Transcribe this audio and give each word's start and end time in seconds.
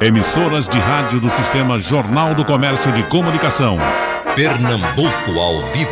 Emissoras 0.00 0.68
de 0.68 0.78
rádio 0.78 1.20
do 1.20 1.28
Sistema 1.28 1.80
Jornal 1.80 2.32
do 2.32 2.44
Comércio 2.44 2.92
de 2.92 3.02
Comunicação. 3.08 3.76
Pernambuco 4.36 5.32
ao 5.36 5.60
vivo. 5.72 5.90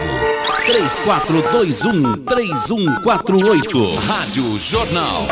3421-3148. 2.24 3.96
Rádio 4.06 4.56
Jornal. 4.58 5.26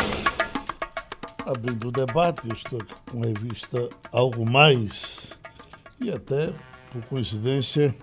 Abrindo 1.45 1.87
o 1.87 1.91
debate, 1.91 2.51
estou 2.53 2.81
aqui 2.81 2.93
com 3.09 3.23
a 3.23 3.27
revista 3.27 3.89
Algo 4.11 4.45
Mais 4.45 5.31
e 6.01 6.11
até, 6.11 6.51
por 6.91 7.01
coincidência, 7.03 7.95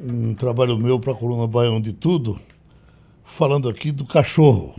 um 0.00 0.34
trabalho 0.34 0.76
meu 0.76 0.98
para 0.98 1.12
a 1.12 1.16
coluna 1.16 1.46
Baião 1.46 1.80
de 1.80 1.92
Tudo, 1.92 2.40
falando 3.24 3.68
aqui 3.68 3.92
do 3.92 4.04
cachorro. 4.04 4.74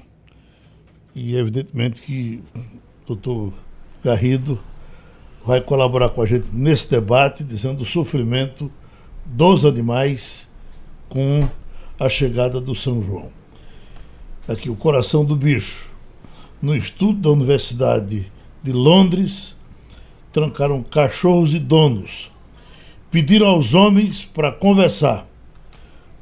E 1.16 1.38
evidentemente 1.38 2.02
que 2.02 2.44
o 2.54 3.16
doutor 3.16 3.54
Garrido 4.04 4.60
vai 5.46 5.62
colaborar 5.62 6.10
com 6.10 6.24
a 6.24 6.26
gente 6.26 6.48
nesse 6.52 6.90
debate, 6.90 7.44
dizendo 7.44 7.84
o 7.84 7.86
sofrimento 7.86 8.72
dos 9.24 9.64
animais 9.64 10.50
com 11.08 11.48
a 12.00 12.10
chegada 12.10 12.60
do 12.60 12.74
São 12.74 13.02
João. 13.04 13.30
Aqui, 14.48 14.70
o 14.70 14.76
coração 14.76 15.24
do 15.24 15.36
bicho. 15.36 15.94
No 16.60 16.76
estudo 16.76 17.20
da 17.20 17.30
Universidade 17.30 18.32
de 18.64 18.72
Londres, 18.72 19.56
trancaram 20.34 20.82
cachorros 20.82 21.54
e 21.54 21.60
donos. 21.60 22.32
Pediram 23.12 23.48
aos 23.48 23.76
homens 23.76 24.24
para 24.24 24.52
conversar. 24.52 25.28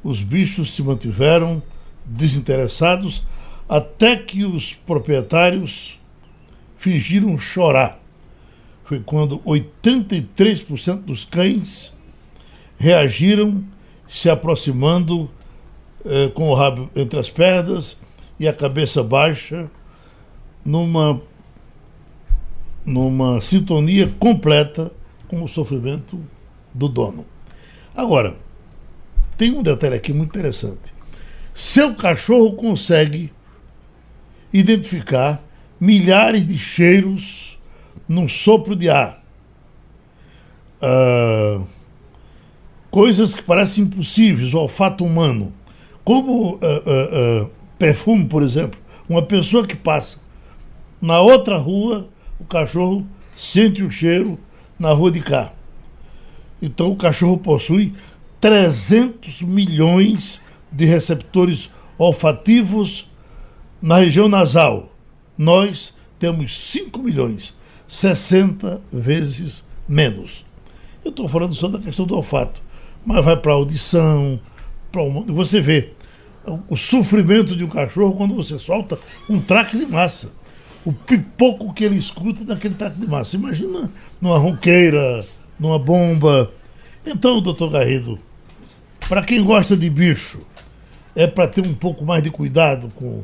Os 0.02 0.20
bichos 0.20 0.74
se 0.74 0.82
mantiveram 0.82 1.62
desinteressados 2.04 3.22
até 3.66 4.16
que 4.16 4.44
os 4.44 4.74
proprietários 4.74 5.98
fingiram 6.76 7.38
chorar 7.38 8.03
foi 8.94 9.02
quando 9.04 9.38
83% 9.40 11.02
dos 11.02 11.24
cães 11.24 11.92
reagiram 12.78 13.64
se 14.08 14.30
aproximando 14.30 15.28
eh, 16.04 16.28
com 16.34 16.48
o 16.48 16.54
rabo 16.54 16.88
entre 16.94 17.18
as 17.18 17.28
pernas 17.28 17.96
e 18.38 18.46
a 18.46 18.52
cabeça 18.52 19.02
baixa, 19.02 19.68
numa, 20.64 21.20
numa 22.84 23.40
sintonia 23.40 24.12
completa 24.18 24.92
com 25.26 25.42
o 25.42 25.48
sofrimento 25.48 26.20
do 26.72 26.88
dono. 26.88 27.24
Agora, 27.96 28.36
tem 29.36 29.52
um 29.52 29.62
detalhe 29.62 29.94
aqui 29.94 30.12
muito 30.12 30.30
interessante. 30.30 30.92
Seu 31.54 31.94
cachorro 31.94 32.54
consegue 32.54 33.32
identificar 34.52 35.42
milhares 35.80 36.46
de 36.46 36.56
cheiros 36.58 37.53
num 38.08 38.28
sopro 38.28 38.76
de 38.76 38.88
ar. 38.88 39.22
Uh, 40.82 41.64
coisas 42.90 43.34
que 43.34 43.42
parecem 43.42 43.84
impossíveis, 43.84 44.54
o 44.54 44.58
olfato 44.58 45.04
humano. 45.04 45.52
Como 46.04 46.54
uh, 46.54 46.56
uh, 46.56 47.50
perfume, 47.78 48.26
por 48.26 48.42
exemplo. 48.42 48.78
Uma 49.08 49.22
pessoa 49.22 49.66
que 49.66 49.76
passa 49.76 50.18
na 51.00 51.20
outra 51.20 51.56
rua, 51.56 52.08
o 52.38 52.44
cachorro 52.44 53.06
sente 53.36 53.82
o 53.82 53.90
cheiro 53.90 54.38
na 54.78 54.92
rua 54.92 55.10
de 55.10 55.20
cá. 55.20 55.52
Então 56.62 56.90
o 56.90 56.96
cachorro 56.96 57.36
possui 57.36 57.92
300 58.40 59.42
milhões 59.42 60.40
de 60.70 60.84
receptores 60.84 61.70
olfativos 61.98 63.10
na 63.80 63.98
região 63.98 64.28
nasal. 64.28 64.92
Nós 65.36 65.92
temos 66.18 66.70
5 66.70 66.98
milhões. 67.02 67.54
60 67.94 68.80
vezes 68.92 69.64
menos. 69.88 70.44
Eu 71.04 71.10
estou 71.10 71.28
falando 71.28 71.54
só 71.54 71.68
da 71.68 71.78
questão 71.78 72.04
do 72.04 72.16
olfato, 72.16 72.60
mas 73.06 73.24
vai 73.24 73.36
para 73.36 73.52
a 73.52 73.54
audição, 73.54 74.40
para 74.90 75.00
o... 75.00 75.24
você 75.26 75.60
vê 75.60 75.90
o 76.68 76.76
sofrimento 76.76 77.56
de 77.56 77.62
um 77.62 77.68
cachorro 77.68 78.14
quando 78.14 78.34
você 78.34 78.58
solta 78.58 78.98
um 79.30 79.40
traque 79.40 79.78
de 79.78 79.86
massa. 79.86 80.32
O 80.84 80.92
pipoco 80.92 81.72
que 81.72 81.84
ele 81.84 81.96
escuta 81.96 82.44
daquele 82.44 82.74
traque 82.74 82.98
de 82.98 83.06
massa. 83.06 83.36
Imagina 83.36 83.88
numa 84.20 84.38
ronqueira, 84.38 85.24
numa 85.58 85.78
bomba. 85.78 86.50
Então, 87.06 87.40
doutor 87.40 87.70
Garrido, 87.70 88.18
para 89.08 89.22
quem 89.22 89.42
gosta 89.42 89.76
de 89.76 89.88
bicho, 89.88 90.40
é 91.14 91.28
para 91.28 91.46
ter 91.46 91.60
um 91.60 91.74
pouco 91.74 92.04
mais 92.04 92.24
de 92.24 92.30
cuidado 92.30 92.88
com, 92.96 93.22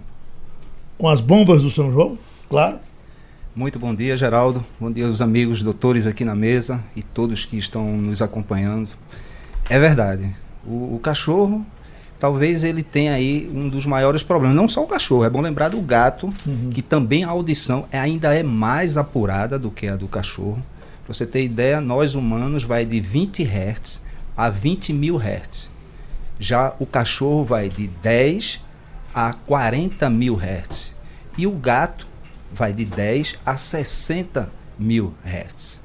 com 0.97 1.09
as 1.09 1.21
bombas 1.21 1.61
do 1.61 1.73
São 1.73 1.91
João, 1.91 2.17
claro. 2.49 2.79
Muito 3.61 3.79
bom 3.79 3.95
dia, 3.95 4.17
Geraldo. 4.17 4.65
Bom 4.81 4.91
dia 4.91 5.07
aos 5.07 5.21
amigos 5.21 5.63
doutores 5.63 6.07
aqui 6.07 6.25
na 6.25 6.35
mesa 6.35 6.81
e 6.97 7.03
todos 7.03 7.45
que 7.45 7.59
estão 7.59 7.95
nos 7.95 8.23
acompanhando. 8.23 8.89
É 9.69 9.79
verdade. 9.79 10.35
O, 10.65 10.95
o, 10.95 11.01
cachorro, 11.03 11.63
talvez 12.19 12.65
ele 12.65 12.83
tenha 12.83 13.13
aí 13.13 13.51
um 13.55 13.69
dos 13.69 13.85
maiores 13.85 14.23
problemas. 14.23 14.57
Não 14.57 14.67
só 14.67 14.83
o 14.83 14.87
cachorro, 14.87 15.25
é 15.25 15.29
bom 15.29 15.43
lembrar 15.43 15.69
do 15.69 15.81
gato, 15.83 16.33
uhum. 16.47 16.71
que 16.71 16.81
também 16.81 17.23
a 17.23 17.29
audição 17.29 17.87
é, 17.93 17.99
ainda 17.99 18.35
é 18.35 18.43
mais 18.43 18.97
apurada 18.97 19.59
do 19.59 19.71
que 19.71 19.89
a 19.89 19.95
do 19.95 20.09
cachorro. 20.09 20.63
Para 21.05 21.13
você 21.13 21.27
ter 21.27 21.45
ideia, 21.45 21.83
nós 21.83 22.15
humanos 22.15 22.63
vai 22.63 22.87
de 22.87 22.99
20 22.99 23.43
Hz 23.43 24.01
a 24.35 24.49
20 24.49 24.91
mil 24.95 25.19
Hz. 25.19 25.69
Já 26.39 26.73
o 26.79 26.87
cachorro 26.87 27.45
vai 27.45 27.69
de 27.69 27.89
10 27.89 28.59
a 29.15 29.35
40 29.35 30.09
mil 30.09 30.41
Hz. 30.41 30.95
E 31.37 31.47
o 31.47 31.53
gato 31.53 32.09
vai 32.53 32.73
de 32.73 32.85
10 32.85 33.37
a 33.45 33.57
60 33.57 34.51
mil 34.79 35.15
hertz. 35.25 35.81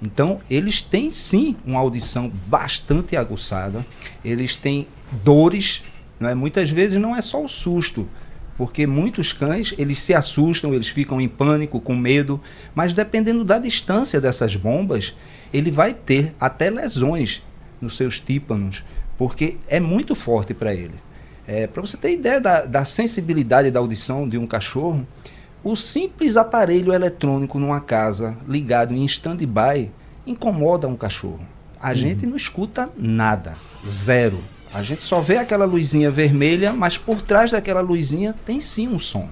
Então, 0.00 0.40
eles 0.48 0.80
têm 0.80 1.10
sim 1.10 1.56
uma 1.66 1.80
audição 1.80 2.30
bastante 2.46 3.16
aguçada, 3.16 3.84
eles 4.24 4.54
têm 4.54 4.86
dores, 5.24 5.82
não 6.20 6.28
é? 6.28 6.34
muitas 6.34 6.70
vezes 6.70 7.00
não 7.00 7.16
é 7.16 7.20
só 7.20 7.42
o 7.42 7.48
susto, 7.48 8.08
porque 8.56 8.86
muitos 8.86 9.32
cães 9.32 9.74
eles 9.76 9.98
se 10.00 10.14
assustam, 10.14 10.72
eles 10.72 10.88
ficam 10.88 11.20
em 11.20 11.28
pânico, 11.28 11.80
com 11.80 11.96
medo, 11.96 12.40
mas 12.74 12.92
dependendo 12.92 13.44
da 13.44 13.58
distância 13.58 14.20
dessas 14.20 14.54
bombas, 14.54 15.14
ele 15.52 15.70
vai 15.70 15.94
ter 15.94 16.32
até 16.40 16.70
lesões 16.70 17.42
nos 17.80 17.96
seus 17.96 18.20
tímpanos, 18.20 18.82
porque 19.16 19.56
é 19.68 19.80
muito 19.80 20.14
forte 20.14 20.54
para 20.54 20.74
ele. 20.74 20.94
É, 21.46 21.66
para 21.66 21.80
você 21.80 21.96
ter 21.96 22.12
ideia 22.12 22.40
da, 22.40 22.64
da 22.66 22.84
sensibilidade 22.84 23.70
da 23.70 23.80
audição 23.80 24.28
de 24.28 24.36
um 24.36 24.46
cachorro, 24.46 25.06
o 25.70 25.76
simples 25.76 26.38
aparelho 26.38 26.94
eletrônico 26.94 27.58
numa 27.58 27.78
casa 27.78 28.34
ligado 28.48 28.94
em 28.94 29.04
stand-by 29.04 29.90
incomoda 30.26 30.88
um 30.88 30.96
cachorro. 30.96 31.40
A 31.78 31.90
uhum. 31.90 31.94
gente 31.94 32.24
não 32.24 32.38
escuta 32.38 32.88
nada, 32.96 33.52
zero. 33.86 34.42
A 34.72 34.82
gente 34.82 35.02
só 35.02 35.20
vê 35.20 35.36
aquela 35.36 35.66
luzinha 35.66 36.10
vermelha, 36.10 36.72
mas 36.72 36.96
por 36.96 37.20
trás 37.20 37.50
daquela 37.50 37.82
luzinha 37.82 38.34
tem 38.46 38.58
sim 38.60 38.88
um 38.88 38.98
som. 38.98 39.28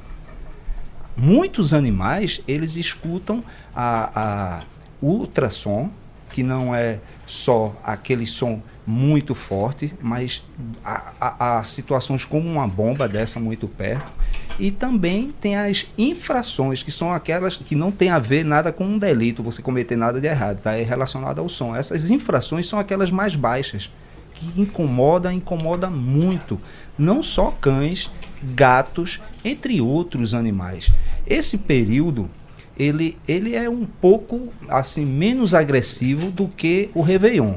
Muitos 1.16 1.72
animais, 1.72 2.42
eles 2.46 2.76
escutam 2.76 3.42
a, 3.74 4.10
a 4.14 4.60
ultrassom, 5.00 5.88
que 6.32 6.42
não 6.42 6.74
é 6.74 6.98
só 7.26 7.74
aquele 7.84 8.24
som 8.24 8.62
muito 8.86 9.34
forte, 9.34 9.92
mas 10.00 10.44
há 10.84 11.62
situações 11.64 12.24
como 12.24 12.48
uma 12.48 12.68
bomba 12.68 13.08
dessa 13.08 13.40
muito 13.40 13.66
perto 13.66 14.10
e 14.58 14.70
também 14.70 15.34
tem 15.40 15.56
as 15.56 15.86
infrações, 15.98 16.82
que 16.82 16.90
são 16.90 17.12
aquelas 17.12 17.56
que 17.56 17.74
não 17.74 17.90
tem 17.90 18.10
a 18.10 18.18
ver 18.18 18.44
nada 18.44 18.72
com 18.72 18.84
um 18.84 18.98
delito, 18.98 19.42
você 19.42 19.60
cometer 19.60 19.96
nada 19.96 20.20
de 20.20 20.26
errado, 20.26 20.60
tá? 20.62 20.76
É 20.76 20.82
relacionado 20.82 21.40
ao 21.40 21.48
som. 21.48 21.74
Essas 21.74 22.10
infrações 22.10 22.66
são 22.66 22.78
aquelas 22.78 23.10
mais 23.10 23.34
baixas, 23.34 23.90
que 24.34 24.60
incomoda, 24.60 25.32
incomoda 25.32 25.90
muito. 25.90 26.60
Não 26.96 27.22
só 27.22 27.50
cães, 27.50 28.10
gatos, 28.42 29.20
entre 29.44 29.80
outros 29.80 30.32
animais. 30.32 30.90
Esse 31.26 31.58
período, 31.58 32.30
ele, 32.78 33.16
ele 33.26 33.54
é 33.54 33.68
um 33.68 33.86
pouco 33.86 34.48
assim 34.68 35.04
menos 35.04 35.54
agressivo 35.54 36.30
do 36.30 36.48
que 36.48 36.90
o 36.94 37.00
Réveillon. 37.00 37.54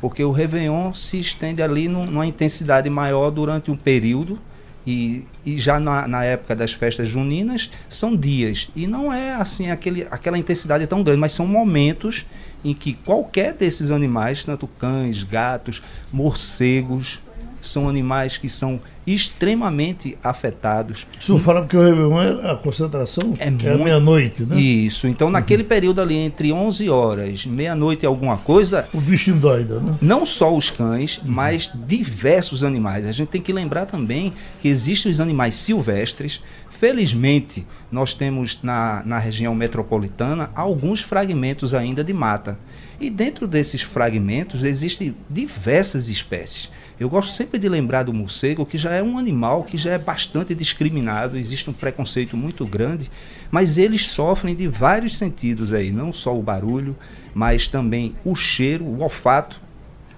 Porque 0.00 0.24
o 0.24 0.32
Réveillon 0.32 0.92
se 0.94 1.18
estende 1.18 1.62
ali 1.62 1.88
numa 1.88 2.26
intensidade 2.26 2.90
maior 2.90 3.30
durante 3.30 3.70
um 3.70 3.76
período, 3.76 4.38
e, 4.84 5.24
e 5.46 5.58
já 5.60 5.78
na, 5.78 6.08
na, 6.08 6.24
época 6.24 6.56
das 6.56 6.72
festas 6.72 7.08
juninas 7.08 7.70
são 7.88 8.16
dias. 8.16 8.68
E 8.74 8.86
não 8.86 9.12
é 9.12 9.32
assim 9.32 9.70
aquele, 9.70 10.06
aquela 10.10 10.36
intensidade 10.36 10.86
tão 10.88 11.04
grande, 11.04 11.20
mas 11.20 11.32
são 11.32 11.46
momentos 11.46 12.26
em 12.64 12.74
que 12.74 12.94
qualquer 12.94 13.54
desses 13.54 13.90
animais, 13.90 14.44
tanto 14.44 14.66
cães, 14.66 15.22
gatos, 15.22 15.82
morcegos, 16.12 17.20
são 17.60 17.88
animais 17.88 18.36
que 18.36 18.48
são 18.48 18.80
extremamente 19.06 20.16
afetados. 20.22 21.06
O 21.18 21.22
senhor 21.22 21.40
fala 21.40 21.66
que 21.66 21.76
o 21.76 21.80
Réveillon 21.80 22.20
é 22.20 22.50
a 22.52 22.56
concentração 22.56 23.34
é, 23.38 23.48
é 23.48 23.76
meia-noite, 23.76 24.44
né? 24.44 24.60
Isso. 24.60 25.06
Então, 25.06 25.28
uhum. 25.28 25.32
naquele 25.32 25.64
período 25.64 26.00
ali, 26.00 26.16
entre 26.16 26.52
11 26.52 26.88
horas, 26.88 27.46
meia-noite 27.46 28.04
e 28.04 28.06
alguma 28.06 28.36
coisa... 28.36 28.88
O 28.92 29.00
bicho 29.00 29.30
endoida, 29.30 29.80
né? 29.80 29.94
Não 30.00 30.24
só 30.24 30.54
os 30.54 30.70
cães, 30.70 31.18
uhum. 31.18 31.24
mas 31.26 31.70
diversos 31.86 32.62
animais. 32.62 33.06
A 33.06 33.12
gente 33.12 33.28
tem 33.28 33.40
que 33.40 33.52
lembrar 33.52 33.86
também 33.86 34.32
que 34.60 34.68
existem 34.68 35.10
os 35.10 35.20
animais 35.20 35.54
silvestres, 35.54 36.40
Felizmente, 36.82 37.64
nós 37.92 38.12
temos 38.12 38.58
na, 38.60 39.04
na 39.06 39.16
região 39.16 39.54
metropolitana 39.54 40.50
alguns 40.52 41.00
fragmentos 41.00 41.74
ainda 41.74 42.02
de 42.02 42.12
mata. 42.12 42.58
E 43.02 43.10
dentro 43.10 43.48
desses 43.48 43.82
fragmentos 43.82 44.62
existem 44.62 45.12
diversas 45.28 46.08
espécies. 46.08 46.70
Eu 47.00 47.10
gosto 47.10 47.32
sempre 47.32 47.58
de 47.58 47.68
lembrar 47.68 48.04
do 48.04 48.14
morcego, 48.14 48.64
que 48.64 48.78
já 48.78 48.92
é 48.92 49.02
um 49.02 49.18
animal 49.18 49.64
que 49.64 49.76
já 49.76 49.90
é 49.90 49.98
bastante 49.98 50.54
discriminado, 50.54 51.36
existe 51.36 51.68
um 51.68 51.72
preconceito 51.72 52.36
muito 52.36 52.64
grande, 52.64 53.10
mas 53.50 53.76
eles 53.76 54.06
sofrem 54.06 54.54
de 54.54 54.68
vários 54.68 55.16
sentidos 55.18 55.72
aí, 55.72 55.90
não 55.90 56.12
só 56.12 56.38
o 56.38 56.40
barulho, 56.40 56.96
mas 57.34 57.66
também 57.66 58.14
o 58.24 58.36
cheiro, 58.36 58.84
o 58.84 59.02
olfato. 59.02 59.60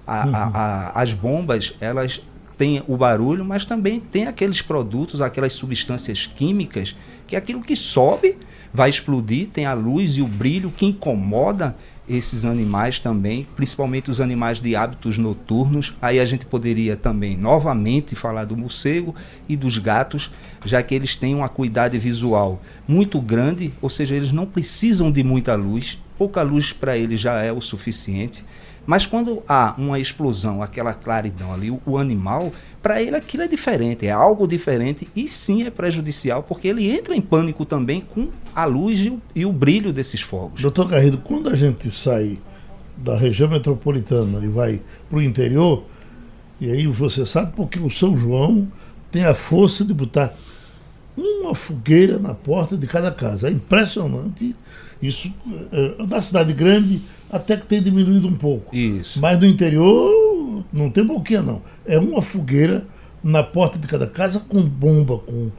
A, 0.05 0.25
uhum. 0.27 0.35
a, 0.35 0.43
a, 0.43 1.01
as 1.01 1.11
bombas, 1.11 1.73
elas 1.81 2.21
têm 2.55 2.83
o 2.87 2.95
barulho, 2.95 3.43
mas 3.43 3.65
também 3.65 3.99
tem 3.99 4.27
aqueles 4.27 4.61
produtos, 4.61 5.21
aquelas 5.21 5.53
substâncias 5.53 6.27
químicas, 6.27 6.95
que 7.25 7.35
é 7.35 7.39
aquilo 7.39 7.63
que 7.63 7.75
sobe 7.75 8.37
vai 8.75 8.89
explodir, 8.89 9.47
tem 9.47 9.65
a 9.65 9.73
luz 9.73 10.17
e 10.17 10.21
o 10.21 10.27
brilho 10.27 10.69
que 10.69 10.85
incomoda 10.85 11.75
esses 12.07 12.45
animais 12.45 12.99
também, 12.99 13.47
principalmente 13.55 14.09
os 14.09 14.21
animais 14.21 14.59
de 14.59 14.75
hábitos 14.75 15.17
noturnos. 15.17 15.93
Aí 16.01 16.19
a 16.19 16.25
gente 16.25 16.45
poderia 16.45 16.95
também 16.95 17.35
novamente 17.35 18.15
falar 18.15 18.45
do 18.45 18.55
morcego 18.55 19.15
e 19.49 19.55
dos 19.55 19.77
gatos, 19.77 20.31
já 20.63 20.81
que 20.83 20.93
eles 20.93 21.15
têm 21.15 21.35
uma 21.35 21.45
acuidade 21.45 21.97
visual 21.97 22.61
muito 22.87 23.19
grande, 23.19 23.73
ou 23.81 23.89
seja, 23.89 24.15
eles 24.15 24.31
não 24.31 24.45
precisam 24.45 25.11
de 25.11 25.23
muita 25.23 25.55
luz, 25.55 25.97
pouca 26.17 26.41
luz 26.41 26.71
para 26.71 26.97
eles 26.97 27.19
já 27.19 27.41
é 27.41 27.51
o 27.51 27.61
suficiente. 27.61 28.43
Mas 28.85 29.05
quando 29.05 29.41
há 29.47 29.73
uma 29.77 29.99
explosão, 29.99 30.61
aquela 30.61 30.93
claridão 30.93 31.53
ali, 31.53 31.71
o, 31.71 31.81
o 31.85 31.97
animal, 31.97 32.51
para 32.81 33.01
ele 33.01 33.15
aquilo 33.15 33.43
é 33.43 33.47
diferente, 33.47 34.05
é 34.05 34.11
algo 34.11 34.47
diferente 34.47 35.07
e 35.15 35.27
sim 35.27 35.63
é 35.63 35.71
prejudicial, 35.71 36.43
porque 36.43 36.67
ele 36.67 36.89
entra 36.89 37.15
em 37.15 37.21
pânico 37.21 37.65
também 37.65 38.01
com 38.01 38.27
a 38.55 38.65
luz 38.65 38.99
e 38.99 39.09
o, 39.09 39.21
e 39.35 39.45
o 39.45 39.51
brilho 39.51 39.91
desses 39.91 40.21
fogos. 40.21 40.61
Doutor 40.61 40.87
Garrido, 40.87 41.17
quando 41.17 41.49
a 41.49 41.55
gente 41.55 41.91
sai 41.95 42.37
da 42.97 43.17
região 43.17 43.49
metropolitana 43.49 44.43
e 44.43 44.47
vai 44.47 44.81
para 45.09 45.17
o 45.17 45.21
interior, 45.21 45.83
e 46.61 46.71
aí 46.71 46.87
você 46.87 47.25
sabe 47.25 47.53
porque 47.55 47.79
o 47.79 47.89
São 47.89 48.17
João 48.17 48.67
tem 49.11 49.25
a 49.25 49.33
força 49.33 49.83
de 49.83 49.93
botar 49.93 50.33
uma 51.17 51.55
fogueira 51.55 52.19
na 52.19 52.33
porta 52.33 52.77
de 52.77 52.87
cada 52.87 53.11
casa. 53.11 53.47
É 53.47 53.51
impressionante 53.51 54.55
isso. 55.01 55.33
É, 55.71 56.05
na 56.05 56.21
cidade 56.21 56.53
grande 56.53 57.01
até 57.31 57.57
que 57.57 57.65
tem 57.65 57.81
diminuído 57.81 58.27
um 58.27 58.35
pouco. 58.35 58.75
Isso. 58.75 59.19
Mas 59.19 59.39
no 59.39 59.45
interior 59.45 60.63
não 60.71 60.89
tem 60.89 61.03
boquinha 61.03 61.41
não. 61.41 61.61
É 61.85 61.97
uma 61.97 62.21
fogueira 62.21 62.85
na 63.23 63.43
porta 63.43 63.79
de 63.79 63.87
cada 63.87 64.05
casa 64.05 64.39
com 64.39 64.61
bomba, 64.61 65.17
com, 65.17 65.49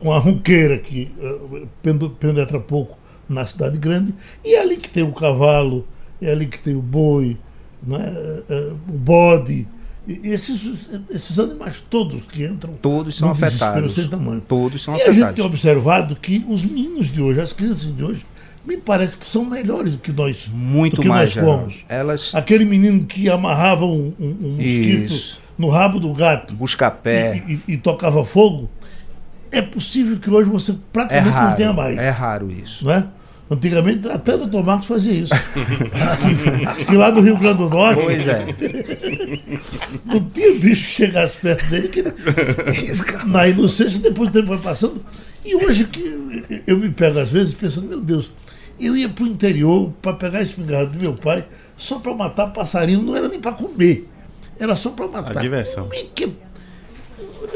com 0.00 0.12
a 0.12 0.18
ronqueira 0.18 0.76
que 0.78 1.10
uh, 1.18 2.08
penetra 2.18 2.58
pouco 2.58 2.98
na 3.28 3.46
cidade 3.46 3.78
grande. 3.78 4.12
E 4.44 4.54
é 4.54 4.60
ali 4.60 4.76
que 4.76 4.88
tem 4.88 5.02
o 5.02 5.12
cavalo, 5.12 5.86
é 6.20 6.30
ali 6.30 6.46
que 6.46 6.58
tem 6.58 6.74
o 6.74 6.82
boi, 6.82 7.36
não 7.82 7.96
é? 7.96 8.08
Uh, 8.08 8.78
o 8.88 8.92
bode. 8.92 9.66
Esses, 10.24 10.88
esses 11.10 11.38
animais 11.38 11.80
todos 11.88 12.24
que 12.24 12.44
entram. 12.44 12.74
Todos 12.82 13.16
são 13.16 13.30
afetados. 13.30 13.94
Sem 13.94 14.08
tamanho. 14.08 14.40
Todos 14.40 14.82
são 14.82 14.94
e 14.94 14.96
afetados. 14.96 15.22
a 15.22 15.26
gente 15.26 15.36
tem 15.36 15.44
observado 15.44 16.16
que 16.16 16.44
os 16.48 16.64
meninos 16.64 17.06
de 17.06 17.22
hoje, 17.22 17.40
as 17.40 17.52
crianças 17.52 17.96
de 17.96 18.02
hoje, 18.02 18.26
me 18.64 18.76
parece 18.76 19.16
que 19.16 19.26
são 19.26 19.44
melhores 19.44 19.94
do 19.94 19.98
que 19.98 20.12
nós, 20.12 20.48
Muito 20.52 20.96
do 20.96 21.02
que 21.02 21.08
mais, 21.08 21.34
nós 21.34 21.44
fomos. 21.44 21.84
Elas... 21.88 22.34
Aquele 22.34 22.64
menino 22.64 23.04
que 23.04 23.28
amarrava 23.28 23.84
um, 23.84 24.12
um, 24.20 24.36
um 24.40 24.48
mosquito 24.56 25.12
Isso. 25.12 25.40
no 25.58 25.68
rabo 25.68 25.98
do 25.98 26.12
gato 26.12 26.54
Busca-pé. 26.54 27.42
e, 27.48 27.52
e, 27.54 27.74
e 27.74 27.76
tocava 27.76 28.24
fogo, 28.24 28.70
é 29.50 29.60
possível 29.60 30.16
que 30.18 30.30
hoje 30.30 30.48
você 30.48 30.72
É 30.72 30.74
praticamente 30.92 31.28
não 31.28 31.42
raro. 31.42 31.56
tenha 31.56 31.72
mais. 31.72 31.98
É 31.98 32.10
raro 32.10 32.50
isso. 32.50 32.84
Não 32.84 32.92
é? 32.92 33.04
Antigamente 33.50 34.08
até 34.08 34.34
o 34.34 34.38
doutor 34.38 34.64
Marcos 34.64 34.86
fazia 34.86 35.12
isso. 35.12 35.34
Acho 36.68 36.86
que 36.86 36.96
lá 36.96 37.12
no 37.12 37.20
Rio 37.20 37.36
Grande 37.36 37.58
do 37.58 37.68
Norte 37.68 38.00
Pois 38.00 38.26
é. 38.26 38.46
não 40.06 40.24
tinha 40.30 40.54
bicho 40.54 40.86
que 40.86 40.94
chegasse 40.94 41.36
perto 41.36 41.66
dele 41.68 41.88
que 41.88 42.02
na 43.26 43.46
inocência 43.48 44.00
depois 44.00 44.30
o 44.30 44.32
tempo 44.32 44.48
vai 44.48 44.58
passando. 44.58 45.04
E 45.44 45.54
hoje 45.54 45.84
que 45.84 46.62
eu 46.66 46.78
me 46.78 46.88
pego 46.88 47.18
às 47.18 47.30
vezes 47.30 47.52
pensando, 47.52 47.88
meu 47.88 48.00
Deus, 48.00 48.30
eu 48.80 48.96
ia 48.96 49.08
para 49.08 49.24
o 49.24 49.26
interior 49.26 49.92
para 50.02 50.12
pegar 50.14 50.38
a 50.38 50.42
espingarda 50.42 50.86
do 50.96 51.02
meu 51.02 51.14
pai 51.14 51.44
só 51.76 51.98
para 51.98 52.14
matar 52.14 52.48
passarinho, 52.52 53.02
não 53.02 53.16
era 53.16 53.28
nem 53.28 53.40
para 53.40 53.52
comer. 53.52 54.08
Era 54.58 54.76
só 54.76 54.90
para 54.90 55.08
matar. 55.08 55.38
A 55.38 55.40
diversão. 55.40 55.88
Como 55.88 55.94
é 56.00 56.06
que- 56.14 56.32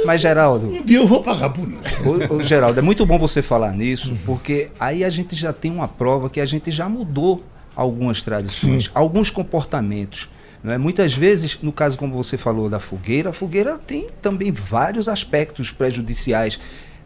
Mas, 0.04 0.20
Geraldo, 0.20 0.66
Um 0.68 0.82
dia 0.82 0.98
eu 0.98 1.06
vou 1.06 1.22
pagar 1.22 1.50
por 1.50 1.66
isso. 1.68 1.78
Ô, 2.32 2.36
ô, 2.36 2.42
Geraldo, 2.42 2.78
é 2.78 2.82
muito 2.82 3.04
bom 3.06 3.18
você 3.18 3.42
falar 3.42 3.72
nisso, 3.72 4.16
porque 4.26 4.68
aí 4.78 5.04
a 5.04 5.08
gente 5.10 5.34
já 5.36 5.52
tem 5.52 5.70
uma 5.70 5.88
prova 5.88 6.28
que 6.28 6.40
a 6.40 6.46
gente 6.46 6.70
já 6.70 6.88
mudou 6.88 7.42
algumas 7.74 8.22
tradições, 8.22 8.84
Sim. 8.84 8.90
alguns 8.94 9.30
comportamentos. 9.30 10.28
Não 10.64 10.72
é? 10.72 10.78
Muitas 10.78 11.12
vezes, 11.14 11.58
no 11.62 11.70
caso 11.70 11.96
como 11.96 12.14
você 12.16 12.36
falou 12.36 12.68
da 12.68 12.80
fogueira, 12.80 13.30
a 13.30 13.32
fogueira 13.32 13.78
tem 13.78 14.08
também 14.20 14.50
vários 14.50 15.08
aspectos 15.08 15.70
prejudiciais. 15.70 16.58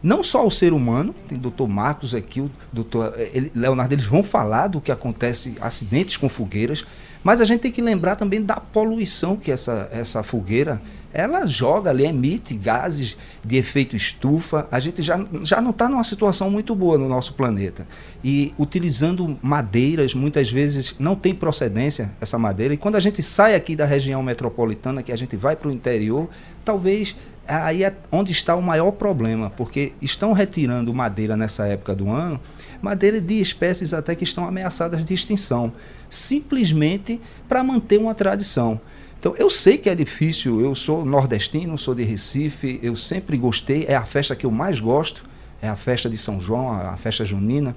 Não 0.03 0.23
só 0.23 0.41
ao 0.41 0.51
ser 0.51 0.73
humano, 0.73 1.15
tem 1.29 1.37
o 1.37 1.41
doutor 1.41 1.69
Marcos 1.69 2.15
aqui, 2.15 2.41
o 2.41 2.51
doutor 2.73 3.15
eh, 3.17 3.51
Leonardo, 3.55 3.95
eles 3.95 4.07
vão 4.07 4.23
falar 4.23 4.69
do 4.69 4.81
que 4.81 4.91
acontece, 4.91 5.57
acidentes 5.61 6.17
com 6.17 6.29
fogueiras, 6.29 6.85
mas 7.23 7.41
a 7.41 7.45
gente 7.45 7.61
tem 7.61 7.71
que 7.71 7.83
lembrar 7.83 8.17
também 8.17 8.43
da 8.43 8.57
poluição 8.57 9.37
que 9.37 9.53
essa, 9.53 9.89
essa 9.93 10.23
fogueira 10.23 10.81
ela 11.13 11.45
joga 11.47 11.91
ali, 11.91 12.05
emite 12.05 12.55
gases 12.55 13.17
de 13.45 13.57
efeito 13.57 13.97
estufa. 13.97 14.69
A 14.71 14.79
gente 14.79 15.03
já, 15.03 15.21
já 15.43 15.61
não 15.61 15.71
está 15.71 15.89
numa 15.89 16.05
situação 16.05 16.49
muito 16.49 16.75
boa 16.75 16.97
no 16.97 17.09
nosso 17.09 17.35
planeta. 17.35 17.87
E 18.23 18.55
utilizando 18.59 19.37
madeiras, 19.43 20.15
muitas 20.15 20.51
vezes 20.51 20.95
não 20.99 21.17
tem 21.17 21.35
procedência 21.35 22.13
essa 22.21 22.39
madeira. 22.39 22.75
E 22.75 22.77
quando 22.77 22.95
a 22.95 23.01
gente 23.01 23.23
sai 23.23 23.57
aqui 23.57 23.75
da 23.75 23.85
região 23.85 24.23
metropolitana, 24.23 25.03
que 25.03 25.11
a 25.11 25.17
gente 25.17 25.37
vai 25.37 25.57
para 25.57 25.69
o 25.69 25.73
interior, 25.73 26.29
talvez 26.65 27.17
aí 27.51 27.85
é 27.85 27.95
onde 28.13 28.33
está 28.33 28.55
o 28.55 28.63
maior 28.63 28.93
problema, 28.93 29.51
porque 29.51 29.93
estão 30.01 30.33
retirando 30.33 30.95
madeira 30.95 31.37
nessa 31.37 31.67
época 31.67 31.95
do 31.95 32.09
ano, 32.09 32.41
madeira 32.81 33.21
de 33.21 33.41
espécies 33.41 33.93
até 33.93 34.15
que 34.15 34.25
estão 34.25 34.47
ameaçadas 34.47 35.05
de 35.05 35.13
extinção, 35.13 35.73
simplesmente 36.09 37.21
para 37.49 37.63
manter 37.63 37.99
uma 37.99 38.15
tradição. 38.15 38.81
Então, 39.19 39.35
eu 39.37 39.51
sei 39.51 39.77
que 39.77 39.91
é 39.91 39.95
difícil, 39.95 40.63
eu 40.63 40.75
sou 40.75 41.05
nordestino, 41.05 41.77
sou 41.77 41.95
de 41.95 42.03
Recife, 42.03 42.81
eu 42.83 42.97
sempre 42.97 43.37
gostei, 43.37 43.85
é 43.87 43.95
a 43.95 44.05
festa 44.05 44.35
que 44.35 44.47
eu 44.47 44.51
mais 44.51 44.81
gosto, 44.81 45.25
é 45.61 45.69
a 45.69 45.77
festa 45.77 46.09
de 46.09 46.17
São 46.17 46.41
João, 46.41 46.73
a 46.73 46.97
festa 46.97 47.23
junina. 47.25 47.77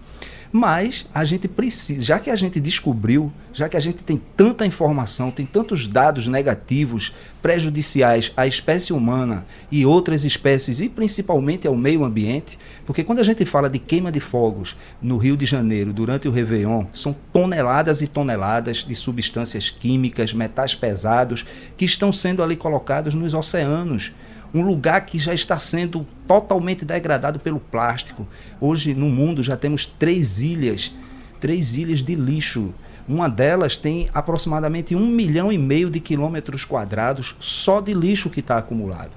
Mas 0.55 1.07
a 1.11 1.25
gente 1.25 1.47
precisa, 1.47 2.05
já 2.05 2.19
que 2.19 2.29
a 2.29 2.35
gente 2.35 2.59
descobriu, 2.59 3.33
já 3.51 3.67
que 3.67 3.75
a 3.75 3.79
gente 3.79 4.03
tem 4.03 4.21
tanta 4.37 4.67
informação, 4.67 5.31
tem 5.31 5.47
tantos 5.47 5.87
dados 5.87 6.27
negativos, 6.27 7.11
prejudiciais 7.41 8.31
à 8.37 8.45
espécie 8.45 8.93
humana 8.93 9.47
e 9.71 9.83
outras 9.83 10.23
espécies, 10.23 10.79
e 10.79 10.87
principalmente 10.87 11.67
ao 11.67 11.75
meio 11.75 12.03
ambiente, 12.03 12.59
porque 12.85 13.03
quando 13.03 13.17
a 13.17 13.23
gente 13.23 13.43
fala 13.45 13.67
de 13.67 13.79
queima 13.79 14.11
de 14.11 14.19
fogos 14.19 14.75
no 15.01 15.17
Rio 15.17 15.35
de 15.35 15.45
Janeiro 15.47 15.91
durante 15.91 16.27
o 16.27 16.31
Réveillon, 16.31 16.85
são 16.93 17.15
toneladas 17.33 18.03
e 18.03 18.07
toneladas 18.07 18.85
de 18.85 18.93
substâncias 18.93 19.71
químicas, 19.71 20.33
metais 20.33 20.75
pesados, 20.75 21.43
que 21.75 21.83
estão 21.83 22.11
sendo 22.11 22.43
ali 22.43 22.55
colocados 22.55 23.15
nos 23.15 23.33
oceanos 23.33 24.11
um 24.53 24.61
lugar 24.61 25.05
que 25.05 25.17
já 25.17 25.33
está 25.33 25.57
sendo 25.57 26.05
totalmente 26.27 26.85
degradado 26.85 27.39
pelo 27.39 27.59
plástico. 27.59 28.27
Hoje 28.61 28.93
no 28.93 29.07
mundo 29.09 29.41
já 29.41 29.57
temos 29.57 29.85
três 29.85 30.41
ilhas, 30.41 30.93
três 31.39 31.75
ilhas 31.77 32.03
de 32.03 32.15
lixo. 32.15 32.71
Uma 33.07 33.29
delas 33.29 33.75
tem 33.75 34.07
aproximadamente 34.13 34.95
um 34.95 35.07
milhão 35.07 35.51
e 35.51 35.57
meio 35.57 35.89
de 35.89 35.99
quilômetros 35.99 36.63
quadrados 36.63 37.35
só 37.39 37.81
de 37.81 37.93
lixo 37.93 38.29
que 38.29 38.39
está 38.39 38.57
acumulado. 38.57 39.11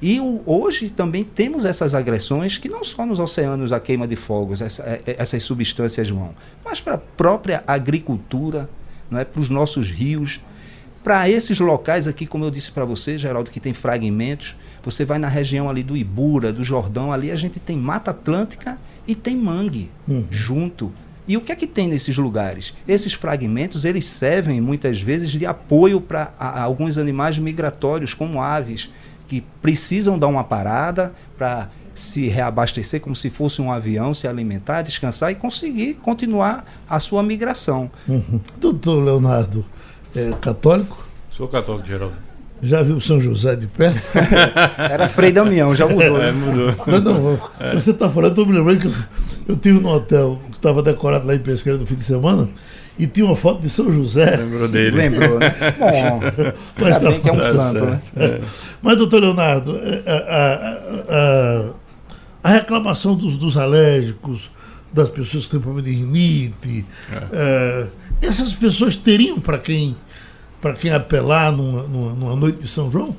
E 0.00 0.20
o- 0.20 0.42
hoje 0.44 0.90
também 0.90 1.24
temos 1.24 1.64
essas 1.64 1.94
agressões 1.94 2.58
que 2.58 2.68
não 2.68 2.84
só 2.84 3.06
nos 3.06 3.18
oceanos 3.18 3.72
a 3.72 3.80
queima 3.80 4.06
de 4.06 4.14
fogos, 4.14 4.60
essa- 4.60 4.82
é- 4.82 5.00
é- 5.06 5.16
essas 5.18 5.42
substâncias 5.42 6.10
vão, 6.10 6.34
mas 6.62 6.80
para 6.82 6.94
a 6.94 6.98
própria 6.98 7.64
agricultura, 7.66 8.68
não 9.10 9.18
é? 9.18 9.24
para 9.24 9.40
os 9.40 9.48
nossos 9.48 9.90
rios, 9.90 10.38
para 11.06 11.30
esses 11.30 11.60
locais 11.60 12.08
aqui, 12.08 12.26
como 12.26 12.44
eu 12.44 12.50
disse 12.50 12.72
para 12.72 12.84
você, 12.84 13.16
Geraldo, 13.16 13.48
que 13.48 13.60
tem 13.60 13.72
fragmentos, 13.72 14.56
você 14.84 15.04
vai 15.04 15.20
na 15.20 15.28
região 15.28 15.70
ali 15.70 15.84
do 15.84 15.96
Ibura, 15.96 16.52
do 16.52 16.64
Jordão, 16.64 17.12
ali 17.12 17.30
a 17.30 17.36
gente 17.36 17.60
tem 17.60 17.76
Mata 17.76 18.10
Atlântica 18.10 18.76
e 19.06 19.14
tem 19.14 19.36
mangue 19.36 19.88
junto. 20.32 20.92
E 21.28 21.36
o 21.36 21.40
que 21.40 21.52
é 21.52 21.54
que 21.54 21.68
tem 21.68 21.86
nesses 21.86 22.16
lugares? 22.16 22.74
Esses 22.88 23.12
fragmentos, 23.12 23.84
eles 23.84 24.04
servem 24.04 24.60
muitas 24.60 25.00
vezes 25.00 25.30
de 25.30 25.46
apoio 25.46 26.00
para 26.00 26.32
alguns 26.40 26.98
animais 26.98 27.38
migratórios, 27.38 28.12
como 28.12 28.42
aves, 28.42 28.90
que 29.28 29.44
precisam 29.62 30.18
dar 30.18 30.26
uma 30.26 30.42
parada 30.42 31.14
para 31.38 31.70
se 31.94 32.26
reabastecer 32.26 33.00
como 33.00 33.14
se 33.14 33.30
fosse 33.30 33.62
um 33.62 33.70
avião, 33.70 34.12
se 34.12 34.26
alimentar, 34.26 34.82
descansar 34.82 35.30
e 35.30 35.36
conseguir 35.36 35.94
continuar 35.94 36.64
a 36.90 36.98
sua 36.98 37.22
migração. 37.22 37.88
Uhum. 38.08 38.40
Doutor 38.58 39.04
Leonardo, 39.04 39.64
é 40.18 40.32
católico? 40.40 41.06
Sou 41.30 41.48
católico, 41.48 41.86
Geraldo. 41.86 42.14
Já 42.62 42.82
viu 42.82 43.00
São 43.00 43.20
José 43.20 43.54
de 43.54 43.66
perto? 43.66 44.00
Era 44.78 45.08
Frei 45.08 45.30
Damião, 45.30 45.74
já 45.74 45.86
mudou. 45.86 46.22
É, 46.22 46.32
mudou. 46.32 46.74
Não, 47.00 47.00
não, 47.00 47.40
é. 47.60 47.74
você 47.74 47.90
está 47.90 48.08
falando, 48.08 48.30
estou 48.30 48.46
me 48.46 48.52
lembrando 48.56 48.80
que 48.80 48.86
eu, 48.86 48.94
eu 49.48 49.56
tive 49.56 49.78
num 49.78 49.90
hotel 49.90 50.40
que 50.50 50.56
estava 50.56 50.82
decorado 50.82 51.26
lá 51.26 51.34
em 51.34 51.38
Pesqueira 51.38 51.78
no 51.78 51.86
fim 51.86 51.96
de 51.96 52.04
semana 52.04 52.48
e 52.98 53.06
tinha 53.06 53.26
uma 53.26 53.36
foto 53.36 53.60
de 53.60 53.68
São 53.68 53.92
José. 53.92 54.36
Lembrou 54.36 54.68
dele. 54.68 54.96
Lembrou, 54.96 55.38
né? 55.38 55.54
Bom, 55.78 56.20
mas 56.80 56.98
tá, 56.98 57.12
que 57.12 57.28
é 57.28 57.32
um 57.32 57.40
santo, 57.40 57.84
né? 57.84 58.00
É. 58.16 58.40
Mas, 58.80 58.96
doutor 58.96 59.20
Leonardo, 59.20 59.78
a, 60.06 60.12
a, 60.36 61.68
a, 62.42 62.50
a 62.50 62.52
reclamação 62.54 63.14
dos, 63.14 63.36
dos, 63.36 63.56
alérgicos, 63.56 64.50
das 64.92 65.08
pessoas 65.08 65.44
que 65.44 65.50
têm 65.52 65.60
problema 65.60 65.86
de 65.86 65.94
rinite, 65.94 66.86
é. 67.32 67.86
essas 68.22 68.54
pessoas 68.54 68.96
teriam 68.96 69.38
para 69.38 69.58
quem 69.58 69.96
para 70.60 70.74
quem 70.74 70.90
apelar 70.90 71.52
numa, 71.52 71.82
numa, 71.82 72.12
numa, 72.12 72.36
noite 72.36 72.58
de 72.58 72.68
São 72.68 72.90
João? 72.90 73.14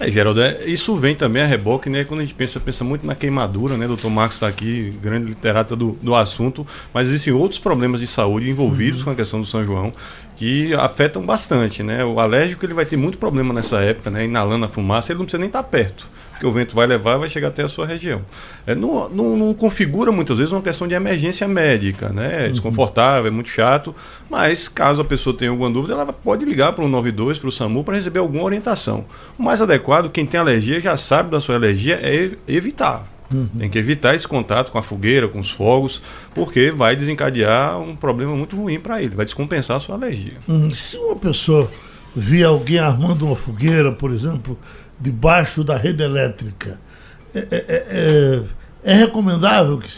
É, 0.00 0.10
Geraldo, 0.10 0.40
é, 0.40 0.64
isso 0.66 0.94
vem 0.96 1.14
também 1.14 1.42
a 1.42 1.46
reboque, 1.46 1.90
né? 1.90 2.04
Quando 2.04 2.20
a 2.20 2.22
gente 2.22 2.34
pensa, 2.34 2.60
pensa 2.60 2.84
muito 2.84 3.06
na 3.06 3.14
queimadura, 3.14 3.76
né? 3.76 3.84
O 3.86 3.88
doutor 3.88 4.10
Marcos 4.10 4.36
está 4.36 4.46
aqui, 4.46 4.96
grande 5.02 5.26
literata 5.26 5.74
do, 5.74 5.98
do 6.02 6.14
assunto, 6.14 6.66
mas 6.92 7.08
existem 7.08 7.32
outros 7.32 7.58
problemas 7.58 7.98
de 7.98 8.06
saúde 8.06 8.48
envolvidos 8.48 9.00
uhum. 9.00 9.06
com 9.06 9.10
a 9.10 9.14
questão 9.14 9.40
do 9.40 9.46
São 9.46 9.64
João 9.64 9.92
que 10.38 10.72
afetam 10.74 11.22
bastante, 11.22 11.82
né? 11.82 12.04
O 12.04 12.20
alérgico 12.20 12.64
ele 12.64 12.74
vai 12.74 12.86
ter 12.86 12.96
muito 12.96 13.18
problema 13.18 13.52
nessa 13.52 13.80
época, 13.80 14.08
né? 14.08 14.24
Inalando 14.24 14.64
a 14.64 14.68
fumaça, 14.68 15.12
ele 15.12 15.18
não 15.18 15.26
precisa 15.26 15.40
nem 15.40 15.48
estar 15.48 15.62
tá 15.62 15.68
perto 15.68 16.08
porque 16.38 16.46
o 16.46 16.52
vento 16.52 16.72
vai 16.72 16.86
levar 16.86 17.16
e 17.16 17.18
vai 17.18 17.28
chegar 17.28 17.48
até 17.48 17.64
a 17.64 17.68
sua 17.68 17.84
região. 17.84 18.22
É, 18.64 18.72
não, 18.72 19.08
não, 19.08 19.36
não, 19.36 19.52
configura 19.52 20.12
muitas 20.12 20.38
vezes 20.38 20.52
uma 20.52 20.62
questão 20.62 20.86
de 20.86 20.94
emergência 20.94 21.48
médica, 21.48 22.10
né? 22.10 22.42
É 22.42 22.46
uhum. 22.46 22.52
desconfortável, 22.52 23.26
é 23.26 23.30
muito 23.30 23.50
chato, 23.50 23.92
mas 24.30 24.68
caso 24.68 25.02
a 25.02 25.04
pessoa 25.04 25.36
tenha 25.36 25.50
alguma 25.50 25.68
dúvida, 25.68 25.94
ela 25.94 26.12
pode 26.12 26.44
ligar 26.44 26.72
para 26.72 26.84
o 26.84 26.88
92, 26.88 27.38
para 27.38 27.48
o 27.48 27.52
SAMU, 27.52 27.82
para 27.82 27.96
receber 27.96 28.20
alguma 28.20 28.44
orientação. 28.44 29.04
O 29.36 29.42
mais 29.42 29.60
adequado, 29.60 30.10
quem 30.10 30.24
tem 30.24 30.38
alergia 30.38 30.80
já 30.80 30.96
sabe 30.96 31.28
da 31.28 31.40
sua 31.40 31.56
alergia, 31.56 31.98
é 32.00 32.30
evitar. 32.46 33.04
Uhum. 33.30 33.46
Tem 33.58 33.68
que 33.68 33.78
evitar 33.78 34.14
esse 34.14 34.26
contato 34.26 34.72
com 34.72 34.78
a 34.78 34.82
fogueira, 34.82 35.28
com 35.28 35.38
os 35.38 35.50
fogos, 35.50 36.00
porque 36.34 36.70
vai 36.70 36.96
desencadear 36.96 37.78
um 37.78 37.94
problema 37.94 38.34
muito 38.34 38.56
ruim 38.56 38.80
para 38.80 39.02
ele, 39.02 39.14
vai 39.14 39.24
descompensar 39.24 39.76
a 39.76 39.80
sua 39.80 39.96
alergia. 39.96 40.38
Uhum. 40.48 40.72
Se 40.72 40.96
uma 40.96 41.16
pessoa 41.16 41.70
vê 42.14 42.42
alguém 42.42 42.78
armando 42.78 43.26
uma 43.26 43.36
fogueira, 43.36 43.92
por 43.92 44.10
exemplo, 44.10 44.58
debaixo 45.00 45.62
da 45.62 45.76
rede 45.76 46.02
elétrica. 46.02 46.80
É, 47.34 47.38
é, 47.38 47.64
é, 47.68 48.42
é 48.82 48.94
recomendável 48.94 49.78
que 49.78 49.90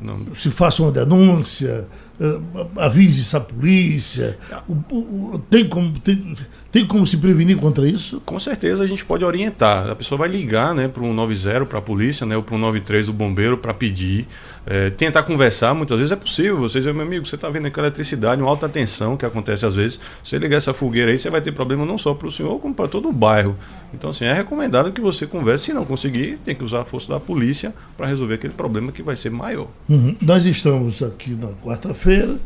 Não. 0.00 0.34
se 0.34 0.50
faça 0.50 0.82
uma 0.82 0.92
denúncia, 0.92 1.88
eh, 2.20 2.40
avise 2.76 3.36
a 3.36 3.40
polícia. 3.40 4.36
O, 4.68 4.72
o, 4.94 5.38
tem, 5.50 5.68
como, 5.68 5.98
tem, 5.98 6.36
tem 6.76 6.84
como 6.84 7.06
se 7.06 7.16
prevenir 7.16 7.56
contra 7.56 7.88
isso? 7.88 8.20
Com 8.26 8.38
certeza 8.38 8.84
a 8.84 8.86
gente 8.86 9.02
pode 9.02 9.24
orientar. 9.24 9.88
A 9.88 9.96
pessoa 9.96 10.18
vai 10.18 10.28
ligar 10.28 10.74
né, 10.74 10.86
para 10.86 11.02
o 11.02 11.14
90 11.14 11.64
para 11.64 11.78
a 11.78 11.80
polícia, 11.80 12.26
né, 12.26 12.36
ou 12.36 12.42
para 12.42 12.54
o 12.54 12.58
93 12.58 13.06
do 13.06 13.14
bombeiro 13.14 13.56
para 13.56 13.72
pedir. 13.72 14.28
É, 14.66 14.90
tentar 14.90 15.22
conversar, 15.22 15.72
muitas 15.72 15.96
vezes 15.96 16.12
é 16.12 16.16
possível. 16.16 16.58
Você 16.58 16.78
diz, 16.78 16.92
meu 16.92 17.06
amigo, 17.06 17.24
você 17.24 17.34
está 17.34 17.48
vendo 17.48 17.66
aquela 17.66 17.86
eletricidade, 17.86 18.42
uma 18.42 18.50
alta 18.50 18.68
tensão 18.68 19.16
que 19.16 19.24
acontece 19.24 19.64
às 19.64 19.74
vezes. 19.74 19.98
Você 20.22 20.36
ligar 20.38 20.58
essa 20.58 20.74
fogueira 20.74 21.10
aí, 21.10 21.18
você 21.18 21.30
vai 21.30 21.40
ter 21.40 21.50
problema 21.50 21.86
não 21.86 21.96
só 21.96 22.12
para 22.12 22.26
o 22.26 22.30
senhor, 22.30 22.60
como 22.60 22.74
para 22.74 22.88
todo 22.88 23.08
o 23.08 23.12
bairro. 23.12 23.56
Então, 23.94 24.10
assim, 24.10 24.26
é 24.26 24.34
recomendado 24.34 24.92
que 24.92 25.00
você 25.00 25.26
converse. 25.26 25.64
Se 25.64 25.72
não 25.72 25.86
conseguir, 25.86 26.38
tem 26.44 26.54
que 26.54 26.62
usar 26.62 26.82
a 26.82 26.84
força 26.84 27.08
da 27.08 27.18
polícia 27.18 27.72
para 27.96 28.06
resolver 28.06 28.34
aquele 28.34 28.52
problema 28.52 28.92
que 28.92 29.02
vai 29.02 29.16
ser 29.16 29.30
maior. 29.30 29.68
Uhum. 29.88 30.14
Nós 30.20 30.44
estamos 30.44 31.02
aqui 31.02 31.30
na 31.30 31.48
quarta-feira 31.64 32.36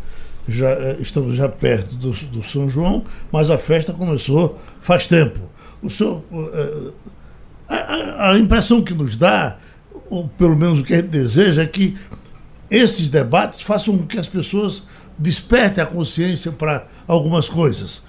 já, 0.48 0.70
eh, 0.70 0.98
estamos 1.00 1.36
já 1.36 1.48
perto 1.48 1.94
do, 1.94 2.12
do, 2.12 2.42
São 2.44 2.68
João, 2.68 3.04
mas 3.30 3.50
a 3.50 3.58
festa 3.58 3.92
começou 3.92 4.58
faz 4.80 5.06
tempo. 5.06 5.38
O 5.82 5.90
senhor, 5.90 6.22
eh, 6.32 6.92
a, 7.68 8.30
a, 8.30 8.38
impressão 8.38 8.82
que 8.82 8.94
nos 8.94 9.16
dá, 9.16 9.56
ou 10.08 10.28
pelo 10.28 10.56
menos 10.56 10.80
o 10.80 10.84
que 10.84 10.94
a 10.94 10.96
gente 10.96 11.08
deseja, 11.08 11.62
é 11.62 11.66
que 11.66 11.96
esses 12.70 13.08
debates 13.08 13.60
façam 13.60 13.96
com 13.96 14.06
que 14.06 14.18
as 14.18 14.26
pessoas 14.26 14.82
despertem 15.18 15.82
a 15.82 15.86
consciência 15.86 16.50
para 16.52 16.84
algumas 17.06 17.48
coisas. 17.48 18.02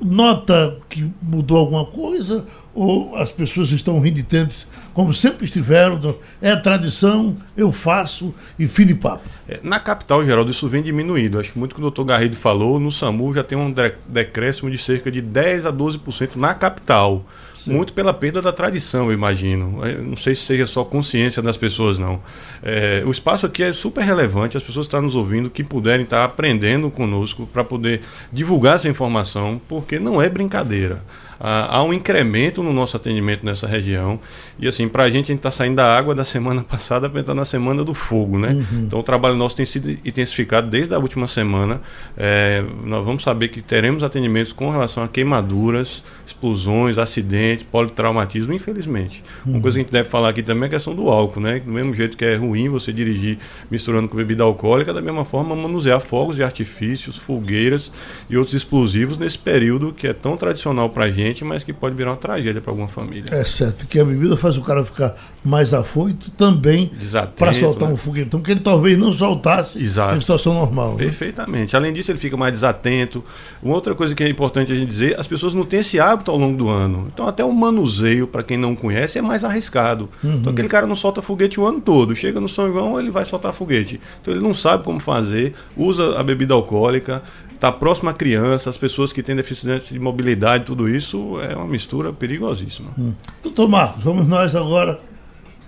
Nota 0.00 0.76
que 0.88 1.08
mudou 1.22 1.58
alguma 1.58 1.86
coisa 1.86 2.44
ou 2.74 3.14
as 3.16 3.30
pessoas 3.30 3.70
estão 3.70 4.00
renitentes 4.00 4.66
como 4.92 5.12
sempre 5.12 5.44
estiveram? 5.44 6.16
É 6.40 6.54
tradição, 6.56 7.36
eu 7.56 7.72
faço 7.72 8.34
e 8.58 8.66
fim 8.66 8.86
de 8.86 8.94
papo. 8.94 9.28
É, 9.48 9.58
na 9.62 9.80
capital, 9.80 10.24
Geraldo, 10.24 10.50
isso 10.50 10.68
vem 10.68 10.82
diminuído. 10.82 11.38
Acho 11.38 11.52
que 11.52 11.58
muito 11.58 11.74
que 11.74 11.80
o 11.80 11.82
doutor 11.82 12.04
Garrido 12.04 12.36
falou, 12.36 12.78
no 12.78 12.90
SAMU 12.90 13.34
já 13.34 13.42
tem 13.42 13.56
um 13.56 13.74
decréscimo 14.06 14.70
de 14.70 14.78
cerca 14.78 15.10
de 15.10 15.20
10 15.20 15.66
a 15.66 15.72
12% 15.72 16.36
na 16.36 16.54
capital. 16.54 17.24
Sim. 17.56 17.74
Muito 17.74 17.92
pela 17.92 18.12
perda 18.12 18.42
da 18.42 18.50
tradição, 18.50 19.06
eu 19.06 19.12
imagino. 19.12 19.86
Eu 19.86 20.02
não 20.02 20.16
sei 20.16 20.34
se 20.34 20.42
seja 20.42 20.66
só 20.66 20.84
consciência 20.84 21.40
das 21.40 21.56
pessoas, 21.56 21.96
não. 21.96 22.20
É, 22.60 23.04
o 23.06 23.10
espaço 23.10 23.46
aqui 23.46 23.62
é 23.62 23.72
super 23.72 24.02
relevante, 24.02 24.56
as 24.56 24.62
pessoas 24.64 24.86
estão 24.86 25.00
nos 25.00 25.14
ouvindo, 25.14 25.48
que 25.48 25.62
puderem 25.62 26.02
estar 26.02 26.24
aprendendo 26.24 26.90
conosco 26.90 27.46
para 27.46 27.62
poder 27.62 28.00
divulgar 28.32 28.74
essa 28.74 28.88
informação, 28.88 29.60
porque 29.68 30.00
não 30.00 30.20
é 30.20 30.28
brincadeira 30.28 31.02
há 31.44 31.82
um 31.82 31.92
incremento 31.92 32.62
no 32.62 32.72
nosso 32.72 32.96
atendimento 32.96 33.44
nessa 33.44 33.66
região. 33.66 34.20
E 34.60 34.68
assim, 34.68 34.88
para 34.88 35.02
a 35.02 35.10
gente, 35.10 35.24
a 35.24 35.28
gente 35.28 35.38
está 35.38 35.50
saindo 35.50 35.76
da 35.76 35.96
água 35.96 36.14
da 36.14 36.24
semana 36.24 36.62
passada 36.68 37.10
para 37.10 37.20
entrar 37.20 37.34
na 37.34 37.44
semana 37.44 37.82
do 37.82 37.94
fogo, 37.94 38.38
né? 38.38 38.52
Uhum. 38.52 38.84
Então 38.84 39.00
o 39.00 39.02
trabalho 39.02 39.34
nosso 39.34 39.56
tem 39.56 39.66
sido 39.66 39.90
intensificado 40.04 40.70
desde 40.70 40.94
a 40.94 40.98
última 40.98 41.26
semana. 41.26 41.80
É, 42.16 42.62
nós 42.84 43.04
vamos 43.04 43.24
saber 43.24 43.48
que 43.48 43.60
teremos 43.60 44.04
atendimentos 44.04 44.52
com 44.52 44.70
relação 44.70 45.02
a 45.02 45.08
queimaduras, 45.08 46.04
explosões, 46.26 46.98
acidentes, 46.98 47.64
politraumatismo, 47.64 48.52
infelizmente. 48.52 49.24
Uhum. 49.44 49.54
Uma 49.54 49.62
coisa 49.62 49.76
que 49.76 49.80
a 49.80 49.84
gente 49.84 49.92
deve 49.92 50.08
falar 50.08 50.28
aqui 50.28 50.42
também 50.42 50.64
é 50.64 50.66
a 50.66 50.70
questão 50.70 50.94
do 50.94 51.08
álcool, 51.08 51.40
né? 51.40 51.60
Do 51.60 51.70
mesmo 51.72 51.94
jeito 51.94 52.16
que 52.16 52.24
é 52.24 52.36
ruim 52.36 52.68
você 52.68 52.92
dirigir 52.92 53.38
misturando 53.70 54.08
com 54.08 54.16
bebida 54.16 54.44
alcoólica, 54.44 54.92
da 54.92 55.00
mesma 55.00 55.24
forma 55.24 55.56
manusear 55.56 56.00
fogos 56.00 56.36
de 56.36 56.44
artifícios, 56.44 57.16
fogueiras 57.16 57.90
e 58.30 58.36
outros 58.36 58.54
explosivos 58.54 59.18
nesse 59.18 59.38
período 59.38 59.92
que 59.92 60.06
é 60.06 60.12
tão 60.12 60.36
tradicional 60.36 60.90
para 60.90 61.04
a 61.04 61.10
gente, 61.10 61.31
mas 61.40 61.64
que 61.64 61.72
pode 61.72 61.94
virar 61.94 62.10
uma 62.10 62.16
tragédia 62.16 62.60
para 62.60 62.70
alguma 62.70 62.88
família. 62.88 63.30
É 63.32 63.44
certo, 63.44 63.86
que 63.86 63.98
a 63.98 64.04
bebida 64.04 64.36
faz 64.36 64.56
o 64.56 64.62
cara 64.62 64.84
ficar 64.84 65.14
mais 65.44 65.74
afoito 65.74 66.30
também 66.30 66.90
para 67.36 67.52
soltar 67.52 67.88
né? 67.88 67.94
um 67.94 67.96
foguetão 67.96 68.40
que 68.40 68.50
ele 68.50 68.60
talvez 68.60 68.96
não 68.96 69.12
soltasse 69.12 69.82
Exato. 69.82 70.16
em 70.16 70.20
situação 70.20 70.54
normal. 70.54 70.92
Né? 70.92 70.98
Perfeitamente. 70.98 71.72
Né? 71.72 71.78
Além 71.78 71.92
disso, 71.92 72.10
ele 72.10 72.18
fica 72.18 72.36
mais 72.36 72.52
desatento. 72.52 73.24
Uma 73.62 73.74
outra 73.74 73.94
coisa 73.94 74.14
que 74.14 74.22
é 74.22 74.28
importante 74.28 74.72
a 74.72 74.76
gente 74.76 74.88
dizer, 74.88 75.18
as 75.18 75.26
pessoas 75.26 75.54
não 75.54 75.64
têm 75.64 75.80
esse 75.80 75.98
hábito 75.98 76.30
ao 76.30 76.36
longo 76.36 76.56
do 76.56 76.68
ano. 76.68 77.10
Então 77.12 77.26
até 77.26 77.44
o 77.44 77.52
manuseio, 77.52 78.26
para 78.26 78.42
quem 78.42 78.56
não 78.56 78.76
conhece, 78.76 79.18
é 79.18 79.22
mais 79.22 79.42
arriscado. 79.42 80.08
Uhum. 80.22 80.36
Então 80.36 80.52
aquele 80.52 80.68
cara 80.68 80.86
não 80.86 80.96
solta 80.96 81.20
foguete 81.20 81.58
o 81.58 81.66
ano 81.66 81.80
todo. 81.80 82.14
Chega 82.14 82.40
no 82.40 82.48
São 82.48 82.70
João, 82.70 82.98
ele 82.98 83.10
vai 83.10 83.24
soltar 83.24 83.52
foguete. 83.52 84.00
Então 84.20 84.32
ele 84.32 84.42
não 84.42 84.54
sabe 84.54 84.84
como 84.84 85.00
fazer, 85.00 85.54
usa 85.76 86.18
a 86.18 86.22
bebida 86.22 86.54
alcoólica, 86.54 87.22
está 87.62 87.70
próximo 87.70 88.10
à 88.10 88.12
criança, 88.12 88.68
as 88.68 88.76
pessoas 88.76 89.12
que 89.12 89.22
têm 89.22 89.36
deficiência 89.36 89.92
de 89.92 89.98
mobilidade, 90.00 90.64
tudo 90.64 90.88
isso 90.88 91.40
é 91.40 91.54
uma 91.54 91.68
mistura 91.68 92.12
perigosíssima. 92.12 92.90
Hum. 92.98 93.12
Doutor 93.40 93.68
Marcos, 93.68 94.02
vamos 94.02 94.26
nós 94.26 94.56
agora 94.56 94.98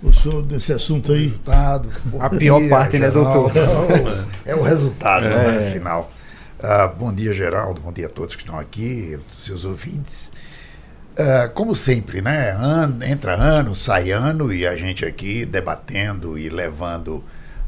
o 0.03 0.11
senhor 0.11 0.43
desse 0.43 0.73
assunto 0.73 1.13
aí. 1.13 1.27
Resultado. 1.27 1.89
A 2.19 2.29
pior 2.29 2.67
parte, 2.67 2.99
né, 2.99 3.09
doutor? 3.09 3.49
É 3.55 3.61
o, 3.61 4.51
é 4.51 4.55
o 4.55 4.61
resultado, 4.61 5.25
é. 5.25 5.29
né, 5.29 5.71
final. 5.71 6.11
Uh, 6.59 6.93
bom 6.97 7.13
dia, 7.13 7.31
Geraldo. 7.31 7.79
Bom 7.79 7.93
dia 7.93 8.07
a 8.07 8.09
todos 8.09 8.35
que 8.35 8.41
estão 8.41 8.59
aqui, 8.59 9.17
seus 9.29 9.63
ouvintes. 9.63 10.33
Uh, 11.13 11.49
como 11.53 11.73
sempre, 11.73 12.21
né? 12.21 12.51
Ano, 12.59 13.05
entra 13.05 13.35
ano, 13.35 13.73
sai 13.73 14.11
ano 14.11 14.51
e 14.51 14.67
a 14.67 14.75
gente 14.75 15.05
aqui 15.05 15.45
debatendo 15.45 16.37
e 16.37 16.49
levando 16.49 17.23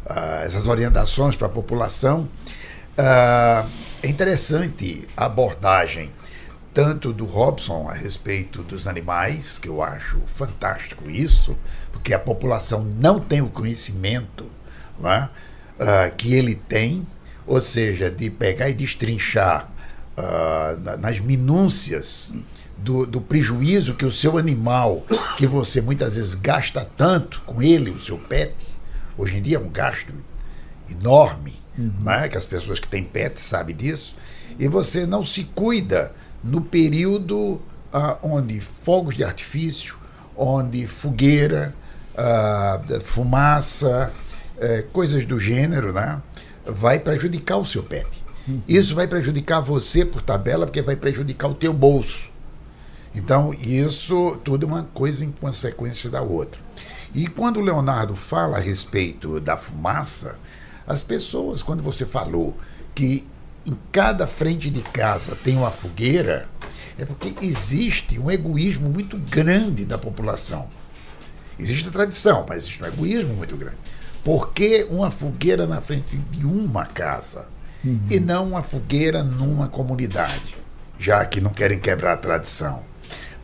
uh, 0.06 0.44
essas 0.44 0.68
orientações 0.68 1.34
para 1.34 1.48
a 1.48 1.50
população. 1.50 2.28
É 4.02 4.08
interessante 4.08 5.08
a 5.16 5.26
abordagem 5.26 6.12
tanto 6.74 7.12
do 7.12 7.26
Robson 7.26 7.90
a 7.90 7.94
respeito 7.94 8.62
dos 8.62 8.86
animais, 8.86 9.58
que 9.58 9.68
eu 9.68 9.82
acho 9.82 10.20
fantástico 10.28 11.10
isso, 11.10 11.58
porque 11.92 12.14
a 12.14 12.20
população 12.20 12.84
não 12.84 13.20
tem 13.20 13.42
o 13.42 13.50
conhecimento 13.50 14.52
né, 15.00 15.28
uh, 15.80 16.16
que 16.16 16.36
ele 16.36 16.54
tem, 16.54 17.08
ou 17.48 17.60
seja, 17.60 18.12
de 18.12 18.30
pegar 18.30 18.70
e 18.70 18.76
destrinchar 18.76 19.68
uh, 20.16 20.98
nas 20.98 21.20
minúcias 21.20 22.32
do, 22.78 23.08
do, 23.08 23.20
prejuízo 23.20 23.96
que 23.96 24.06
o 24.06 24.12
seu 24.12 24.38
animal, 24.38 25.04
que 25.36 25.48
você 25.48 25.82
muitas 25.82 26.16
vezes 26.16 26.36
gasta 26.36 26.88
tanto 26.96 27.42
com 27.42 27.60
ele, 27.64 27.90
o 27.90 28.00
seu 28.00 28.20
pet, 28.20 28.54
hoje 29.18 29.38
em 29.38 29.42
dia 29.42 29.58
é 29.58 29.60
um 29.60 29.70
gasto 29.70 30.14
enorme, 30.92 31.56
uhum. 31.78 31.92
né, 32.02 32.28
que 32.30 32.38
as 32.38 32.46
pessoas 32.46 32.80
que 32.80 32.88
têm 32.88 33.04
pet 33.04 33.40
sabem 33.40 33.76
disso, 33.76 34.16
e 34.60 34.68
você 34.68 35.06
não 35.06 35.24
se 35.24 35.44
cuida 35.44 36.12
no 36.44 36.62
período 36.62 37.62
ah, 37.94 38.18
onde 38.22 38.60
fogos 38.60 39.16
de 39.16 39.24
artifício, 39.24 39.96
onde 40.36 40.88
fogueira, 40.88 41.74
ah, 42.16 42.82
fumaça, 43.04 44.12
eh, 44.60 44.84
coisas 44.92 45.26
do 45.26 45.40
gênero, 45.40 45.94
né, 45.94 46.22
vai 46.66 47.00
prejudicar 47.00 47.58
o 47.58 47.66
seu 47.66 47.84
pet. 47.84 48.08
Uhum. 48.48 48.62
Isso 48.68 48.96
vai 48.96 49.08
prejudicar 49.08 49.60
você 49.62 50.04
por 50.06 50.22
tabela, 50.22 50.66
porque 50.66 50.82
vai 50.82 50.96
prejudicar 50.96 51.48
o 51.48 51.54
teu 51.54 51.74
bolso. 51.74 52.30
Então, 53.14 53.54
isso 53.54 54.38
tudo 54.44 54.66
é 54.66 54.70
uma 54.70 54.84
coisa 54.94 55.26
em 55.26 55.32
consequência 55.32 56.10
da 56.10 56.22
outra. 56.22 56.60
E 57.14 57.28
quando 57.28 57.58
o 57.58 57.64
Leonardo 57.64 58.16
fala 58.16 58.58
a 58.58 58.60
respeito 58.60 59.40
da 59.40 59.58
fumaça, 59.58 60.36
as 60.88 61.02
pessoas, 61.02 61.62
quando 61.62 61.84
você 61.84 62.06
falou 62.06 62.56
que 62.96 63.28
em 63.66 63.78
cada 63.92 64.26
frente 64.26 64.70
de 64.70 64.82
casa 64.82 65.36
tem 65.44 65.58
uma 65.58 65.70
fogueira, 65.70 66.48
é 66.98 67.04
porque 67.04 67.34
existe 67.46 68.18
um 68.18 68.32
egoísmo 68.32 68.90
muito 68.90 69.18
grande 69.18 69.84
da 69.84 69.98
população. 69.98 70.68
Existe 71.60 71.90
a 71.90 71.92
tradição, 71.92 72.46
mas 72.48 72.64
existe 72.64 72.82
um 72.82 72.88
egoísmo 72.88 73.34
muito 73.34 73.58
grande. 73.58 73.78
Por 74.24 74.52
que 74.54 74.88
uma 74.90 75.12
fogueira 75.12 75.68
na 75.68 75.82
frente 75.82 76.16
de 76.16 76.46
uma 76.46 76.86
casa 76.86 77.46
uhum. 77.84 78.00
e 78.10 78.20
não 78.20 78.48
uma 78.50 78.64
fogueira 78.64 79.24
numa 79.24 79.68
comunidade? 79.68 80.56
Já 80.98 81.26
que 81.26 81.42
não 81.42 81.52
querem 81.52 81.80
quebrar 81.80 82.14
a 82.14 82.18
tradição. 82.18 82.82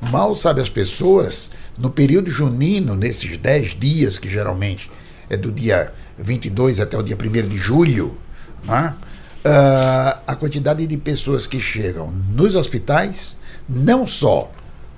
Mal 0.01 0.33
sabe 0.35 0.61
as 0.61 0.69
pessoas, 0.69 1.51
no 1.77 1.89
período 1.89 2.29
junino, 2.31 2.95
nesses 2.95 3.37
10 3.37 3.79
dias, 3.79 4.17
que 4.17 4.29
geralmente 4.29 4.89
é 5.29 5.37
do 5.37 5.51
dia 5.51 5.93
22 6.17 6.79
até 6.79 6.97
o 6.97 7.01
dia 7.01 7.17
1 7.17 7.47
de 7.47 7.57
julho, 7.57 8.17
né? 8.63 8.93
uh, 9.45 10.19
a 10.25 10.35
quantidade 10.35 10.85
de 10.87 10.97
pessoas 10.97 11.45
que 11.45 11.59
chegam 11.59 12.11
nos 12.29 12.55
hospitais, 12.55 13.37
não 13.67 14.07
só 14.07 14.51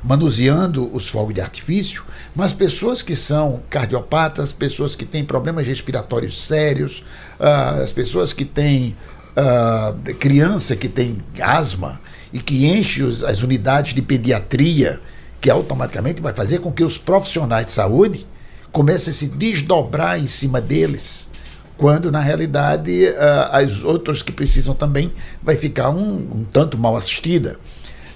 manuseando 0.04 0.94
os 0.96 1.10
fogos 1.10 1.34
de 1.34 1.42
artifício, 1.42 2.04
mas 2.36 2.54
pessoas 2.54 3.02
que 3.02 3.16
são 3.16 3.62
cardiopatas, 3.70 4.52
pessoas 4.52 4.96
que 4.96 5.04
têm 5.04 5.26
problemas 5.26 5.66
respiratórios 5.66 6.46
sérios, 6.46 7.04
uh, 7.40 7.82
as 7.82 7.92
pessoas 7.92 8.32
que 8.32 8.46
têm 8.46 8.96
uh, 9.36 10.16
criança 10.16 10.76
que 10.76 10.88
tem 10.88 11.18
asma 11.42 12.00
e 12.32 12.40
que 12.40 12.68
enche 12.68 13.02
os, 13.02 13.24
as 13.24 13.42
unidades 13.42 13.96
de 13.96 14.02
pediatria, 14.02 15.00
que 15.42 15.50
automaticamente 15.50 16.22
vai 16.22 16.34
fazer 16.34 16.60
com 16.60 16.72
que 16.72 16.84
os 16.84 16.98
profissionais 16.98 17.66
de 17.66 17.72
saúde 17.72 18.28
comecem 18.76 19.10
a 19.12 19.14
se 19.14 19.28
desdobrar 19.28 20.20
em 20.20 20.28
cima 20.28 20.60
deles 20.60 21.30
quando 21.78 22.12
na 22.12 22.20
realidade 22.20 23.06
uh, 23.06 23.50
as 23.54 23.82
outras 23.84 24.22
que 24.22 24.34
precisam 24.34 24.76
também 24.76 25.14
vai 25.42 25.56
ficar 25.56 25.90
um, 25.92 26.16
um 26.18 26.46
tanto 26.52 26.78
mal 26.78 26.98
assistida. 26.98 27.58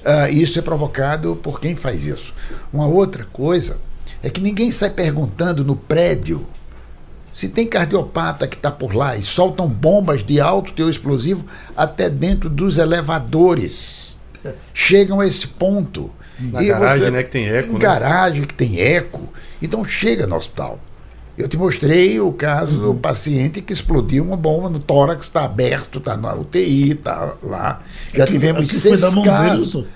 Uh, 0.04 0.34
isso 0.34 0.60
é 0.60 0.62
provocado 0.62 1.40
por 1.42 1.62
quem 1.62 1.78
faz 1.78 2.06
isso. 2.06 2.34
Uma 2.74 2.88
outra 2.88 3.26
coisa 3.32 3.78
é 4.22 4.30
que 4.30 4.42
ninguém 4.42 4.70
sai 4.70 4.90
perguntando 4.90 5.64
no 5.64 5.78
prédio 5.78 6.46
se 7.32 7.48
tem 7.48 7.66
cardiopata 7.66 8.46
que 8.46 8.58
está 8.58 8.70
por 8.70 8.94
lá 8.94 9.16
e 9.16 9.24
soltam 9.24 9.66
bombas 9.66 10.26
de 10.26 10.42
alto 10.42 10.74
teor 10.74 10.90
explosivo 10.90 11.46
até 11.76 12.10
dentro 12.10 12.50
dos 12.50 12.78
elevadores. 12.78 14.20
Chegam 14.74 15.22
a 15.22 15.28
esse 15.28 15.48
ponto. 15.48 16.12
Na 16.38 16.62
e 16.62 16.68
garagem, 16.68 17.00
você, 17.00 17.12
né, 17.12 17.24
que 17.24 17.30
tem 17.30 17.48
eco. 17.48 17.70
Em 17.70 17.74
né? 17.74 17.80
garagem 17.80 18.44
que 18.44 18.54
tem 18.54 18.82
eco. 18.82 19.30
Então 19.62 19.84
chega 19.84 20.26
no 20.26 20.36
hospital. 20.36 20.80
Eu 21.38 21.48
te 21.48 21.56
mostrei 21.56 22.20
o 22.20 22.34
caso 22.34 22.82
uhum. 22.82 22.94
do 22.94 23.00
paciente 23.00 23.62
que 23.62 23.72
explodiu 23.72 24.24
uma 24.24 24.36
bomba 24.36 24.70
no 24.70 24.80
tórax, 24.80 25.28
está 25.28 25.46
aberto, 25.46 26.00
está 26.00 26.18
na 26.18 26.34
UTI, 26.36 26.92
está 26.92 27.34
lá. 27.42 27.82
Já 28.14 28.26
aqui, 28.26 28.34
tivemos 28.34 28.64
aqui 28.64 28.76
seis 28.76 29.02
foi 29.02 29.24
casos. 29.24 29.74
Dele, 29.74 29.88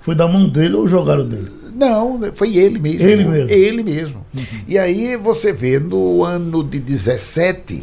foi 0.00 0.14
da 0.14 0.28
mão 0.28 0.48
dele 0.48 0.76
ou 0.76 0.86
jogaram 0.86 1.26
dele? 1.28 1.50
Não, 1.74 2.20
foi 2.34 2.56
ele 2.56 2.78
mesmo. 2.78 3.02
Ele 3.02 3.24
mesmo. 3.24 3.50
Ele 3.50 3.82
mesmo. 3.82 4.26
Uhum. 4.32 4.44
E 4.68 4.78
aí 4.78 5.16
você 5.16 5.52
vê 5.52 5.80
no 5.80 6.22
ano 6.22 6.62
de 6.62 6.78
17, 6.78 7.82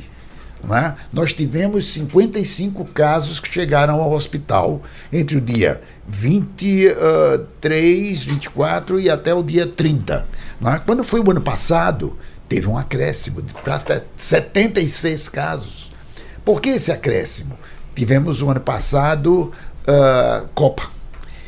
né, 0.63 0.95
nós 1.11 1.33
tivemos 1.33 1.91
55 1.91 2.85
casos 2.85 3.39
que 3.39 3.51
chegaram 3.51 3.99
ao 4.01 4.13
hospital 4.13 4.81
entre 5.11 5.37
o 5.37 5.41
dia 5.41 5.81
23, 6.07 8.23
24 8.23 8.99
e 8.99 9.09
até 9.09 9.33
o 9.33 9.41
dia 9.43 9.67
30. 9.67 10.25
Né? 10.61 10.81
Quando 10.85 11.03
foi 11.03 11.19
o 11.19 11.31
ano 11.31 11.41
passado, 11.41 12.15
teve 12.47 12.67
um 12.67 12.77
acréscimo 12.77 13.41
para 13.63 14.03
76 14.15 15.27
casos. 15.29 15.91
Por 16.45 16.61
que 16.61 16.69
esse 16.69 16.91
acréscimo? 16.91 17.57
Tivemos 17.95 18.39
o 18.41 18.49
ano 18.49 18.61
passado 18.61 19.51
uh, 19.87 20.47
Copa. 20.53 20.91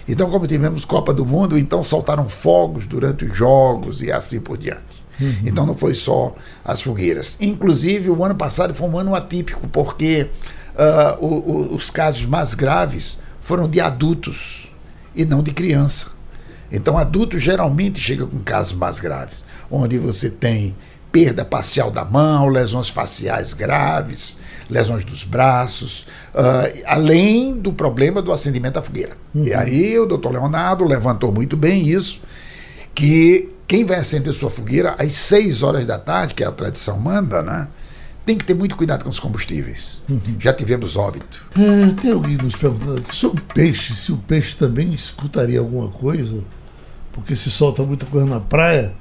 Então, 0.07 0.29
como 0.29 0.45
tivemos 0.45 0.85
Copa 0.85 1.11
do 1.13 1.25
Mundo, 1.25 1.57
então 1.57 1.83
soltaram 1.83 2.29
fogos 2.29 2.85
durante 2.85 3.25
os 3.25 3.35
jogos 3.35 4.03
e 4.03 4.11
assim 4.11 4.39
por 4.39 4.57
diante. 4.57 4.94
Uhum. 5.19 5.35
Então 5.45 5.65
não 5.65 5.75
foi 5.75 5.93
só 5.93 6.35
as 6.63 6.81
fogueiras. 6.81 7.37
Inclusive, 7.39 8.09
o 8.09 8.23
ano 8.23 8.35
passado 8.35 8.73
foi 8.73 8.87
um 8.87 8.97
ano 8.97 9.15
atípico, 9.15 9.67
porque 9.69 10.27
uh, 10.75 11.23
o, 11.25 11.27
o, 11.27 11.75
os 11.75 11.89
casos 11.89 12.25
mais 12.25 12.53
graves 12.53 13.17
foram 13.41 13.67
de 13.69 13.79
adultos 13.79 14.69
e 15.15 15.23
não 15.25 15.41
de 15.41 15.51
criança. 15.51 16.07
Então, 16.71 16.97
adultos 16.97 17.41
geralmente 17.41 17.99
chegam 18.01 18.27
com 18.27 18.39
casos 18.39 18.73
mais 18.73 18.99
graves, 18.99 19.45
onde 19.69 19.97
você 19.97 20.29
tem 20.29 20.75
perda 21.11 21.45
parcial 21.45 21.89
da 21.89 22.03
mão, 22.03 22.49
lesões 22.49 22.89
faciais 22.89 23.53
graves, 23.53 24.35
lesões 24.69 25.05
dos 25.05 25.23
braços, 25.23 26.05
uh, 26.33 26.83
além 26.85 27.53
do 27.53 27.71
problema 27.71 28.21
do 28.21 28.33
acendimento 28.33 28.73
da 28.73 28.81
fogueira. 28.81 29.15
Uhum. 29.33 29.45
E 29.45 29.53
aí 29.53 29.97
o 29.97 30.05
doutor 30.05 30.33
Leonardo 30.33 30.83
levantou 30.83 31.31
muito 31.31 31.55
bem 31.55 31.87
isso, 31.87 32.19
que 32.93 33.49
quem 33.67 33.83
vai 33.83 33.97
acender 33.97 34.33
sua 34.33 34.49
fogueira 34.49 34.95
às 34.99 35.13
6 35.13 35.63
horas 35.63 35.85
da 35.85 35.97
tarde, 35.97 36.33
que 36.33 36.43
é 36.43 36.47
a 36.47 36.51
tradição 36.51 36.99
manda, 36.99 37.41
né? 37.41 37.67
Tem 38.25 38.37
que 38.37 38.45
ter 38.45 38.55
muito 38.55 38.75
cuidado 38.75 39.03
com 39.03 39.09
os 39.09 39.19
combustíveis. 39.19 40.01
Uhum. 40.09 40.37
Já 40.39 40.51
tivemos 40.51 40.95
óbito. 40.95 41.45
É, 41.55 42.01
tem 42.01 42.11
alguém 42.11 42.37
nos 42.37 42.55
perguntando 42.55 42.97
aqui 42.97 43.15
sobre 43.15 43.41
o 43.41 43.45
peixe, 43.45 43.95
se 43.95 44.11
o 44.11 44.17
peixe 44.17 44.57
também 44.57 44.93
escutaria 44.93 45.59
alguma 45.59 45.89
coisa, 45.89 46.39
porque 47.13 47.35
se 47.35 47.51
solta 47.51 47.83
muita 47.83 48.05
coisa 48.05 48.25
na 48.25 48.39
praia 48.39 48.93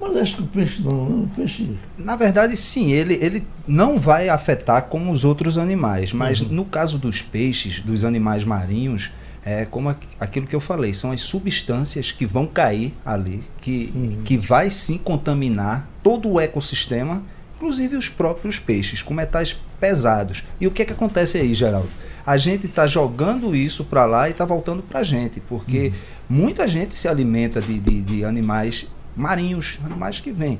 mas 0.00 0.16
acho 0.16 0.36
que 0.36 0.42
o 0.42 0.46
peixe 0.46 0.82
não, 0.82 1.10
não, 1.10 1.22
o 1.24 1.28
peixe. 1.28 1.76
Na 1.98 2.16
verdade, 2.16 2.56
sim, 2.56 2.90
ele, 2.90 3.18
ele 3.20 3.42
não 3.68 3.98
vai 3.98 4.30
afetar 4.30 4.84
como 4.84 5.12
os 5.12 5.24
outros 5.24 5.58
animais. 5.58 6.12
Mas 6.12 6.40
uhum. 6.40 6.48
no 6.48 6.64
caso 6.64 6.96
dos 6.96 7.20
peixes, 7.20 7.80
dos 7.80 8.02
animais 8.02 8.42
marinhos, 8.42 9.10
é 9.44 9.64
como 9.64 9.94
aquilo 10.18 10.46
que 10.46 10.54
eu 10.54 10.60
falei, 10.60 10.92
são 10.92 11.10
as 11.10 11.20
substâncias 11.22 12.12
que 12.12 12.26
vão 12.26 12.46
cair 12.46 12.94
ali, 13.04 13.42
que, 13.60 13.90
uhum. 13.94 14.22
que 14.24 14.36
vai 14.36 14.68
sim 14.68 14.98
contaminar 14.98 15.88
todo 16.02 16.28
o 16.28 16.40
ecossistema, 16.40 17.22
inclusive 17.56 17.96
os 17.96 18.08
próprios 18.08 18.58
peixes, 18.58 19.02
com 19.02 19.14
metais 19.14 19.56
pesados. 19.78 20.44
E 20.60 20.66
o 20.66 20.70
que 20.70 20.82
é 20.82 20.84
que 20.84 20.92
acontece 20.92 21.38
aí, 21.38 21.54
Geraldo? 21.54 21.88
A 22.26 22.36
gente 22.36 22.66
está 22.66 22.86
jogando 22.86 23.56
isso 23.56 23.84
para 23.84 24.04
lá 24.04 24.28
e 24.28 24.32
está 24.32 24.44
voltando 24.44 24.82
para 24.82 25.00
a 25.00 25.02
gente, 25.02 25.40
porque 25.40 25.92
uhum. 26.28 26.36
muita 26.36 26.68
gente 26.68 26.94
se 26.94 27.08
alimenta 27.08 27.60
de, 27.60 27.80
de, 27.80 28.02
de 28.02 28.24
animais 28.24 28.86
marinhos, 29.16 29.78
animais 29.84 30.20
que 30.20 30.30
vêm. 30.30 30.58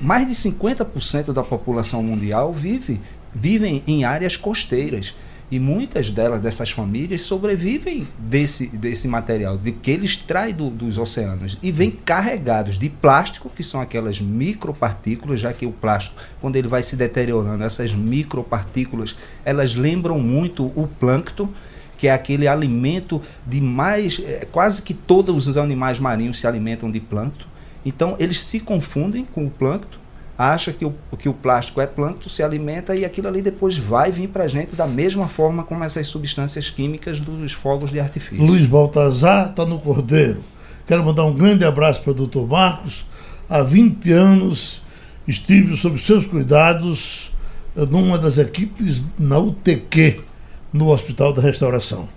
Mais 0.00 0.26
de 0.26 0.34
50% 0.34 1.32
da 1.32 1.42
população 1.42 2.02
mundial 2.02 2.52
vive 2.52 3.00
vivem 3.38 3.82
em 3.86 4.04
áreas 4.04 4.36
costeiras. 4.36 5.14
E 5.48 5.60
muitas 5.60 6.10
delas, 6.10 6.40
dessas 6.40 6.70
famílias, 6.70 7.22
sobrevivem 7.22 8.06
desse, 8.18 8.66
desse 8.66 9.06
material, 9.06 9.56
de 9.56 9.70
que 9.70 9.92
eles 9.92 10.16
traem 10.16 10.52
do, 10.52 10.68
dos 10.68 10.98
oceanos. 10.98 11.56
E 11.62 11.70
vêm 11.70 11.90
carregados 11.90 12.76
de 12.78 12.88
plástico, 12.88 13.48
que 13.48 13.62
são 13.62 13.80
aquelas 13.80 14.20
micropartículas, 14.20 15.38
já 15.38 15.52
que 15.52 15.64
o 15.64 15.70
plástico, 15.70 16.16
quando 16.40 16.56
ele 16.56 16.66
vai 16.66 16.82
se 16.82 16.96
deteriorando, 16.96 17.62
essas 17.62 17.92
micropartículas, 17.92 19.16
elas 19.44 19.76
lembram 19.76 20.18
muito 20.18 20.64
o 20.74 20.88
plâncton, 20.98 21.48
que 21.96 22.08
é 22.08 22.12
aquele 22.12 22.48
alimento 22.48 23.22
de 23.46 23.60
mais. 23.60 24.20
É, 24.24 24.46
quase 24.50 24.82
que 24.82 24.92
todos 24.92 25.46
os 25.46 25.56
animais 25.56 25.98
marinhos 25.98 26.40
se 26.40 26.46
alimentam 26.46 26.90
de 26.90 26.98
plâncton. 27.00 27.46
Então 27.84 28.16
eles 28.18 28.40
se 28.40 28.58
confundem 28.58 29.24
com 29.24 29.46
o 29.46 29.50
plâncton, 29.50 29.98
acha 30.38 30.72
que 30.72 30.84
o, 30.84 30.94
que 31.18 31.28
o 31.28 31.32
plástico 31.32 31.80
é 31.80 31.86
plâncton, 31.86 32.28
se 32.28 32.42
alimenta 32.42 32.94
e 32.94 33.04
aquilo 33.04 33.28
ali 33.28 33.40
depois 33.40 33.76
vai 33.76 34.10
vir 34.12 34.28
para 34.28 34.44
a 34.44 34.48
gente 34.48 34.76
da 34.76 34.86
mesma 34.86 35.28
forma 35.28 35.64
como 35.64 35.82
essas 35.82 36.06
substâncias 36.06 36.68
químicas 36.70 37.20
dos 37.20 37.52
fogos 37.52 37.90
de 37.90 37.98
artifício. 37.98 38.44
Luiz 38.44 38.66
Baltazar 38.66 39.50
está 39.50 39.64
no 39.64 39.78
Cordeiro. 39.78 40.40
Quero 40.86 41.04
mandar 41.04 41.24
um 41.24 41.34
grande 41.34 41.64
abraço 41.64 42.02
para 42.02 42.10
o 42.10 42.14
doutor 42.14 42.46
Marcos. 42.46 43.04
Há 43.48 43.62
20 43.62 44.12
anos 44.12 44.82
estive 45.26 45.76
sob 45.76 45.98
seus 45.98 46.26
cuidados 46.26 47.30
eh, 47.76 47.86
numa 47.86 48.18
das 48.18 48.38
equipes 48.38 49.04
na 49.18 49.38
UTQ, 49.38 50.20
no 50.72 50.90
Hospital 50.90 51.32
da 51.32 51.40
Restauração. 51.40 52.08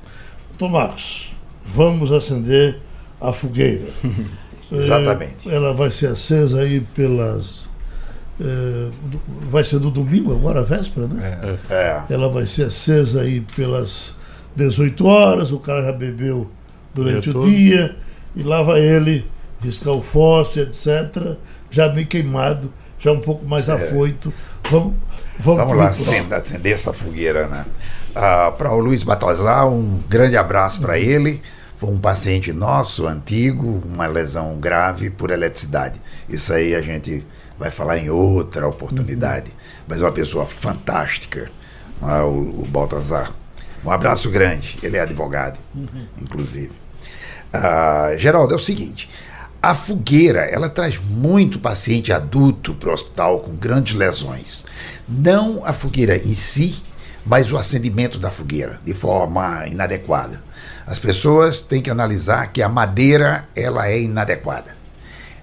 Doutor 0.50 0.70
Marcos, 0.70 1.32
vamos 1.66 2.12
acender 2.12 2.80
a 3.22 3.32
fogueira. 3.32 3.86
Exatamente. 4.72 5.50
É, 5.50 5.56
ela 5.56 5.74
vai 5.74 5.90
ser 5.92 6.08
acesa 6.08 6.62
aí 6.62 6.80
pelas. 6.80 7.69
É, 8.42 8.90
vai 9.50 9.64
ser 9.64 9.80
no 9.80 9.92
domingo, 9.92 10.32
agora 10.32 10.62
a 10.62 10.64
véspera, 10.64 11.08
né? 11.08 11.58
É. 11.70 11.74
é. 11.74 12.04
Ela 12.10 12.30
vai 12.30 12.46
ser 12.46 12.64
acesa 12.64 13.22
aí 13.22 13.42
pelas 13.56 14.16
18 14.56 15.06
horas, 15.06 15.52
o 15.52 15.60
cara 15.60 15.84
já 15.84 15.92
bebeu 15.92 16.50
durante 16.94 17.30
o 17.30 17.46
dia, 17.46 17.96
e 18.36 18.44
lá 18.44 18.62
vai 18.62 18.82
ele 18.82 19.26
riscar 19.62 19.94
o 19.94 20.02
fósforo, 20.02 20.62
etc. 20.62 21.36
Já 21.70 21.92
meio 21.92 22.08
queimado, 22.08 22.72
já 23.00 23.12
um 23.12 23.20
pouco 23.20 23.46
mais 23.46 23.68
é. 23.68 23.74
afoito. 23.74 24.34
Vamos, 24.72 24.94
vamos, 25.40 25.60
vamos 25.62 25.78
lá 25.78 25.90
acender, 25.90 26.34
acender 26.34 26.74
essa 26.74 26.94
fogueira, 26.94 27.48
né? 27.48 27.66
Ah, 28.16 28.54
para 28.58 28.72
o 28.74 28.80
Luiz 28.80 29.04
Batozar, 29.04 29.68
um 29.68 30.00
grande 30.08 30.38
abraço 30.38 30.80
para 30.80 30.98
ele 30.98 31.42
foi 31.80 31.90
um 31.90 31.98
paciente 31.98 32.52
nosso, 32.52 33.08
antigo, 33.08 33.82
uma 33.86 34.06
lesão 34.06 34.60
grave 34.60 35.10
por 35.10 35.32
eletricidade. 35.32 36.00
Isso 36.28 36.52
aí 36.52 36.76
a 36.76 36.82
gente 36.82 37.26
vai 37.60 37.70
falar 37.70 37.98
em 37.98 38.10
outra 38.10 38.68
oportunidade. 38.68 39.50
Uhum. 39.50 39.84
Mas 39.88 40.02
é 40.02 40.06
uma 40.06 40.12
pessoa 40.12 40.46
fantástica, 40.46 41.52
é? 42.02 42.22
o, 42.22 42.62
o 42.62 42.68
Baltazar. 42.68 43.32
Um 43.84 43.92
abraço 43.92 44.30
grande, 44.30 44.78
ele 44.82 44.98
é 44.98 45.02
advogado, 45.02 45.60
uhum. 45.76 46.06
inclusive. 46.22 46.72
Ah, 47.54 48.14
Geraldo, 48.18 48.54
é 48.54 48.58
o 48.58 48.60
seguinte: 48.60 49.10
a 49.62 49.76
fogueira 49.76 50.42
ela 50.42 50.70
traz 50.70 50.98
muito 50.98 51.60
paciente 51.60 52.14
adulto 52.14 52.74
para 52.76 52.90
o 52.90 52.94
hospital 52.94 53.40
com 53.40 53.56
grandes 53.56 53.96
lesões. 53.96 54.66
Não 55.08 55.66
a 55.66 55.74
fogueira 55.74 56.18
em 56.18 56.34
si, 56.34 56.82
mas 57.26 57.52
o 57.52 57.58
acendimento 57.58 58.18
da 58.18 58.32
fogueira 58.32 58.80
de 58.84 58.94
forma 58.94 59.68
inadequada. 59.68 60.42
As 60.86 60.98
pessoas 60.98 61.62
têm 61.62 61.82
que 61.82 61.90
analisar 61.90 62.52
que 62.52 62.62
a 62.62 62.70
madeira 62.70 63.48
ela 63.56 63.88
é 63.88 64.02
inadequada. 64.02 64.79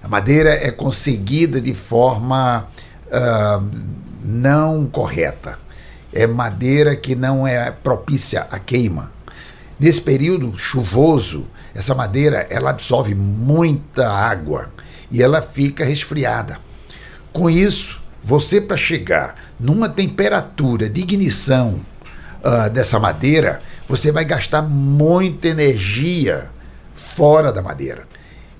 A 0.01 0.07
madeira 0.07 0.51
é 0.51 0.71
conseguida 0.71 1.59
de 1.59 1.73
forma 1.73 2.67
uh, 3.07 3.63
não 4.23 4.85
correta 4.87 5.57
é 6.17 6.25
madeira 6.25 6.95
que 6.95 7.15
não 7.15 7.47
é 7.47 7.71
propícia 7.71 8.47
à 8.49 8.59
queima. 8.59 9.11
Nesse 9.79 10.01
período 10.01 10.57
chuvoso, 10.57 11.45
essa 11.75 11.93
madeira 11.93 12.47
ela 12.49 12.71
absorve 12.71 13.13
muita 13.13 14.09
água 14.09 14.71
e 15.11 15.21
ela 15.21 15.41
fica 15.41 15.85
resfriada. 15.85 16.59
Com 17.31 17.49
isso, 17.49 18.01
você 18.23 18.59
para 18.59 18.75
chegar 18.75 19.35
numa 19.59 19.87
temperatura 19.87 20.89
de 20.89 21.01
ignição 21.01 21.79
uh, 22.43 22.69
dessa 22.71 22.99
madeira, 22.99 23.61
você 23.87 24.11
vai 24.11 24.25
gastar 24.25 24.63
muita 24.63 25.49
energia 25.49 26.49
fora 26.95 27.53
da 27.53 27.61
madeira. 27.61 28.07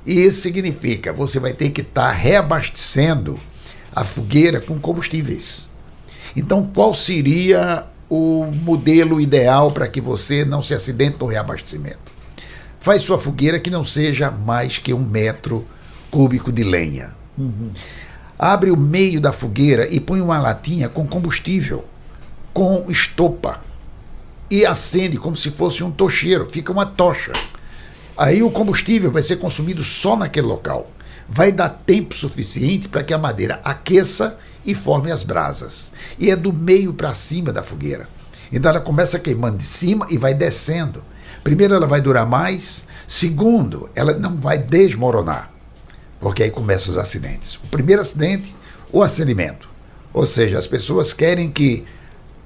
E 0.08 0.24
isso 0.24 0.40
significa 0.40 1.12
você 1.12 1.38
vai 1.38 1.52
ter 1.52 1.70
que 1.70 1.82
estar 1.82 2.08
tá 2.08 2.12
reabastecendo 2.12 3.38
a 3.94 4.06
fogueira 4.06 4.62
com 4.62 4.80
combustíveis. 4.80 5.68
Então, 6.34 6.66
qual 6.74 6.94
seria 6.94 7.86
o 8.10 8.46
modelo 8.46 9.20
ideal 9.20 9.70
para 9.72 9.88
que 9.90 10.00
você 10.00 10.46
não 10.46 10.62
se 10.62 10.74
acidente 10.74 11.18
no 11.20 11.28
reabastecimento? 11.28 12.14
Faz 12.80 13.02
sua 13.02 13.18
fogueira 13.18 13.60
que 13.60 13.70
não 13.70 13.84
seja 13.84 14.32
mais 14.32 14.78
que 14.78 14.94
um 14.94 15.04
metro 15.04 15.68
cúbico 16.10 16.54
de 16.54 16.64
lenha. 16.64 17.14
Uhum. 17.38 17.72
Abre 18.40 18.72
o 18.72 18.78
meio 18.78 19.20
da 19.20 19.34
fogueira 19.34 19.92
e 19.92 20.00
põe 20.00 20.22
uma 20.22 20.40
latinha 20.40 20.88
com 20.88 21.06
combustível, 21.06 21.84
com 22.54 22.86
estopa, 22.90 23.60
e 24.50 24.66
acende 24.66 25.18
como 25.18 25.36
se 25.36 25.52
fosse 25.52 25.84
um 25.84 25.92
tocheiro, 25.92 26.50
fica 26.50 26.72
uma 26.72 26.86
tocha. 26.86 27.34
Aí 28.18 28.42
o 28.42 28.50
combustível 28.50 29.12
vai 29.12 29.22
ser 29.22 29.38
consumido 29.38 29.84
só 29.84 30.16
naquele 30.16 30.48
local. 30.48 30.90
Vai 31.30 31.52
dar 31.52 31.70
tempo 31.70 32.16
suficiente 32.16 32.88
para 32.88 33.04
que 33.04 33.14
a 33.14 33.18
madeira 33.18 33.60
aqueça 33.64 34.38
e 34.66 34.74
forme 34.74 35.12
as 35.12 35.24
brasas. 35.24 35.92
E 36.18 36.32
é 36.32 36.36
do 36.36 36.52
meio 36.52 36.94
para 36.94 37.14
cima 37.14 37.54
da 37.54 37.62
fogueira. 37.62 38.10
Então 38.52 38.72
ela 38.72 38.80
começa 38.80 39.20
queimando 39.20 39.58
de 39.58 39.66
cima 39.66 40.08
e 40.10 40.18
vai 40.18 40.34
descendo. 40.34 41.04
Primeiro, 41.44 41.76
ela 41.76 41.86
vai 41.86 42.02
durar 42.02 42.26
mais. 42.26 42.84
Segundo, 43.08 43.90
ela 43.94 44.14
não 44.14 44.38
vai 44.38 44.58
desmoronar. 44.58 45.52
Porque 46.20 46.44
aí 46.44 46.50
começam 46.50 46.92
os 46.92 46.98
acidentes. 46.98 47.56
O 47.56 47.68
primeiro 47.68 48.02
acidente, 48.02 48.56
o 48.92 49.04
acendimento. 49.04 49.70
Ou 50.14 50.26
seja, 50.26 50.58
as 50.58 50.66
pessoas 50.66 51.14
querem 51.14 51.52
que 51.52 51.86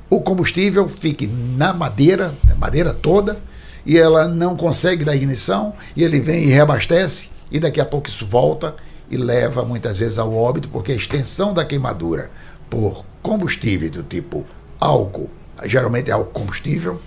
o 0.09 0.19
combustível 0.19 0.89
fique 0.89 1.25
na 1.25 1.73
madeira, 1.73 2.33
na 2.43 2.55
madeira 2.55 2.93
toda, 2.93 3.39
e 3.85 3.97
ela 3.97 4.27
não 4.27 4.55
consegue 4.55 5.03
dar 5.03 5.15
ignição, 5.15 5.73
e 5.95 6.03
ele 6.03 6.19
vem 6.19 6.43
e 6.43 6.47
reabastece, 6.47 7.29
e 7.51 7.59
daqui 7.59 7.81
a 7.81 7.85
pouco 7.85 8.07
isso 8.07 8.25
volta 8.25 8.75
e 9.09 9.17
leva 9.17 9.63
muitas 9.63 9.99
vezes 9.99 10.17
ao 10.17 10.33
óbito, 10.33 10.69
porque 10.69 10.91
a 10.91 10.95
extensão 10.95 11.53
da 11.53 11.65
queimadura 11.65 12.31
por 12.69 13.03
combustível 13.21 13.89
do 13.89 14.03
tipo 14.03 14.45
álcool, 14.79 15.29
geralmente 15.65 16.09
é 16.09 16.13
álcool 16.13 16.31
combustível, 16.31 17.01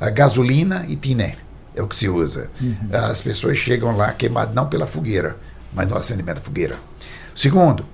a 0.00 0.08
gasolina 0.10 0.84
e 0.88 0.94
tiné 0.94 1.36
é 1.74 1.82
o 1.82 1.86
que 1.86 1.96
se 1.96 2.08
usa. 2.08 2.50
Uhum. 2.60 2.76
As 2.92 3.20
pessoas 3.20 3.58
chegam 3.58 3.96
lá 3.96 4.12
queimadas 4.12 4.54
não 4.54 4.68
pela 4.68 4.86
fogueira, 4.86 5.36
mas 5.72 5.88
no 5.88 5.96
acendimento 5.96 6.38
da 6.38 6.44
fogueira. 6.44 6.76
Segundo, 7.34 7.84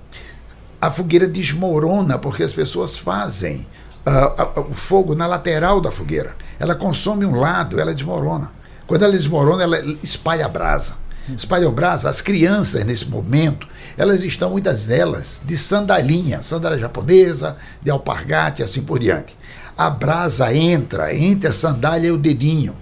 a 0.81 0.89
fogueira 0.89 1.27
desmorona 1.27 2.17
porque 2.17 2.43
as 2.43 2.53
pessoas 2.53 2.97
fazem 2.97 3.67
uh, 4.05 4.59
uh, 4.59 4.71
o 4.71 4.73
fogo 4.73 5.15
na 5.15 5.27
lateral 5.27 5.79
da 5.79 5.91
fogueira. 5.91 6.35
Ela 6.59 6.75
consome 6.75 7.25
um 7.25 7.35
lado, 7.35 7.79
ela 7.79 7.93
desmorona. 7.93 8.51
Quando 8.87 9.03
ela 9.03 9.13
desmorona, 9.13 9.63
ela 9.63 9.79
espalha 10.03 10.45
a 10.45 10.49
brasa. 10.49 10.93
Espalhou 11.35 11.71
brasa, 11.71 12.07
as 12.07 12.21
crianças 12.21 12.85
nesse 12.85 13.07
momento, 13.07 13.67
elas 13.97 14.21
estão, 14.21 14.51
muitas 14.51 14.85
delas, 14.85 15.41
de 15.43 15.57
sandalinha, 15.57 16.43
sandália 16.43 16.77
japonesa, 16.77 17.57
de 17.81 17.89
alpargate 17.89 18.61
assim 18.61 18.83
por 18.83 18.99
diante. 18.99 19.35
A 19.75 19.89
brasa 19.89 20.53
entra 20.53 21.15
entre 21.15 21.49
a 21.49 21.53
sandália 21.53 22.09
e 22.09 22.11
o 22.11 22.17
dedinho, 22.17 22.75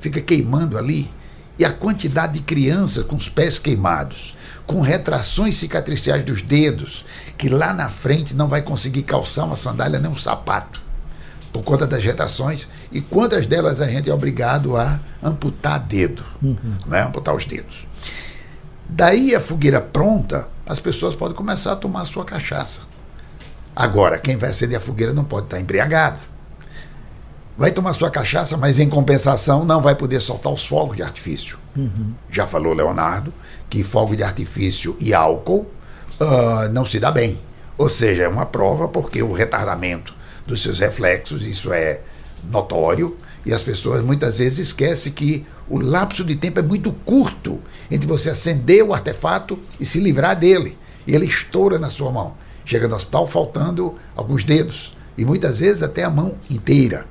fica 0.00 0.22
queimando 0.22 0.78
ali. 0.78 1.10
E 1.58 1.66
a 1.66 1.72
quantidade 1.72 2.32
de 2.32 2.40
crianças 2.40 3.04
com 3.04 3.14
os 3.14 3.28
pés 3.28 3.58
queimados, 3.58 4.34
com 4.66 4.80
retrações 4.80 5.58
cicatriciais 5.58 6.24
dos 6.24 6.40
dedos, 6.40 7.04
que 7.36 7.50
lá 7.50 7.74
na 7.74 7.90
frente 7.90 8.34
não 8.34 8.48
vai 8.48 8.62
conseguir 8.62 9.02
calçar 9.02 9.44
uma 9.44 9.54
sandália 9.54 10.00
nem 10.00 10.10
um 10.10 10.16
sapato 10.16 10.81
por 11.52 11.62
conta 11.62 11.86
das 11.86 12.02
retrações, 12.02 12.66
e 12.90 13.00
quantas 13.00 13.46
delas 13.46 13.80
a 13.80 13.86
gente 13.86 14.08
é 14.08 14.14
obrigado 14.14 14.76
a 14.76 14.98
amputar 15.22 15.78
dedo, 15.78 16.24
uhum. 16.42 16.56
né? 16.86 17.02
amputar 17.02 17.34
os 17.34 17.44
dedos. 17.44 17.86
Daí 18.88 19.34
a 19.34 19.40
fogueira 19.40 19.80
pronta, 19.80 20.48
as 20.66 20.80
pessoas 20.80 21.14
podem 21.14 21.36
começar 21.36 21.72
a 21.72 21.76
tomar 21.76 22.02
a 22.02 22.04
sua 22.04 22.24
cachaça. 22.24 22.80
Agora, 23.74 24.18
quem 24.18 24.36
vai 24.36 24.50
acender 24.50 24.78
a 24.78 24.80
fogueira 24.80 25.12
não 25.12 25.24
pode 25.24 25.46
estar 25.46 25.60
embriagado. 25.60 26.18
Vai 27.56 27.70
tomar 27.70 27.92
sua 27.92 28.10
cachaça, 28.10 28.56
mas 28.56 28.78
em 28.78 28.88
compensação 28.88 29.64
não 29.64 29.80
vai 29.80 29.94
poder 29.94 30.20
soltar 30.20 30.52
os 30.52 30.66
fogos 30.66 30.96
de 30.96 31.02
artifício. 31.02 31.58
Uhum. 31.76 32.12
Já 32.30 32.46
falou 32.46 32.72
Leonardo 32.72 33.32
que 33.68 33.82
fogo 33.82 34.16
de 34.16 34.22
artifício 34.22 34.96
e 34.98 35.14
álcool 35.14 35.66
uh, 36.20 36.68
não 36.70 36.84
se 36.84 36.98
dá 36.98 37.10
bem. 37.10 37.38
Ou 37.78 37.88
seja, 37.88 38.24
é 38.24 38.28
uma 38.28 38.44
prova 38.44 38.88
porque 38.88 39.22
o 39.22 39.32
retardamento 39.32 40.14
dos 40.46 40.62
seus 40.62 40.80
reflexos, 40.80 41.46
isso 41.46 41.72
é 41.72 42.00
notório, 42.50 43.16
e 43.44 43.52
as 43.52 43.62
pessoas 43.62 44.04
muitas 44.04 44.38
vezes 44.38 44.58
esquecem 44.58 45.12
que 45.12 45.44
o 45.68 45.78
lapso 45.78 46.24
de 46.24 46.36
tempo 46.36 46.60
é 46.60 46.62
muito 46.62 46.92
curto 46.92 47.58
entre 47.90 48.06
você 48.06 48.30
acender 48.30 48.84
o 48.84 48.94
artefato 48.94 49.58
e 49.80 49.84
se 49.84 49.98
livrar 49.98 50.38
dele. 50.38 50.76
E 51.06 51.14
ele 51.14 51.26
estoura 51.26 51.78
na 51.78 51.90
sua 51.90 52.10
mão. 52.10 52.34
Chega 52.64 52.86
no 52.86 52.94
hospital 52.94 53.26
faltando 53.26 53.96
alguns 54.14 54.44
dedos, 54.44 54.94
e 55.16 55.24
muitas 55.24 55.58
vezes 55.58 55.82
até 55.82 56.04
a 56.04 56.10
mão 56.10 56.36
inteira. 56.48 57.06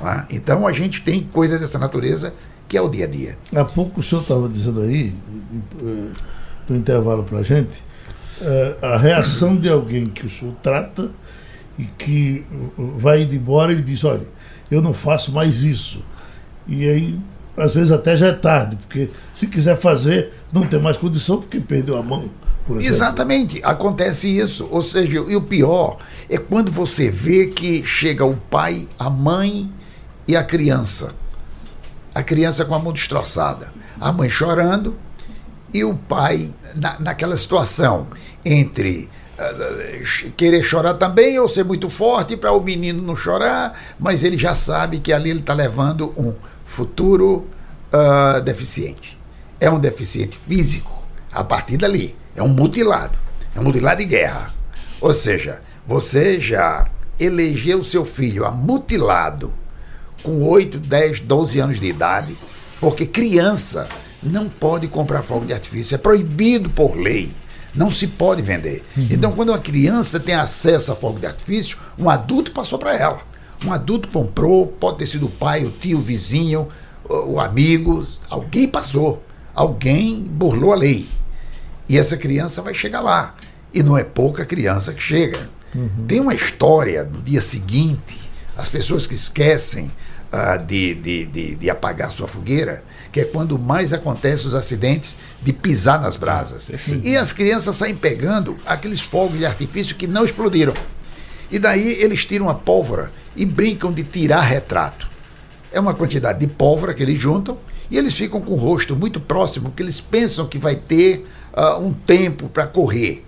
É? 0.00 0.36
Então 0.36 0.66
a 0.66 0.72
gente 0.72 1.02
tem 1.02 1.22
coisa 1.22 1.58
dessa 1.58 1.78
natureza 1.78 2.34
que 2.66 2.76
é 2.76 2.80
o 2.80 2.88
dia 2.88 3.04
a 3.04 3.08
dia. 3.08 3.38
Há 3.54 3.64
pouco 3.64 4.00
o 4.00 4.02
senhor 4.02 4.22
estava 4.22 4.48
dizendo 4.48 4.80
aí, 4.80 5.14
no 6.68 6.76
intervalo 6.76 7.22
para 7.22 7.38
a 7.38 7.42
gente, 7.42 7.82
eh, 8.40 8.76
a 8.82 8.96
reação 8.96 9.54
de 9.54 9.68
alguém 9.68 10.06
que 10.06 10.26
o 10.26 10.30
senhor 10.30 10.54
trata 10.62 11.10
e 11.78 11.84
que 11.84 12.44
vai 12.76 13.22
indo 13.22 13.34
embora 13.34 13.72
e 13.72 13.82
diz, 13.82 14.04
olha, 14.04 14.26
eu 14.70 14.80
não 14.80 14.94
faço 14.94 15.32
mais 15.32 15.62
isso. 15.62 16.02
E 16.66 16.88
aí, 16.88 17.18
às 17.56 17.74
vezes 17.74 17.92
até 17.92 18.16
já 18.16 18.28
é 18.28 18.32
tarde, 18.32 18.76
porque 18.76 19.10
se 19.34 19.46
quiser 19.46 19.76
fazer, 19.76 20.32
não 20.52 20.66
tem 20.66 20.80
mais 20.80 20.96
condição, 20.96 21.40
porque 21.40 21.60
perdeu 21.60 21.96
a 21.96 22.02
mão. 22.02 22.28
Exatamente, 22.80 23.60
acontece 23.62 24.28
isso. 24.28 24.66
Ou 24.70 24.82
seja, 24.82 25.12
e 25.28 25.36
o 25.36 25.42
pior 25.42 25.98
é 26.30 26.38
quando 26.38 26.72
você 26.72 27.10
vê 27.10 27.48
que 27.48 27.84
chega 27.84 28.24
o 28.24 28.36
pai, 28.36 28.88
a 28.98 29.10
mãe 29.10 29.70
e 30.26 30.34
a 30.34 30.42
criança. 30.42 31.14
A 32.14 32.22
criança 32.22 32.64
com 32.64 32.74
a 32.74 32.78
mão 32.78 32.92
destroçada, 32.92 33.72
a 34.00 34.12
mãe 34.12 34.30
chorando 34.30 34.94
e 35.72 35.84
o 35.84 35.94
pai 35.94 36.54
na, 36.74 36.98
naquela 37.00 37.36
situação 37.36 38.06
entre 38.44 39.10
querer 40.36 40.62
chorar 40.62 40.94
também 40.94 41.38
ou 41.38 41.48
ser 41.48 41.64
muito 41.64 41.90
forte 41.90 42.36
para 42.36 42.52
o 42.52 42.60
menino 42.60 43.02
não 43.02 43.16
chorar, 43.16 43.78
mas 43.98 44.22
ele 44.22 44.38
já 44.38 44.54
sabe 44.54 45.00
que 45.00 45.12
ali 45.12 45.30
ele 45.30 45.40
está 45.40 45.52
levando 45.52 46.12
um 46.16 46.34
futuro 46.64 47.46
uh, 47.92 48.40
deficiente. 48.40 49.18
É 49.60 49.70
um 49.70 49.78
deficiente 49.78 50.38
físico 50.38 51.02
a 51.32 51.42
partir 51.42 51.76
dali. 51.76 52.14
É 52.36 52.42
um 52.42 52.48
mutilado. 52.48 53.18
É 53.54 53.60
um 53.60 53.64
mutilado 53.64 54.00
de 54.00 54.06
guerra. 54.06 54.54
Ou 55.00 55.12
seja, 55.12 55.60
você 55.86 56.40
já 56.40 56.86
elegeu 57.18 57.84
seu 57.84 58.04
filho 58.04 58.44
a 58.44 58.50
mutilado 58.50 59.52
com 60.22 60.42
8, 60.42 60.78
10, 60.78 61.20
12 61.20 61.60
anos 61.60 61.80
de 61.80 61.86
idade, 61.86 62.36
porque 62.80 63.04
criança 63.04 63.88
não 64.22 64.48
pode 64.48 64.88
comprar 64.88 65.22
fogo 65.22 65.44
de 65.44 65.52
artifício. 65.52 65.94
É 65.94 65.98
proibido 65.98 66.70
por 66.70 66.96
lei. 66.96 67.30
Não 67.74 67.90
se 67.90 68.06
pode 68.06 68.40
vender. 68.40 68.84
Uhum. 68.96 69.08
Então, 69.10 69.32
quando 69.32 69.48
uma 69.50 69.58
criança 69.58 70.20
tem 70.20 70.34
acesso 70.34 70.92
a 70.92 70.96
fogo 70.96 71.18
de 71.18 71.26
artifício, 71.26 71.78
um 71.98 72.08
adulto 72.08 72.52
passou 72.52 72.78
para 72.78 72.96
ela. 72.96 73.20
Um 73.64 73.72
adulto 73.72 74.08
comprou, 74.08 74.66
pode 74.66 74.98
ter 74.98 75.06
sido 75.06 75.26
o 75.26 75.30
pai, 75.30 75.64
o 75.64 75.70
tio, 75.70 75.98
o 75.98 76.02
vizinho, 76.02 76.68
o, 77.08 77.32
o 77.32 77.40
amigo, 77.40 78.06
alguém 78.30 78.68
passou, 78.68 79.22
alguém 79.54 80.20
burlou 80.22 80.72
a 80.72 80.76
lei. 80.76 81.08
E 81.88 81.98
essa 81.98 82.16
criança 82.16 82.62
vai 82.62 82.74
chegar 82.74 83.00
lá. 83.00 83.34
E 83.72 83.82
não 83.82 83.98
é 83.98 84.04
pouca 84.04 84.44
criança 84.44 84.92
que 84.92 85.02
chega. 85.02 85.48
Uhum. 85.74 86.06
Tem 86.06 86.20
uma 86.20 86.34
história 86.34 87.04
no 87.04 87.20
dia 87.20 87.40
seguinte, 87.40 88.20
as 88.56 88.68
pessoas 88.68 89.06
que 89.06 89.14
esquecem 89.14 89.90
uh, 90.34 90.58
de, 90.64 90.94
de, 90.94 91.26
de, 91.26 91.54
de, 91.54 91.70
apagar 91.70 92.10
sua 92.10 92.26
fogueira, 92.26 92.82
que 93.12 93.20
é 93.20 93.24
quando 93.24 93.56
mais 93.58 93.92
acontecem 93.92 94.48
os 94.48 94.54
acidentes 94.54 95.16
de 95.40 95.52
pisar 95.52 96.00
nas 96.00 96.16
brasas. 96.16 96.70
E 97.02 97.16
as 97.16 97.32
crianças 97.32 97.76
saem 97.76 97.94
pegando 97.94 98.56
aqueles 98.66 99.00
fogos 99.00 99.38
de 99.38 99.46
artifício 99.46 99.94
que 99.94 100.06
não 100.06 100.24
explodiram. 100.24 100.74
E 101.50 101.58
daí 101.58 101.92
eles 102.00 102.26
tiram 102.26 102.48
a 102.48 102.54
pólvora 102.54 103.12
e 103.36 103.46
brincam 103.46 103.92
de 103.92 104.02
tirar 104.02 104.40
retrato. 104.40 105.08
É 105.72 105.78
uma 105.78 105.94
quantidade 105.94 106.40
de 106.40 106.48
pólvora 106.48 106.94
que 106.94 107.02
eles 107.02 107.18
juntam 107.18 107.56
e 107.90 107.96
eles 107.96 108.14
ficam 108.14 108.40
com 108.40 108.52
o 108.52 108.56
rosto 108.56 108.96
muito 108.96 109.20
próximo, 109.20 109.70
que 109.70 109.82
eles 109.82 110.00
pensam 110.00 110.46
que 110.46 110.58
vai 110.58 110.74
ter 110.74 111.26
uh, 111.52 111.78
um 111.78 111.92
tempo 111.92 112.48
para 112.48 112.66
correr. 112.66 113.24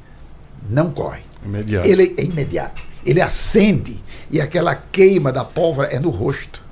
Não 0.69 0.91
corre. 0.91 1.23
Imediato. 1.45 1.89
Ele 1.89 2.15
é 2.17 2.25
imediato. 2.25 2.83
Ele 3.05 3.21
acende 3.21 4.03
e 4.31 4.41
aquela 4.41 4.75
queima 4.75 5.31
da 5.31 5.45
pólvora 5.45 5.89
é 5.89 6.01
no 6.01 6.11
rosto. 6.11 6.66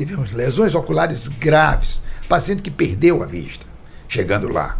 Tivemos 0.00 0.32
lesões 0.32 0.74
oculares 0.74 1.28
graves, 1.28 2.00
paciente 2.26 2.62
que 2.62 2.70
perdeu 2.70 3.22
a 3.22 3.26
vista 3.26 3.66
chegando 4.08 4.48
lá. 4.48 4.78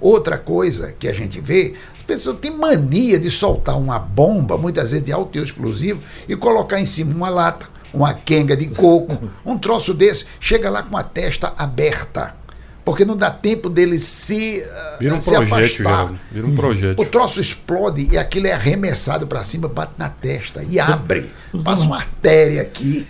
Outra 0.00 0.38
coisa 0.38 0.94
que 0.96 1.08
a 1.08 1.12
gente 1.12 1.40
vê, 1.40 1.74
as 1.96 2.04
pessoas 2.04 2.38
têm 2.38 2.52
mania 2.52 3.18
de 3.18 3.32
soltar 3.32 3.76
uma 3.76 3.98
bomba, 3.98 4.56
muitas 4.56 4.92
vezes 4.92 5.04
de 5.04 5.10
alto 5.10 5.36
explosivo, 5.40 6.00
e 6.28 6.36
colocar 6.36 6.80
em 6.80 6.86
cima 6.86 7.12
uma 7.12 7.28
lata, 7.28 7.66
uma 7.92 8.14
quenga 8.14 8.56
de 8.56 8.68
coco, 8.68 9.28
um 9.44 9.58
troço 9.58 9.92
desse, 9.92 10.24
chega 10.38 10.70
lá 10.70 10.84
com 10.84 10.96
a 10.96 11.02
testa 11.02 11.52
aberta 11.58 12.36
porque 12.84 13.04
não 13.04 13.16
dá 13.16 13.30
tempo 13.30 13.70
dele 13.70 13.98
se, 13.98 14.62
uh, 14.62 14.98
Vira 14.98 15.14
um 15.14 15.20
se 15.20 15.30
projétil, 15.30 15.88
afastar. 15.88 16.14
Vira 16.30 16.46
um 16.46 16.54
projeto. 16.54 17.00
O 17.00 17.06
troço 17.06 17.40
explode 17.40 18.06
e 18.12 18.18
aquilo 18.18 18.46
é 18.46 18.52
arremessado 18.52 19.26
para 19.26 19.42
cima, 19.42 19.68
bate 19.68 19.94
na 19.96 20.10
testa 20.10 20.62
e 20.62 20.78
abre. 20.78 21.32
Passa 21.64 21.82
uma 21.82 21.96
artéria 21.96 22.60
aqui. 22.60 23.06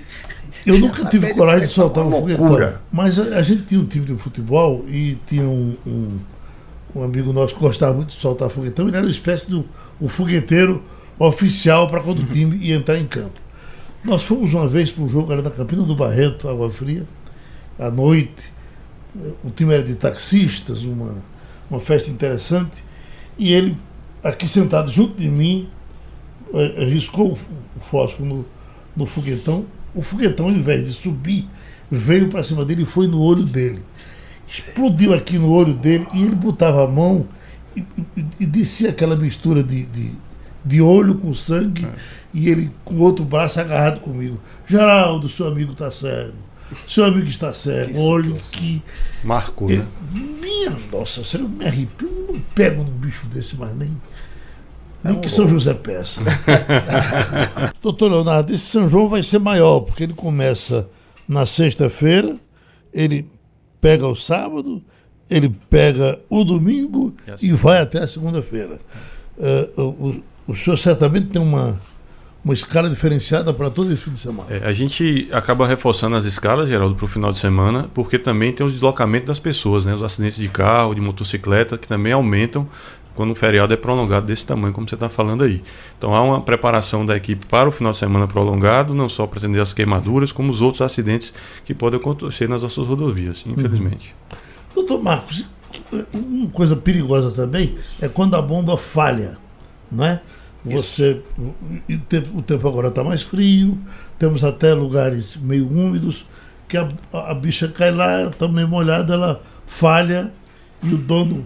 Eu 0.66 0.78
nunca 0.78 1.04
tive 1.06 1.34
coragem 1.34 1.66
de 1.66 1.72
soltar 1.72 2.06
um 2.06 2.10
foguetão. 2.10 2.74
Mas 2.90 3.18
a, 3.18 3.22
a, 3.38 3.42
gente 3.42 3.62
tinha 3.62 3.80
um 3.80 3.84
time 3.84 4.06
de 4.06 4.14
futebol 4.16 4.84
e 4.88 5.18
tinha 5.26 5.44
um, 5.44 5.76
um, 5.86 6.18
um, 6.96 7.02
amigo 7.02 7.32
nosso 7.32 7.54
que 7.54 7.60
gostava 7.60 7.92
muito 7.92 8.14
de 8.14 8.20
soltar 8.20 8.48
foguetão. 8.48 8.88
Ele 8.88 8.96
era 8.96 9.04
uma 9.04 9.10
espécie 9.10 9.48
de 9.48 9.62
um 10.00 10.08
fogueteiro 10.08 10.82
oficial 11.18 11.88
para 11.88 12.00
quando 12.00 12.20
o 12.20 12.26
time 12.26 12.56
ia 12.56 12.76
entrar 12.76 12.98
em 12.98 13.06
campo. 13.06 13.38
Nós 14.04 14.22
fomos 14.22 14.52
uma 14.52 14.66
vez 14.66 14.90
para 14.90 15.02
um 15.02 15.08
jogo, 15.08 15.32
era 15.32 15.42
na 15.42 15.50
Campina 15.50 15.82
do 15.82 15.94
Barreto, 15.94 16.48
Água 16.48 16.70
Fria, 16.70 17.04
à 17.78 17.90
noite 17.90 18.54
o 19.42 19.50
time 19.50 19.74
era 19.74 19.82
de 19.82 19.94
taxistas, 19.94 20.82
uma, 20.82 21.14
uma 21.70 21.80
festa 21.80 22.10
interessante, 22.10 22.82
e 23.38 23.52
ele, 23.52 23.76
aqui 24.22 24.48
sentado 24.48 24.90
junto 24.90 25.20
de 25.20 25.28
mim, 25.28 25.68
eh, 26.52 26.84
riscou 26.84 27.32
o 27.32 27.80
fósforo 27.80 28.24
no, 28.24 28.46
no 28.96 29.06
foguetão. 29.06 29.64
O 29.94 30.02
foguetão, 30.02 30.46
ao 30.46 30.52
invés 30.52 30.84
de 30.88 30.92
subir, 30.92 31.46
veio 31.90 32.28
para 32.28 32.42
cima 32.42 32.64
dele 32.64 32.82
e 32.82 32.86
foi 32.86 33.06
no 33.06 33.20
olho 33.20 33.44
dele. 33.44 33.80
Explodiu 34.48 35.14
aqui 35.14 35.38
no 35.38 35.50
olho 35.50 35.74
dele 35.74 36.06
e 36.12 36.22
ele 36.22 36.34
botava 36.34 36.84
a 36.84 36.88
mão 36.88 37.26
e, 37.76 37.84
e, 38.16 38.24
e 38.40 38.46
descia 38.46 38.90
aquela 38.90 39.16
mistura 39.16 39.62
de, 39.62 39.84
de, 39.84 40.10
de 40.64 40.80
olho 40.80 41.16
com 41.16 41.32
sangue 41.34 41.84
é. 41.84 41.92
e 42.32 42.48
ele 42.48 42.70
com 42.84 42.94
o 42.94 43.00
outro 43.00 43.24
braço 43.24 43.60
agarrado 43.60 44.00
comigo. 44.00 44.40
Geraldo, 44.66 45.28
seu 45.28 45.46
amigo 45.48 45.72
está 45.72 45.90
cego. 45.90 46.34
Seu 46.88 47.04
amigo 47.04 47.28
está 47.28 47.52
cego, 47.52 47.98
olhe 48.00 48.34
que. 48.50 48.82
Marcou, 49.22 49.68
né? 49.68 49.86
Minha 50.12 50.76
nossa, 50.90 51.22
eu 51.36 51.48
me 51.48 51.64
arrepio, 51.64 52.08
eu 52.08 52.34
não 52.34 52.40
pego 52.54 52.82
num 52.82 52.92
bicho 52.92 53.26
desse 53.26 53.54
mais 53.56 53.76
nem. 53.76 53.90
Nem 55.04 55.20
que 55.20 55.28
São 55.28 55.46
José 55.48 55.74
peça. 55.74 56.22
Doutor 57.82 58.10
Leonardo, 58.10 58.54
esse 58.54 58.64
São 58.64 58.88
João 58.88 59.08
vai 59.08 59.22
ser 59.22 59.38
maior, 59.38 59.80
porque 59.80 60.02
ele 60.02 60.14
começa 60.14 60.88
na 61.28 61.44
sexta-feira, 61.44 62.36
ele 62.92 63.28
pega 63.80 64.06
o 64.08 64.16
sábado, 64.16 64.82
ele 65.30 65.54
pega 65.68 66.18
o 66.30 66.42
domingo 66.42 67.14
e 67.42 67.52
vai 67.52 67.80
até 67.80 67.98
a 67.98 68.06
segunda-feira. 68.06 68.80
Uh, 69.36 69.82
o, 69.82 70.22
o 70.52 70.56
senhor 70.56 70.76
certamente 70.76 71.26
tem 71.26 71.42
uma 71.42 71.78
uma 72.44 72.52
escala 72.52 72.90
diferenciada 72.90 73.54
para 73.54 73.70
todo 73.70 73.90
esse 73.90 74.02
fim 74.02 74.12
de 74.12 74.18
semana. 74.18 74.48
É, 74.50 74.66
a 74.66 74.72
gente 74.72 75.28
acaba 75.32 75.66
reforçando 75.66 76.14
as 76.14 76.26
escalas, 76.26 76.68
Geraldo, 76.68 76.94
para 76.94 77.06
o 77.06 77.08
final 77.08 77.32
de 77.32 77.38
semana, 77.38 77.88
porque 77.94 78.18
também 78.18 78.52
tem 78.52 78.66
os 78.66 78.72
deslocamentos 78.74 79.28
das 79.28 79.38
pessoas, 79.38 79.86
né? 79.86 79.94
os 79.94 80.02
acidentes 80.02 80.36
de 80.36 80.48
carro, 80.48 80.94
de 80.94 81.00
motocicleta, 81.00 81.78
que 81.78 81.88
também 81.88 82.12
aumentam 82.12 82.68
quando 83.14 83.30
o 83.30 83.34
feriado 83.34 83.72
é 83.72 83.76
prolongado 83.76 84.26
desse 84.26 84.44
tamanho, 84.44 84.72
como 84.72 84.88
você 84.88 84.94
está 84.94 85.08
falando 85.08 85.44
aí. 85.44 85.62
Então 85.96 86.14
há 86.14 86.22
uma 86.22 86.40
preparação 86.40 87.06
da 87.06 87.16
equipe 87.16 87.46
para 87.46 87.68
o 87.68 87.72
final 87.72 87.92
de 87.92 87.98
semana 87.98 88.26
prolongado, 88.26 88.94
não 88.94 89.08
só 89.08 89.26
para 89.26 89.38
atender 89.38 89.60
as 89.60 89.72
queimaduras, 89.72 90.32
como 90.32 90.50
os 90.50 90.60
outros 90.60 90.82
acidentes 90.82 91.32
que 91.64 91.74
podem 91.74 91.98
acontecer 91.98 92.48
nas 92.48 92.62
nossas 92.62 92.86
rodovias, 92.86 93.44
infelizmente. 93.46 94.14
Uhum. 94.30 94.38
Doutor 94.74 95.02
Marcos, 95.02 95.44
uma 96.12 96.48
coisa 96.48 96.74
perigosa 96.74 97.30
também 97.30 97.76
é 98.00 98.08
quando 98.08 98.34
a 98.34 98.42
bomba 98.42 98.76
falha, 98.76 99.38
não 99.90 100.04
é? 100.04 100.20
Você, 100.64 101.20
o 101.38 101.98
tempo, 102.08 102.38
o 102.38 102.42
tempo 102.42 102.66
agora 102.66 102.88
está 102.88 103.04
mais 103.04 103.20
frio, 103.20 103.78
temos 104.18 104.42
até 104.42 104.72
lugares 104.72 105.36
meio 105.36 105.68
úmidos, 105.68 106.24
que 106.66 106.78
a, 106.78 106.88
a 107.12 107.34
bicha 107.34 107.68
cai 107.68 107.90
lá, 107.90 108.24
está 108.24 108.48
meio 108.48 108.66
molhada, 108.66 109.12
ela 109.12 109.42
falha 109.66 110.32
e 110.82 110.94
o 110.94 110.96
dono 110.96 111.44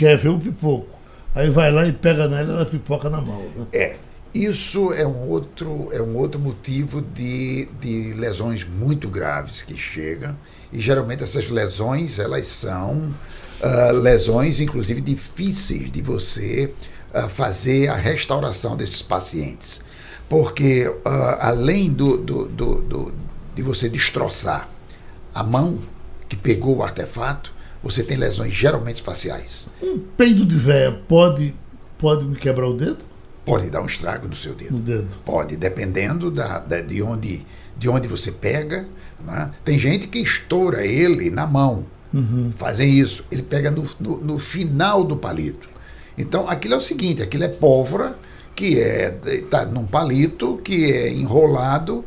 quer 0.00 0.16
ver 0.16 0.30
o 0.30 0.38
pipoco. 0.38 0.98
Aí 1.34 1.50
vai 1.50 1.70
lá 1.70 1.86
e 1.86 1.92
pega 1.92 2.26
nela 2.26 2.48
e 2.48 2.54
ela 2.54 2.64
pipoca 2.64 3.10
na 3.10 3.20
mão. 3.20 3.42
Né? 3.54 3.66
É. 3.74 3.96
Isso 4.32 4.92
é 4.94 5.06
um 5.06 5.28
outro, 5.28 5.90
é 5.92 6.00
um 6.00 6.16
outro 6.16 6.40
motivo 6.40 7.02
de, 7.02 7.68
de 7.80 8.14
lesões 8.14 8.64
muito 8.64 9.08
graves 9.08 9.60
que 9.60 9.76
chegam. 9.76 10.34
E 10.72 10.80
geralmente 10.80 11.22
essas 11.22 11.50
lesões, 11.50 12.18
elas 12.18 12.46
são 12.46 13.12
uh, 13.60 13.92
lesões, 13.92 14.58
inclusive, 14.60 15.00
difíceis 15.00 15.90
de 15.90 16.00
você 16.00 16.72
fazer 17.30 17.88
a 17.88 17.96
restauração 17.96 18.76
desses 18.76 19.02
pacientes. 19.02 19.82
Porque, 20.28 20.86
uh, 20.88 21.02
além 21.40 21.90
do, 21.90 22.16
do, 22.16 22.46
do, 22.46 22.74
do, 22.82 23.14
de 23.54 23.62
você 23.62 23.88
destroçar 23.88 24.68
a 25.34 25.42
mão 25.42 25.80
que 26.28 26.36
pegou 26.36 26.76
o 26.76 26.82
artefato, 26.84 27.52
você 27.82 28.02
tem 28.02 28.16
lesões 28.16 28.52
geralmente 28.52 29.02
faciais. 29.02 29.66
Um 29.82 29.98
peido 29.98 30.44
de 30.44 30.56
véia 30.56 30.92
pode, 30.92 31.54
pode 31.98 32.24
me 32.24 32.36
quebrar 32.36 32.68
o 32.68 32.74
dedo? 32.74 32.98
Pode 33.44 33.70
dar 33.70 33.82
um 33.82 33.86
estrago 33.86 34.28
no 34.28 34.36
seu 34.36 34.54
dedo. 34.54 34.74
No 34.74 34.80
dedo. 34.80 35.08
Pode, 35.24 35.56
dependendo 35.56 36.30
da, 36.30 36.58
da, 36.58 36.80
de, 36.80 37.02
onde, 37.02 37.44
de 37.76 37.88
onde 37.88 38.06
você 38.06 38.30
pega. 38.30 38.86
Né? 39.24 39.50
Tem 39.64 39.78
gente 39.78 40.06
que 40.06 40.18
estoura 40.18 40.84
ele 40.84 41.30
na 41.30 41.46
mão. 41.46 41.86
Uhum. 42.12 42.52
Fazem 42.56 42.98
isso. 42.98 43.24
Ele 43.30 43.42
pega 43.42 43.70
no, 43.70 43.88
no, 43.98 44.18
no 44.18 44.38
final 44.38 45.02
do 45.02 45.16
palito. 45.16 45.68
Então, 46.18 46.48
aquilo 46.48 46.74
é 46.74 46.76
o 46.76 46.80
seguinte: 46.80 47.22
aquilo 47.22 47.44
é 47.44 47.48
pólvora, 47.48 48.16
que 48.54 48.78
é 48.78 49.10
tá 49.48 49.64
num 49.64 49.86
palito, 49.86 50.60
que 50.62 50.92
é 50.92 51.10
enrolado, 51.10 52.04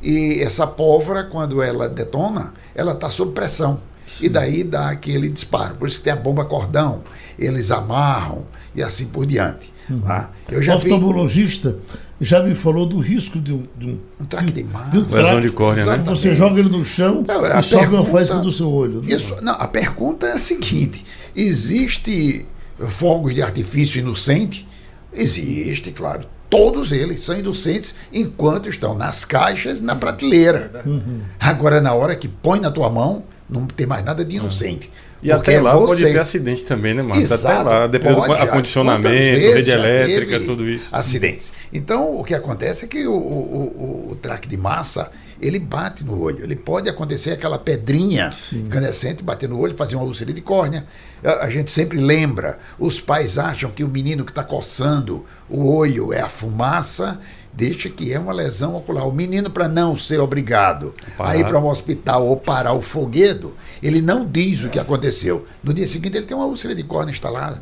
e 0.00 0.40
essa 0.40 0.66
pólvora, 0.66 1.24
quando 1.24 1.60
ela 1.60 1.88
detona, 1.88 2.54
ela 2.74 2.92
está 2.92 3.10
sob 3.10 3.32
pressão. 3.32 3.80
E 4.20 4.28
daí 4.28 4.64
dá 4.64 4.90
aquele 4.90 5.28
disparo. 5.28 5.74
Por 5.74 5.88
isso 5.88 5.98
que 5.98 6.04
tem 6.04 6.12
a 6.12 6.16
bomba 6.16 6.44
cordão, 6.44 7.02
eles 7.38 7.70
amarram 7.70 8.44
e 8.74 8.82
assim 8.82 9.06
por 9.06 9.26
diante. 9.26 9.72
Uhum. 9.88 10.00
Tá? 10.00 10.30
Eu 10.50 10.62
já 10.62 10.74
o 10.74 10.78
oftalmologista 10.78 11.76
vi... 12.18 12.26
já 12.26 12.42
me 12.42 12.54
falou 12.54 12.86
do 12.86 12.98
risco 12.98 13.38
de 13.38 13.52
um, 13.52 13.62
de 13.76 13.86
um, 13.86 13.98
um 14.20 14.24
traque 14.24 14.52
de 14.52 14.60
imagem. 14.60 14.90
De 14.90 14.98
um 14.98 15.04
traque, 15.04 15.40
de 15.40 15.50
córnea, 15.50 15.84
né? 15.84 16.02
Você 16.06 16.34
joga 16.34 16.58
ele 16.58 16.68
no 16.68 16.84
chão 16.84 17.24
não, 17.26 17.58
e 17.58 17.62
sobe 17.62 17.94
uma 17.94 18.04
faísca 18.04 18.38
do 18.38 18.50
seu 18.50 18.70
olho. 18.70 19.02
Não? 19.02 19.16
Isso, 19.16 19.36
não, 19.42 19.54
a 19.54 19.68
pergunta 19.68 20.26
é 20.26 20.32
a 20.32 20.38
seguinte: 20.38 21.04
existe 21.34 22.44
fogos 22.88 23.34
de 23.34 23.42
artifício 23.42 24.00
inocente? 24.00 24.66
Existe, 25.12 25.92
claro. 25.92 26.26
Todos 26.50 26.92
eles 26.92 27.24
são 27.24 27.36
inocentes 27.36 27.94
enquanto 28.12 28.68
estão 28.68 28.94
nas 28.94 29.24
caixas 29.24 29.80
na 29.80 29.96
prateleira. 29.96 30.82
Uhum. 30.84 31.20
Agora, 31.40 31.80
na 31.80 31.92
hora 31.92 32.14
que 32.14 32.28
põe 32.28 32.60
na 32.60 32.70
tua 32.70 32.88
mão, 32.88 33.24
não 33.48 33.66
tem 33.66 33.86
mais 33.86 34.04
nada 34.04 34.24
de 34.24 34.36
inocente. 34.36 34.90
E 35.22 35.32
até 35.32 35.54
é 35.54 35.60
lá 35.60 35.74
você... 35.74 36.02
pode 36.02 36.12
ter 36.12 36.18
acidente 36.18 36.64
também, 36.64 36.94
né, 36.94 37.02
Marcos? 37.02 37.22
Exato, 37.22 37.46
até 37.46 37.62
lá, 37.62 37.86
dependendo 37.86 38.26
do 38.26 38.32
acondicionamento, 38.32 39.08
rede 39.08 39.70
elétrica, 39.70 40.40
tudo 40.40 40.68
isso. 40.68 40.86
Acidentes. 40.92 41.52
Então, 41.72 42.16
o 42.16 42.22
que 42.22 42.34
acontece 42.34 42.84
é 42.84 42.88
que 42.88 43.06
o, 43.06 43.12
o, 43.12 43.16
o, 43.16 44.12
o 44.12 44.16
traque 44.16 44.48
de 44.48 44.56
massa 44.56 45.10
ele 45.40 45.58
bate 45.58 46.04
no 46.04 46.20
olho. 46.20 46.42
Ele 46.42 46.56
pode 46.56 46.88
acontecer 46.88 47.32
aquela 47.32 47.58
pedrinha 47.58 48.30
Sim. 48.30 48.60
incandescente 48.60 49.22
bater 49.22 49.48
no 49.48 49.58
olho, 49.58 49.74
fazer 49.74 49.96
uma 49.96 50.04
úlcera 50.04 50.32
de 50.32 50.40
córnea. 50.40 50.86
A, 51.22 51.44
a, 51.44 51.50
gente 51.50 51.70
sempre 51.70 51.98
lembra, 51.98 52.58
os 52.78 53.00
pais 53.00 53.38
acham 53.38 53.70
que 53.70 53.84
o 53.84 53.88
menino 53.88 54.24
que 54.24 54.30
está 54.30 54.42
coçando 54.42 55.24
o 55.48 55.70
olho 55.70 56.12
é 56.12 56.20
a 56.20 56.28
fumaça 56.28 57.20
deixa 57.56 57.88
que 57.88 58.12
é 58.12 58.18
uma 58.18 58.32
lesão 58.32 58.76
ocular. 58.76 59.08
O 59.08 59.12
menino, 59.12 59.50
para 59.50 59.66
não 59.66 59.96
ser 59.96 60.20
obrigado 60.20 60.92
Parar. 61.16 61.30
a 61.30 61.36
ir 61.36 61.46
para 61.46 61.58
um 61.58 61.66
hospital 61.68 62.26
ou 62.26 62.36
parar 62.36 62.74
o 62.74 62.82
foguedo, 62.82 63.54
ele 63.82 64.00
não 64.02 64.26
diz 64.26 64.62
o 64.62 64.68
que 64.68 64.78
aconteceu. 64.78 65.46
No 65.64 65.72
dia 65.72 65.86
seguinte, 65.86 66.16
ele 66.16 66.26
tem 66.26 66.36
uma 66.36 66.46
úlcera 66.46 66.74
de 66.74 66.82
córnea 66.82 67.12
instalada. 67.12 67.60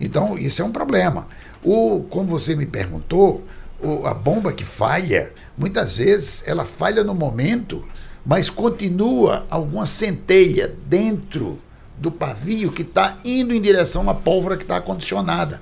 Então, 0.00 0.36
isso 0.38 0.60
é 0.60 0.64
um 0.64 0.70
problema. 0.72 1.26
O, 1.64 2.04
como 2.10 2.28
você 2.28 2.54
me 2.54 2.66
perguntou, 2.66 3.42
o- 3.82 4.06
a 4.06 4.12
bomba 4.14 4.52
que 4.52 4.64
falha, 4.64 5.32
muitas 5.56 5.96
vezes 5.96 6.42
ela 6.46 6.64
falha 6.66 7.02
no 7.02 7.14
momento, 7.14 7.82
mas 8.24 8.50
continua 8.50 9.44
alguma 9.50 9.86
centelha 9.86 10.70
dentro 10.86 11.58
do 11.96 12.10
pavio 12.10 12.70
que 12.72 12.82
está 12.82 13.16
indo 13.24 13.54
em 13.54 13.60
direção 13.60 14.08
à 14.10 14.14
pólvora 14.14 14.56
que 14.56 14.64
está 14.64 14.76
acondicionada. 14.76 15.60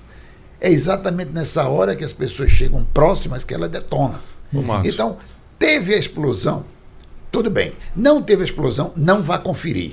É 0.61 0.71
exatamente 0.71 1.31
nessa 1.33 1.69
hora 1.69 1.95
que 1.95 2.05
as 2.05 2.13
pessoas 2.13 2.51
chegam 2.51 2.85
próximas 2.93 3.45
que 3.45 3.55
ela 3.55 3.69
detona. 3.69 4.21
Então, 4.85 5.17
teve 5.59 5.95
a 5.95 5.99
explosão, 5.99 6.65
tudo 7.31 7.51
bem. 7.51 7.73
Não 7.95 8.23
teve 8.23 8.43
a 8.43 8.45
explosão, 8.45 8.93
não 8.97 9.23
vá 9.23 9.39
conferir. 9.39 9.93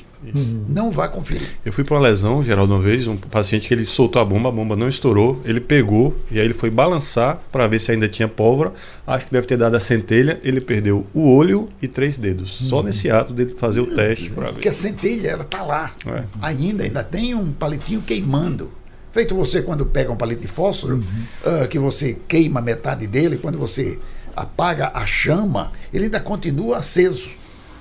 Não 0.68 0.92
vá 0.92 1.08
conferir. 1.08 1.48
Eu 1.64 1.72
fui 1.72 1.84
para 1.84 1.96
uma 1.96 2.02
lesão, 2.02 2.44
Geraldo, 2.44 2.74
uma 2.74 2.82
vez, 2.82 3.06
um 3.06 3.16
paciente 3.16 3.68
que 3.68 3.74
ele 3.74 3.86
soltou 3.86 4.20
a 4.20 4.26
bomba, 4.26 4.50
a 4.50 4.52
bomba 4.52 4.76
não 4.76 4.90
estourou, 4.90 5.40
ele 5.46 5.60
pegou 5.60 6.16
e 6.32 6.40
aí 6.40 6.46
ele 6.46 6.54
foi 6.54 6.72
balançar 6.72 7.40
para 7.52 7.68
ver 7.68 7.80
se 7.80 7.92
ainda 7.92 8.08
tinha 8.08 8.28
pólvora. 8.28 8.74
Acho 9.06 9.28
que 9.28 9.32
deve 9.32 9.46
ter 9.46 9.58
dado 9.58 9.76
a 9.76 9.80
centelha, 9.80 10.40
ele 10.44 10.60
perdeu 10.60 11.06
o 11.14 11.30
olho 11.30 11.70
e 11.80 11.88
três 11.88 12.18
dedos. 12.18 12.52
Só 12.52 12.82
nesse 12.82 13.12
ato 13.12 13.34
dele 13.34 13.56
fazer 13.60 13.82
o 13.82 13.96
teste 13.96 14.32
para 14.32 14.52
Porque 14.52 14.68
a 14.68 14.72
ver. 14.72 14.78
centelha, 14.78 15.28
ela 15.30 15.44
está 15.44 15.62
lá. 15.62 15.92
É. 16.08 16.24
Ainda, 16.42 16.84
ainda 16.84 17.04
tem 17.04 17.36
um 17.36 17.52
palitinho 17.52 18.02
queimando. 18.02 18.72
Feito 19.16 19.34
você 19.34 19.62
quando 19.62 19.86
pega 19.86 20.12
um 20.12 20.18
palito 20.18 20.42
de 20.42 20.48
fósforo, 20.50 21.02
ah, 21.46 21.66
que 21.70 21.80
você 21.80 22.18
queima 22.28 22.60
metade 22.60 23.08
dele, 23.08 23.38
quando 23.38 23.58
você 23.58 23.98
apaga 24.36 24.92
a 24.94 25.06
chama, 25.06 25.72
ele 25.94 26.04
ainda 26.04 26.20
continua 26.20 26.80
aceso. 26.80 27.30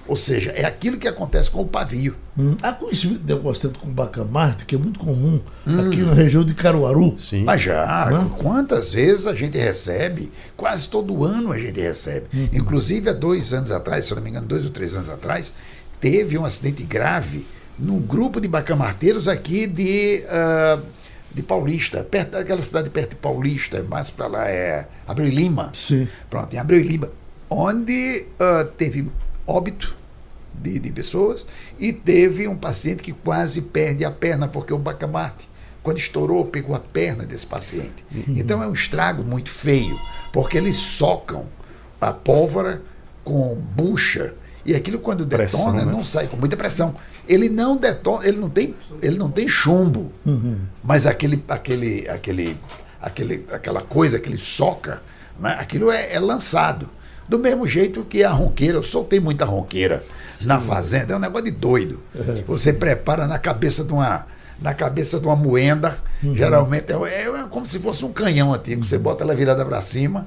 Ou 0.06 0.14
seja, 0.14 0.52
é 0.52 0.64
aquilo 0.64 0.96
que 0.96 1.08
acontece 1.08 1.50
com 1.50 1.62
o 1.62 1.66
pavio. 1.66 2.14
Hum. 2.38 2.54
Há 2.62 2.70
conhecimento 2.70 3.18
de 3.24 3.34
negociante 3.34 3.80
com 3.80 3.88
bacamarte, 3.88 4.64
que 4.64 4.76
é 4.76 4.78
muito 4.78 5.00
comum 5.00 5.40
aqui 5.66 6.02
na 6.02 6.14
região 6.14 6.44
de 6.44 6.54
Caruaru. 6.54 7.18
Sim. 7.18 7.42
Mas 7.42 7.62
já, 7.62 8.10
Hum. 8.12 8.28
quantas 8.28 8.92
vezes 8.92 9.26
a 9.26 9.34
gente 9.34 9.58
recebe? 9.58 10.30
Quase 10.56 10.88
todo 10.88 11.24
ano 11.24 11.50
a 11.50 11.58
gente 11.58 11.80
recebe. 11.80 12.26
Uhum. 12.32 12.48
Inclusive, 12.52 13.10
há 13.10 13.12
dois 13.12 13.52
anos 13.52 13.72
atrás, 13.72 14.04
se 14.04 14.12
eu 14.12 14.16
não 14.16 14.22
me 14.22 14.30
engano, 14.30 14.46
dois 14.46 14.64
ou 14.64 14.70
três 14.70 14.94
anos 14.94 15.10
atrás, 15.10 15.52
teve 16.00 16.38
um 16.38 16.44
acidente 16.44 16.84
grave 16.84 17.44
num 17.76 17.98
grupo 17.98 18.40
de 18.40 18.46
bacamarteiros 18.46 19.26
aqui 19.26 19.66
de, 19.66 20.22
ah, 20.28 20.78
de 21.34 21.42
Paulista, 21.42 22.04
perto 22.04 22.30
daquela 22.32 22.62
cidade 22.62 22.88
perto 22.90 23.10
de 23.10 23.16
Paulista, 23.16 23.82
mais 23.82 24.08
para 24.08 24.26
lá 24.28 24.48
é 24.48 24.86
Abreu 25.06 25.26
e 25.26 25.30
Lima. 25.30 25.70
Sim. 25.74 26.08
Pronto, 26.30 26.54
em 26.54 26.58
Abreu 26.58 26.78
e 26.78 26.84
Lima, 26.84 27.10
onde 27.50 28.26
ah, 28.38 28.66
teve 28.78 29.08
óbito 29.46 29.96
de, 30.54 30.78
de 30.78 30.92
pessoas 30.92 31.44
e 31.78 31.92
teve 31.92 32.46
um 32.46 32.56
paciente 32.56 33.02
que 33.02 33.12
quase 33.12 33.60
perde 33.60 34.04
a 34.04 34.10
perna, 34.10 34.46
porque 34.46 34.72
o 34.72 34.78
bacamarte, 34.78 35.48
quando 35.82 35.98
estourou, 35.98 36.46
pegou 36.46 36.74
a 36.74 36.80
perna 36.80 37.24
desse 37.24 37.46
paciente. 37.46 38.04
Então 38.28 38.62
é 38.62 38.66
um 38.66 38.72
estrago 38.72 39.22
muito 39.22 39.50
feio, 39.50 39.98
porque 40.32 40.56
eles 40.56 40.76
socam 40.76 41.46
a 42.00 42.12
pólvora 42.12 42.80
com 43.24 43.54
bucha. 43.54 44.32
E 44.64 44.74
aquilo 44.74 44.98
quando 44.98 45.26
Pressão, 45.26 45.72
detona, 45.72 45.84
né? 45.84 45.92
não 45.92 46.02
sai 46.04 46.26
com 46.26 46.38
muita 46.38 46.56
pressão. 46.56 46.96
Ele 47.28 47.48
não 47.48 47.76
detona, 47.76 48.26
ele 48.26 48.36
não 48.38 48.48
tem, 48.50 48.74
ele 49.02 49.16
não 49.18 49.30
tem 49.30 49.48
chumbo. 49.48 50.12
Mas 50.82 51.06
aquele, 51.06 51.42
aquele, 51.48 52.08
aquele, 52.08 52.56
aquele, 53.00 53.46
aquela 53.52 53.80
coisa 53.82 54.18
que 54.18 54.28
ele 54.28 54.38
soca, 54.38 55.02
né, 55.38 55.56
aquilo 55.58 55.90
é, 55.90 56.12
é 56.12 56.20
lançado. 56.20 56.88
Do 57.28 57.38
mesmo 57.38 57.66
jeito 57.66 58.02
que 58.04 58.22
a 58.22 58.30
ronqueira, 58.30 58.76
eu 58.76 58.82
soltei 58.82 59.18
muita 59.18 59.44
ronqueira 59.46 60.04
na 60.42 60.60
fazenda, 60.60 61.14
é 61.14 61.16
um 61.16 61.20
negócio 61.20 61.46
de 61.46 61.50
doido. 61.52 62.00
Você 62.46 62.72
prepara 62.72 63.26
na 63.26 63.38
cabeça 63.38 63.82
de 63.82 63.92
uma, 63.94 64.26
na 64.60 64.74
cabeça 64.74 65.18
de 65.18 65.26
uma 65.26 65.34
moenda, 65.36 65.96
geralmente 66.22 66.92
é, 66.92 66.96
é- 66.96 67.40
é 67.40 67.46
como 67.48 67.66
se 67.66 67.78
fosse 67.78 68.04
um 68.04 68.12
canhão 68.12 68.52
antigo. 68.52 68.84
Você 68.84 68.98
bota 68.98 69.24
ela 69.24 69.34
virada 69.34 69.64
para 69.64 69.80
cima, 69.80 70.26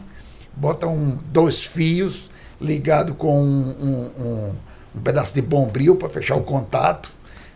bota 0.55 0.87
um, 0.87 1.17
dois 1.31 1.63
fios 1.63 2.27
ligado 2.59 3.13
com 3.13 3.39
um, 3.43 3.75
um- 3.79 4.23
um- 4.23 4.51
um 4.97 5.01
pedaço 5.01 5.33
de 5.33 5.41
bombril 5.41 5.95
para 5.95 6.09
fechar 6.09 6.35
o 6.35 6.41
contato. 6.41 7.11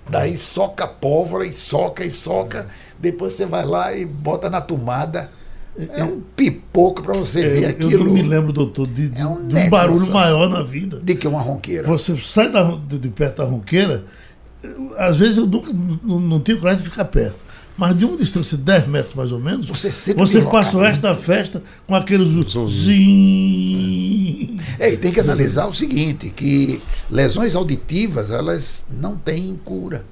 Daí 0.10 0.38
soca 0.38 0.84
a 0.86 0.88
pólvora 0.88 1.45
e 1.45 1.54
soca 1.54 2.04
e 2.06 2.12
soca. 2.12 2.67
Depois 2.99 3.34
você 3.34 3.45
vai 3.45 3.65
lá 3.65 3.95
e 3.95 4.06
bota 4.06 4.49
na 4.49 4.60
tomada. 4.62 5.30
É 5.93 6.04
um 6.04 6.19
pipoco 6.36 7.01
para 7.01 7.13
você 7.13 7.41
ver 7.47 7.63
É, 7.63 7.65
eu 7.67 7.69
aquilo. 7.88 8.06
não 8.06 8.13
me 8.13 8.21
lembro, 8.21 8.51
doutor, 8.51 8.86
de, 8.88 9.08
de- 9.08 9.21
É 9.21 9.25
um 9.25 9.47
de 9.47 9.56
um 9.56 9.69
barulho 9.69 10.12
maior 10.12 10.49
na 10.49 10.62
vida. 10.63 10.99
De 11.01 11.15
que 11.15 11.25
uma 11.27 11.41
ronqueira. 11.41 11.88
Você 11.88 12.17
sai 12.19 12.51
da, 12.51 12.63
de, 12.88 12.97
de 12.99 13.08
perto 13.10 13.38
da 13.38 13.45
ronqueira, 13.45 14.04
eu- 14.62 14.93
às 14.97 15.17
vezes 15.17 15.38
eu 15.38 15.47
nunca, 15.47 15.71
não, 16.04 16.19
não 16.19 16.39
tenho 16.41 16.60
coragem 16.60 16.84
de 16.84 16.89
ficar 16.89 17.06
perto. 17.06 17.38
Mas 17.81 17.97
de 17.97 18.05
uma 18.05 18.15
distância 18.15 18.55
de 18.55 18.63
10 18.63 18.87
metros 18.87 19.15
mais 19.15 19.31
ou 19.31 19.39
menos, 19.39 19.65
Você 19.67 19.91
sempre 19.91 20.21
você 20.21 20.39
passa 20.43 20.69
o 20.69 20.73
local. 20.75 20.81
resto 20.91 21.01
da 21.01 21.15
festa 21.15 21.63
com 21.87 21.95
aquele 21.95 22.23
Zumbi. 22.23 22.71
zin. 22.71 24.59
É, 24.77 24.93
e 24.93 24.97
tem 24.97 25.11
que 25.11 25.19
analisar 25.19 25.65
o 25.65 25.73
seguinte, 25.73 26.29
que 26.29 26.79
lesões 27.09 27.55
auditivas, 27.55 28.29
elas 28.29 28.85
não 28.91 29.15
têm 29.15 29.59
cura. 29.65 30.05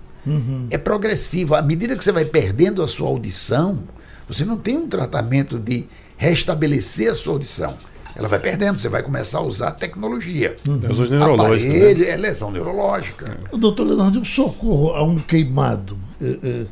É 0.71 0.79
progressivo. 0.79 1.53
À 1.53 1.62
medida 1.62 1.95
que 1.95 2.03
você 2.03 2.12
vai 2.12 2.25
perdendo 2.25 2.82
a 2.82 2.88
sua 2.88 3.08
audição, 3.08 3.79
você 4.27 4.43
não 4.43 4.58
tem 4.58 4.75
um 4.75 4.88
tratamento 4.88 5.60
de 5.60 5.86
restabelecer 6.17 7.12
a 7.12 7.15
sua 7.15 7.34
audição. 7.34 7.75
Ela 8.15 8.27
vai 8.27 8.39
perdendo, 8.39 8.77
você 8.79 8.89
vai 8.89 9.03
começar 9.03 9.38
a 9.38 9.43
usar 9.43 9.71
tecnologia. 9.71 10.55
Lesões 10.67 11.12
neurológicas. 11.12 11.62
né? 11.63 11.77
Aparelho, 11.77 12.05
é 12.05 12.17
lesão 12.17 12.51
neurológica. 12.51 13.38
Doutor 13.53 13.86
Leonardo, 13.86 14.21
o 14.21 14.25
socorro 14.25 14.93
a 14.93 15.03
um 15.03 15.17
queimado, 15.17 15.95
é, 16.19 16.38
é, 16.43 16.65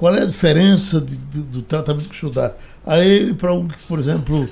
qual 0.00 0.14
é 0.14 0.22
a 0.22 0.24
diferença 0.24 0.98
de- 1.00 1.14
de- 1.14 1.40
do 1.40 1.60
tratamento 1.62 2.08
que 2.08 2.16
o 2.16 2.18
senhor 2.18 2.32
dá 2.32 2.52
a 2.86 2.98
ele 2.98 3.34
para 3.34 3.52
um 3.52 3.68
que, 3.68 3.76
por 3.86 3.98
exemplo, 3.98 4.48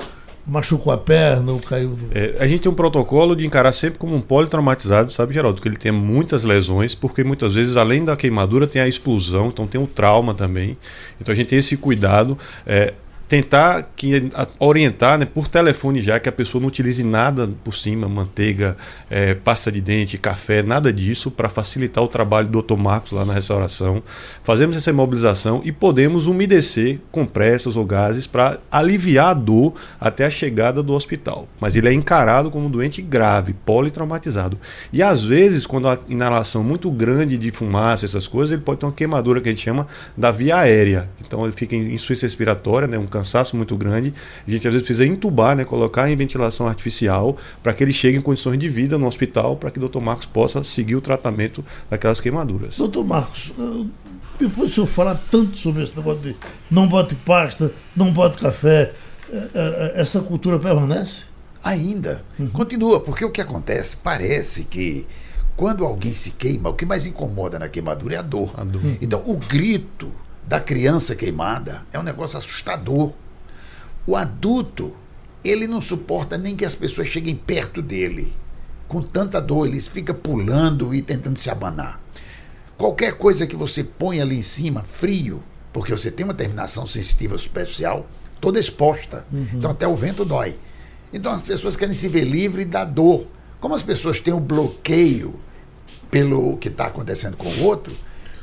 machucou 0.47 0.93
a 0.93 0.99
perna 0.99 1.53
ou 1.53 1.59
caiu 1.59 1.91
do. 1.97 2.07
É, 2.13 2.37
a 2.39 2.47
gente 2.47 2.61
tem 2.61 2.71
um 2.71 2.75
protocolo 2.75 3.35
de 3.35 3.47
encarar 3.47 3.73
sempre 3.73 3.99
como 3.99 4.15
um 4.15 4.21
politraumatizado, 4.21 5.11
sabe, 5.13 5.33
Geraldo? 5.33 5.61
Que 5.63 5.69
ele 5.69 5.77
tem 5.77 5.91
muitas 5.91 6.45
lesões, 6.45 6.95
porque 6.95 7.25
muitas 7.25 7.55
vezes, 7.55 7.77
além 7.79 8.05
da 8.05 8.15
queimadura, 8.17 8.67
tem 8.67 8.81
a 8.83 8.87
explosão, 8.89 9.49
então 9.49 9.67
tem 9.67 9.81
o 9.81 9.87
trauma 9.87 10.35
também. 10.35 10.77
Então 11.21 11.33
a 11.33 11.37
gente 11.37 11.49
tem 11.49 11.59
esse 11.59 11.77
cuidado. 11.79 12.37
é, 12.67 12.93
tentar 13.29 13.91
que, 13.95 14.31
orientar 14.59 15.19
né, 15.19 15.27
por 15.27 15.47
telefone 15.47 16.01
já 16.01 16.19
que 16.19 16.29
a 16.29 16.33
pessoa 16.33 16.61
não 16.61 16.69
utilize 16.69 17.05
nada 17.05 17.49
por 17.63 17.75
cima, 17.75 18.09
manteiga, 18.09 18.77
é, 19.11 19.35
pasta 19.35 19.71
de 19.71 19.81
dente, 19.81 20.17
café, 20.17 20.63
nada 20.63 20.91
disso, 20.93 21.31
para 21.31 21.49
facilitar 21.49 22.03
o 22.03 22.09
trabalho 22.09 22.49
do 22.49 22.63
Dr. 22.63 22.77
Marcos 22.77 23.13
lá 23.13 23.25
na 23.25 23.35
restauração. 23.35 24.03
Fazemos 24.43 24.77
essa 24.77 24.89
imobilização 24.89 25.61
e 25.63 25.71
podemos 25.71 26.27
umedecer 26.27 26.99
compressas 27.13 27.77
ou 27.77 27.85
gases 27.85 28.27
para 28.27 28.59
aliviar 28.71 29.29
a 29.29 29.35
dor 29.35 29.75
até 30.01 30.25
a 30.25 30.31
chegada 30.31 30.83
do 30.83 30.95
hospital. 30.95 31.47
Mas 31.61 31.77
ele 31.77 31.89
é 31.89 31.93
encarado 31.93 32.51
como 32.51 32.67
um 32.67 32.71
doente 32.71 33.03
grave, 33.03 33.53
politraumatizado. 33.53 34.59
E 34.91 35.03
às 35.03 35.23
vezes, 35.23 35.67
quando 35.67 35.87
a 35.89 35.99
inalação 36.09 36.65
muito 36.65 36.91
grande 36.91 37.37
de 37.37 37.51
fumaça, 37.51 38.07
essas 38.07 38.27
coisas, 38.27 38.53
ele 38.53 38.63
pode 38.63 38.81
ter 38.81 38.87
uma 38.87 38.93
queimadura 38.93 39.41
que 39.41 39.49
a 39.49 39.53
gente 39.53 39.65
chama 39.65 39.87
da 40.17 40.31
via 40.31 40.57
aérea. 40.57 41.09
Então 41.21 41.45
ele 41.45 41.53
fica 41.53 41.77
em 41.77 41.93
insuficiência 41.93 42.27
respiratória, 42.27 42.89
né, 42.89 42.99
um 42.99 43.07
cansaço 43.19 43.57
muito 43.57 43.77
grande. 43.77 44.15
A 44.47 44.51
gente 44.51 44.67
às 44.67 44.75
vezes 44.75 44.87
precisa 44.87 45.07
entubar, 45.07 45.57
né, 45.57 45.65
colocar 45.65 46.09
em 46.11 46.17
ventilação 46.17 46.69
artificial 46.69 47.37
para 47.63 47.73
que 47.73 47.83
ele 47.83 47.93
chegue 47.93 48.17
em 48.17 48.21
condições 48.21 48.59
de 48.59 48.69
vida 48.69 48.97
no 48.97 49.07
hospital, 49.07 49.57
para 49.57 49.71
que 49.71 49.79
o 49.79 49.89
Dr. 49.89 50.01
Marcos 50.01 50.27
possa 50.27 50.63
seguir 50.65 50.97
o 50.97 51.01
tratamento 51.01 51.65
daquelas 51.91 52.21
queimaduras. 52.21 52.77
Doutor 52.77 53.05
Marcos, 53.05 53.53
eh, 53.59 53.87
depois 54.39 54.71
do 54.71 54.75
senhor 54.75 54.87
falar 54.87 55.21
tanto 55.31 55.57
sobre 55.59 55.83
esse 55.83 55.97
negócio 55.97 56.21
de 56.21 56.37
não 56.71 56.87
bote 56.87 57.15
pasta, 57.15 57.73
não 57.97 58.13
bote 58.13 58.41
café, 58.41 58.93
eh, 59.33 59.51
eh, 59.55 59.93
essa 59.97 60.21
cultura 60.21 60.59
permanece? 60.59 61.25
Ainda. 61.63 62.23
Continua, 62.53 63.01
porque 63.01 63.25
o 63.25 63.31
que 63.31 63.41
acontece? 63.41 63.97
Parece 63.97 64.63
que 64.65 65.07
quando 65.57 65.85
alguém 65.85 66.15
se 66.15 66.31
queima, 66.31 66.69
o 66.69 66.75
que 66.75 66.87
mais 66.87 67.05
incomoda 67.05 67.59
na 67.59 67.69
queimadura 67.69 68.15
é 68.15 68.19
a 68.19 68.23
dor. 68.23 68.53
A 68.57 68.63
dor. 68.63 68.81
Então, 69.03 69.23
o 69.27 69.35
grito 69.35 70.13
da 70.49 70.59
criança 70.59 71.15
queimada 71.15 71.83
é 71.93 71.99
um 71.99 72.03
negócio 72.03 72.39
assustador. 72.39 73.13
O 74.07 74.17
adulto, 74.17 74.95
ele 75.45 75.67
não 75.67 75.83
suporta 75.83 76.39
nem 76.39 76.57
que 76.57 76.65
as 76.65 76.75
pessoas 76.75 77.09
cheguem 77.09 77.37
perto 77.37 77.83
dele. 77.83 78.33
Com 78.89 79.03
tanta 79.03 79.43
dor, 79.43 79.67
ele 79.67 79.79
fica 79.83 80.15
pulando 80.15 80.95
e 80.95 81.03
tentando 81.03 81.39
se 81.39 81.51
abanar. 81.51 82.01
Qualquer 82.79 83.19
coisa 83.19 83.47
que 83.47 83.55
você 83.55 83.85
põe 83.85 84.23
ali 84.23 84.39
em 84.39 84.43
cima, 84.43 84.83
frio, 84.83 85.43
porque 85.71 85.93
você 85.93 86.11
tem 86.11 86.25
uma 86.25 86.33
terminação 86.33 86.89
sensitiva 86.89 87.37
superficial, 87.37 88.09
toda 88.41 88.59
exposta. 88.59 89.27
Então 89.53 89.71
até 89.71 89.87
o 89.87 89.95
vento 89.95 90.25
dói. 90.25 90.57
Então 91.13 91.31
as 91.31 91.43
pessoas 91.43 91.77
querem 91.77 91.93
se 91.93 92.09
ver 92.09 92.25
livre 92.25 92.65
da 92.65 92.87
dor. 92.87 93.27
Como 93.61 93.75
as 93.75 93.83
pessoas 93.83 94.19
têm 94.19 94.33
o 94.33 94.41
bloqueio 94.41 95.39
pelo 96.11 96.57
que 96.57 96.69
está 96.69 96.87
acontecendo 96.87 97.37
com 97.37 97.49
o 97.49 97.65
outro, 97.65 97.95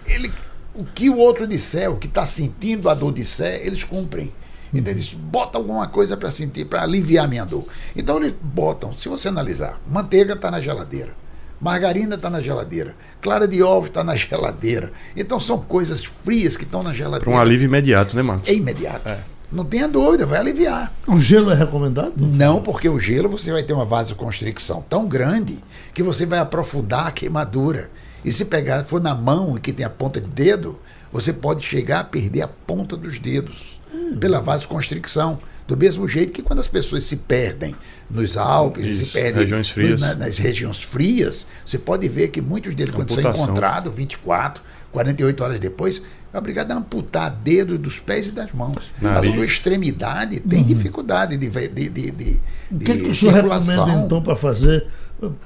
ele, 0.06 0.32
o 0.76 0.84
que 0.84 1.10
o 1.10 1.18
outro 1.18 1.48
disser, 1.48 1.92
o 1.92 1.98
que 1.98 2.08
está 2.08 2.26
sentindo 2.26 2.90
a 2.90 2.94
dor 2.94 3.14
disser, 3.14 3.66
eles 3.66 3.84
cumprem. 3.84 4.32
Então 4.74 4.92
eles 4.92 5.14
botam 5.14 5.62
alguma 5.62 5.88
coisa 5.88 6.18
para 6.18 6.30
sentir, 6.30 6.66
para 6.66 6.84
aliviar 6.84 7.26
a 7.26 7.28
minha 7.28 7.46
dor. 7.46 7.66
Então 7.96 8.18
eles 8.18 8.34
botam, 8.42 8.96
se 8.98 9.08
você 9.08 9.30
analisar, 9.30 9.80
manteiga 9.90 10.34
está 10.34 10.52
na 10.52 10.62
geladeira. 10.62 11.14
Margarina 11.62 12.16
está 12.16 12.30
na 12.30 12.42
geladeira. 12.42 12.96
Clara 13.22 13.48
de 13.48 13.64
ovo 13.64 13.88
está 13.88 14.04
na 14.04 14.16
geladeira. 14.18 14.92
Então 15.16 15.40
são 15.40 15.60
coisas 15.60 16.04
frias 16.04 16.58
que 16.58 16.64
estão 16.64 16.84
na 16.84 16.94
geladeira. 16.94 17.24
Para 17.26 17.34
um 17.34 17.40
alívio 17.40 17.66
imediato, 17.66 18.16
né, 18.16 18.22
Marcos? 18.22 18.50
É 18.50 18.54
imediato. 18.54 19.10
Não 19.52 19.64
tenha 19.64 19.88
dúvida, 19.88 20.26
vai 20.26 20.40
aliviar. 20.40 20.92
O 21.08 21.20
gelo 21.20 21.52
é 21.52 21.56
recomendado? 21.56 22.14
Não, 22.18 22.62
porque 22.62 22.90
o 22.90 23.00
gelo 23.00 23.30
você 23.30 23.52
vai 23.52 23.64
ter 23.64 23.74
uma 23.74 23.86
vasoconstricção 23.86 24.84
tão 24.90 25.08
grande 25.08 25.60
que 25.94 26.04
você 26.04 26.26
vai 26.26 26.40
aprofundar 26.40 27.08
a 27.08 27.12
queimadura. 27.12 27.90
E 28.26 28.32
se 28.32 28.44
pegar, 28.46 28.84
for 28.86 29.00
na 29.00 29.14
mão 29.16 29.56
e 29.58 29.62
que 29.62 29.72
tem 29.72 29.86
a 29.86 29.90
ponta 29.90 30.20
de 30.20 30.28
dedo, 30.28 30.80
você 31.14 31.32
pode 31.32 31.64
chegar 31.66 32.00
a 32.00 32.04
perder 32.04 32.42
a 32.42 32.48
ponta 32.48 32.98
dos 32.98 33.20
dedos 33.20 33.80
pela 34.20 34.42
vasoconstricção. 34.42 35.40
Do 35.68 35.76
mesmo 35.76 36.08
jeito 36.08 36.32
que 36.32 36.42
quando 36.44 36.60
as 36.60 36.68
pessoas 36.68 37.04
se 37.06 37.16
perdem 37.16 37.76
nos 38.10 38.38
Alpes, 38.38 38.86
Isso, 38.88 39.06
se 39.08 39.12
perdem 39.12 39.44
regiões 39.44 39.70
frias. 39.70 40.00
na- 40.02 40.14
nas 40.14 40.38
regiões 40.38 40.84
frias, 40.84 41.48
você 41.66 41.78
pode 41.80 42.08
ver 42.08 42.28
que 42.28 42.40
muitos 42.42 42.76
deles, 42.76 42.94
quando 42.94 43.10
são 43.10 43.20
Amputação. 43.20 43.46
encontrados, 43.46 43.94
24, 43.96 44.62
48 44.92 45.44
horas 45.44 45.60
depois, 45.60 46.02
é 46.32 46.38
obrigado 46.38 46.72
a 46.72 46.76
amputar 46.76 47.32
dedos 47.32 47.80
dos 47.80 48.00
pés 48.00 48.28
e 48.28 48.32
das 48.32 48.52
mãos. 48.52 48.92
Nariz. 49.02 49.32
A 49.32 49.34
sua 49.34 49.46
extremidade 49.46 50.40
tem 50.40 50.64
dificuldade 50.64 51.36
de, 51.36 51.50
de, 51.50 51.68
de, 51.90 52.12
de, 52.12 52.42
O 52.72 52.78
que, 52.80 52.92
é 52.92 52.96
de 52.96 53.02
que 53.02 53.10
o 53.10 53.16
senhor 53.16 53.34
circulação. 53.34 53.86
recomenda 53.86 54.06
então 54.06 54.22
para 54.22 54.36
fazer 54.36 54.86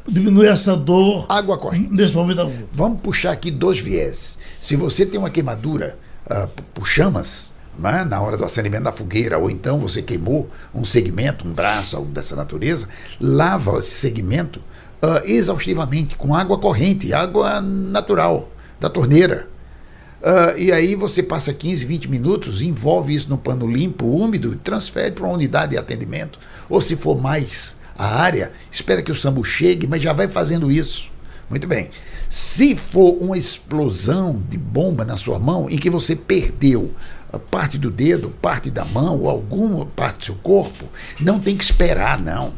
diminuir 0.07 0.47
essa 0.47 0.75
dor 0.75 1.25
Água 1.29 1.57
corrente. 1.57 1.91
nesse 1.91 2.13
momento? 2.13 2.51
Vamos 2.73 3.01
puxar 3.01 3.31
aqui 3.31 3.51
dois 3.51 3.79
viés. 3.79 4.37
Se 4.59 4.75
você 4.75 5.05
tem 5.05 5.19
uma 5.19 5.29
queimadura 5.29 5.97
p- 6.27 6.63
por 6.73 6.85
chamas, 6.87 7.53
né, 7.77 8.03
na 8.03 8.19
hora 8.19 8.35
do 8.35 8.43
acendimento 8.43 8.83
da 8.83 8.91
fogueira, 8.91 9.37
ou 9.37 9.49
então 9.49 9.79
você 9.79 10.01
queimou 10.01 10.49
um 10.73 10.83
segmento, 10.83 11.47
um 11.47 11.53
braço, 11.53 11.95
algo 11.95 12.11
dessa 12.11 12.35
natureza, 12.35 12.87
lava 13.21 13.77
esse 13.79 13.91
segmento 13.91 14.61
ah, 15.01 15.21
exaustivamente 15.23 16.15
com 16.15 16.35
água 16.35 16.57
corrente, 16.59 17.13
água 17.13 17.61
natural, 17.61 18.49
da 18.81 18.89
torneira. 18.89 19.47
Ah, 20.21 20.53
e 20.57 20.71
aí 20.73 20.93
você 20.95 21.23
passa 21.23 21.53
15, 21.53 21.85
20 21.85 22.09
minutos, 22.09 22.61
envolve 22.61 23.13
isso 23.15 23.29
no 23.29 23.37
pano 23.37 23.65
limpo, 23.65 24.05
úmido, 24.05 24.51
e 24.51 24.57
transfere 24.57 25.11
para 25.11 25.23
uma 25.25 25.35
unidade 25.35 25.71
de 25.71 25.77
atendimento. 25.77 26.37
Ou 26.69 26.81
se 26.81 26.97
for 26.97 27.19
mais 27.21 27.77
a 27.99 28.21
área, 28.21 28.53
espera 28.71 29.01
que 29.01 29.11
o 29.11 29.15
SAMU 29.15 29.43
chegue, 29.43 29.85
mas 29.85 30.01
já 30.01 30.13
vai 30.13 30.29
fazendo 30.29 30.71
isso. 30.71 31.11
Muito 31.49 31.67
bem. 31.67 31.89
Se 32.29 32.73
for 32.73 33.17
uma 33.19 33.37
explosão 33.37 34.41
de 34.49 34.57
bomba 34.57 35.03
na 35.03 35.17
sua 35.17 35.37
mão 35.37 35.69
em 35.69 35.77
que 35.77 35.89
você 35.89 36.15
perdeu 36.15 36.91
parte 37.51 37.77
do 37.77 37.91
dedo, 37.91 38.29
parte 38.41 38.71
da 38.71 38.85
mão 38.85 39.19
ou 39.19 39.29
alguma 39.29 39.85
parte 39.85 40.19
do 40.19 40.25
seu 40.27 40.35
corpo, 40.35 40.85
não 41.19 41.41
tem 41.41 41.57
que 41.57 41.63
esperar, 41.63 42.17
não. 42.21 42.53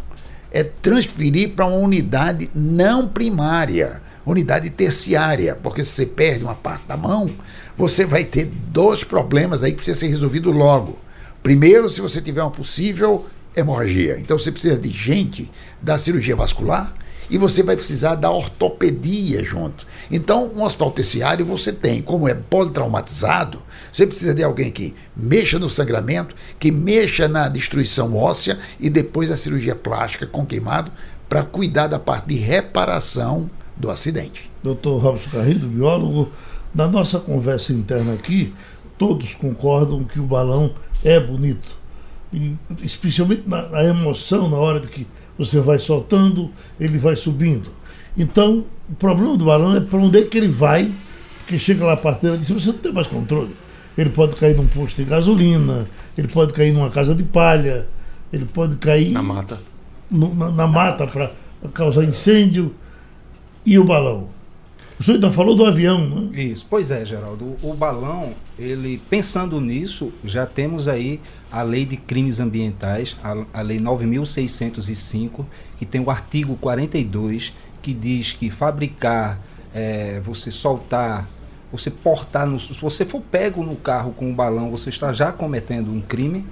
É 0.51 0.63
transferir 0.63 1.53
para 1.55 1.65
uma 1.65 1.77
unidade 1.77 2.51
não 2.53 3.07
primária, 3.07 3.99
unidade 4.23 4.69
terciária, 4.69 5.55
porque 5.55 5.83
se 5.83 5.91
você 5.91 6.05
perde 6.05 6.43
uma 6.43 6.55
parte 6.55 6.85
da 6.87 6.95
mão, 6.95 7.31
você 7.75 8.05
vai 8.05 8.23
ter 8.23 8.45
dois 8.45 9.03
problemas 9.03 9.63
aí 9.63 9.71
que 9.71 9.77
precisa 9.77 9.99
ser 9.99 10.07
resolvido 10.07 10.51
logo. 10.51 10.99
Primeiro, 11.41 11.89
se 11.89 11.99
você 11.99 12.21
tiver 12.21 12.43
uma 12.43 12.51
possível 12.51 13.25
hemorragia, 13.55 14.17
então 14.19 14.37
você 14.37 14.51
precisa 14.51 14.77
de 14.77 14.89
gente 14.89 15.51
da 15.81 15.97
cirurgia 15.97 16.35
vascular 16.35 16.93
e 17.29 17.37
você 17.37 17.63
vai 17.63 17.77
precisar 17.77 18.15
da 18.15 18.29
ortopedia 18.29 19.41
junto. 19.43 19.87
Então, 20.11 20.51
um 20.53 20.63
hospital 20.63 20.91
terciário 20.91 21.45
você 21.45 21.71
tem, 21.71 22.01
como 22.01 22.27
é 22.27 22.33
politraumatizado, 22.33 23.61
você 23.91 24.05
precisa 24.05 24.33
de 24.33 24.43
alguém 24.43 24.69
que 24.69 24.93
mexa 25.15 25.57
no 25.57 25.69
sangramento, 25.69 26.35
que 26.59 26.71
mexa 26.71 27.29
na 27.29 27.47
destruição 27.47 28.15
óssea 28.15 28.59
e 28.79 28.89
depois 28.89 29.31
a 29.31 29.37
cirurgia 29.37 29.75
plástica 29.75 30.27
com 30.27 30.45
queimado 30.45 30.91
para 31.29 31.43
cuidar 31.43 31.87
da 31.87 31.97
parte 31.97 32.27
de 32.27 32.35
reparação 32.35 33.49
do 33.77 33.89
acidente. 33.89 34.51
Dr. 34.61 34.97
Robson 35.01 35.29
Carrilho, 35.29 35.67
biólogo, 35.69 36.29
na 36.75 36.87
nossa 36.87 37.19
conversa 37.19 37.71
interna 37.71 38.13
aqui, 38.13 38.53
todos 38.97 39.33
concordam 39.33 40.03
que 40.03 40.19
o 40.19 40.23
balão 40.23 40.73
é 41.03 41.19
bonito. 41.19 41.80
E, 42.33 42.55
especialmente 42.83 43.43
na, 43.47 43.67
na 43.67 43.83
emoção, 43.83 44.49
na 44.49 44.57
hora 44.57 44.79
de 44.79 44.87
que 44.87 45.05
você 45.37 45.59
vai 45.59 45.79
soltando, 45.79 46.49
ele 46.79 46.97
vai 46.97 47.15
subindo. 47.15 47.69
Então, 48.17 48.65
o 48.89 48.95
problema 48.95 49.35
do 49.37 49.45
balão 49.45 49.75
é 49.75 49.79
para 49.79 49.99
onde 49.99 50.19
é 50.19 50.23
que 50.23 50.37
ele 50.37 50.47
vai, 50.47 50.91
porque 51.39 51.57
chega 51.59 51.85
lá 51.85 51.93
a 51.93 51.97
parteira 51.97 52.35
e 52.35 52.39
diz, 52.39 52.49
você 52.49 52.71
não 52.71 52.77
tem 52.79 52.91
mais 52.93 53.07
controle. 53.07 53.55
Ele 53.97 54.09
pode 54.09 54.35
cair 54.35 54.55
num 54.55 54.67
posto 54.67 55.03
de 55.03 55.09
gasolina, 55.09 55.87
ele 56.17 56.27
pode 56.27 56.53
cair 56.53 56.71
numa 56.73 56.89
casa 56.89 57.13
de 57.13 57.23
palha, 57.23 57.87
ele 58.31 58.45
pode 58.45 58.75
cair 58.77 59.11
Na 59.11 59.21
mata. 59.23 59.59
no- 60.09 60.33
na, 60.33 60.51
na 60.51 60.67
mata 60.67 61.05
para 61.07 61.31
causar 61.73 62.03
incêndio. 62.05 62.73
E 63.65 63.77
o 63.77 63.83
balão? 63.83 64.29
O 65.01 65.03
senhor 65.03 65.15
ainda 65.15 65.31
falou 65.31 65.55
do 65.55 65.65
avião, 65.65 66.07
né? 66.07 66.43
Isso, 66.43 66.63
pois 66.69 66.91
é, 66.91 67.03
Geraldo. 67.03 67.57
O, 67.63 67.71
o 67.71 67.73
balão, 67.73 68.35
ele 68.59 69.01
pensando 69.09 69.59
nisso, 69.59 70.13
já 70.23 70.45
temos 70.45 70.87
aí 70.87 71.19
a 71.51 71.63
lei 71.63 71.85
de 71.85 71.97
crimes 71.97 72.39
ambientais, 72.39 73.17
a, 73.23 73.35
a 73.51 73.61
lei 73.63 73.79
9.605, 73.79 75.43
que 75.79 75.87
tem 75.87 75.99
o 75.99 76.11
artigo 76.11 76.55
42, 76.55 77.51
que 77.81 77.95
diz 77.95 78.33
que 78.33 78.51
fabricar, 78.51 79.41
eh, 79.73 80.21
você 80.23 80.51
soltar, 80.51 81.27
você 81.71 81.89
portar, 81.89 82.45
no, 82.45 82.59
se 82.59 82.79
você 82.79 83.03
for 83.03 83.21
pego 83.23 83.63
no 83.63 83.77
carro 83.77 84.13
com 84.13 84.29
um 84.29 84.35
balão, 84.35 84.69
você 84.69 84.89
está 84.89 85.11
já 85.11 85.31
cometendo 85.31 85.91
um 85.91 85.99
crime. 85.99 86.45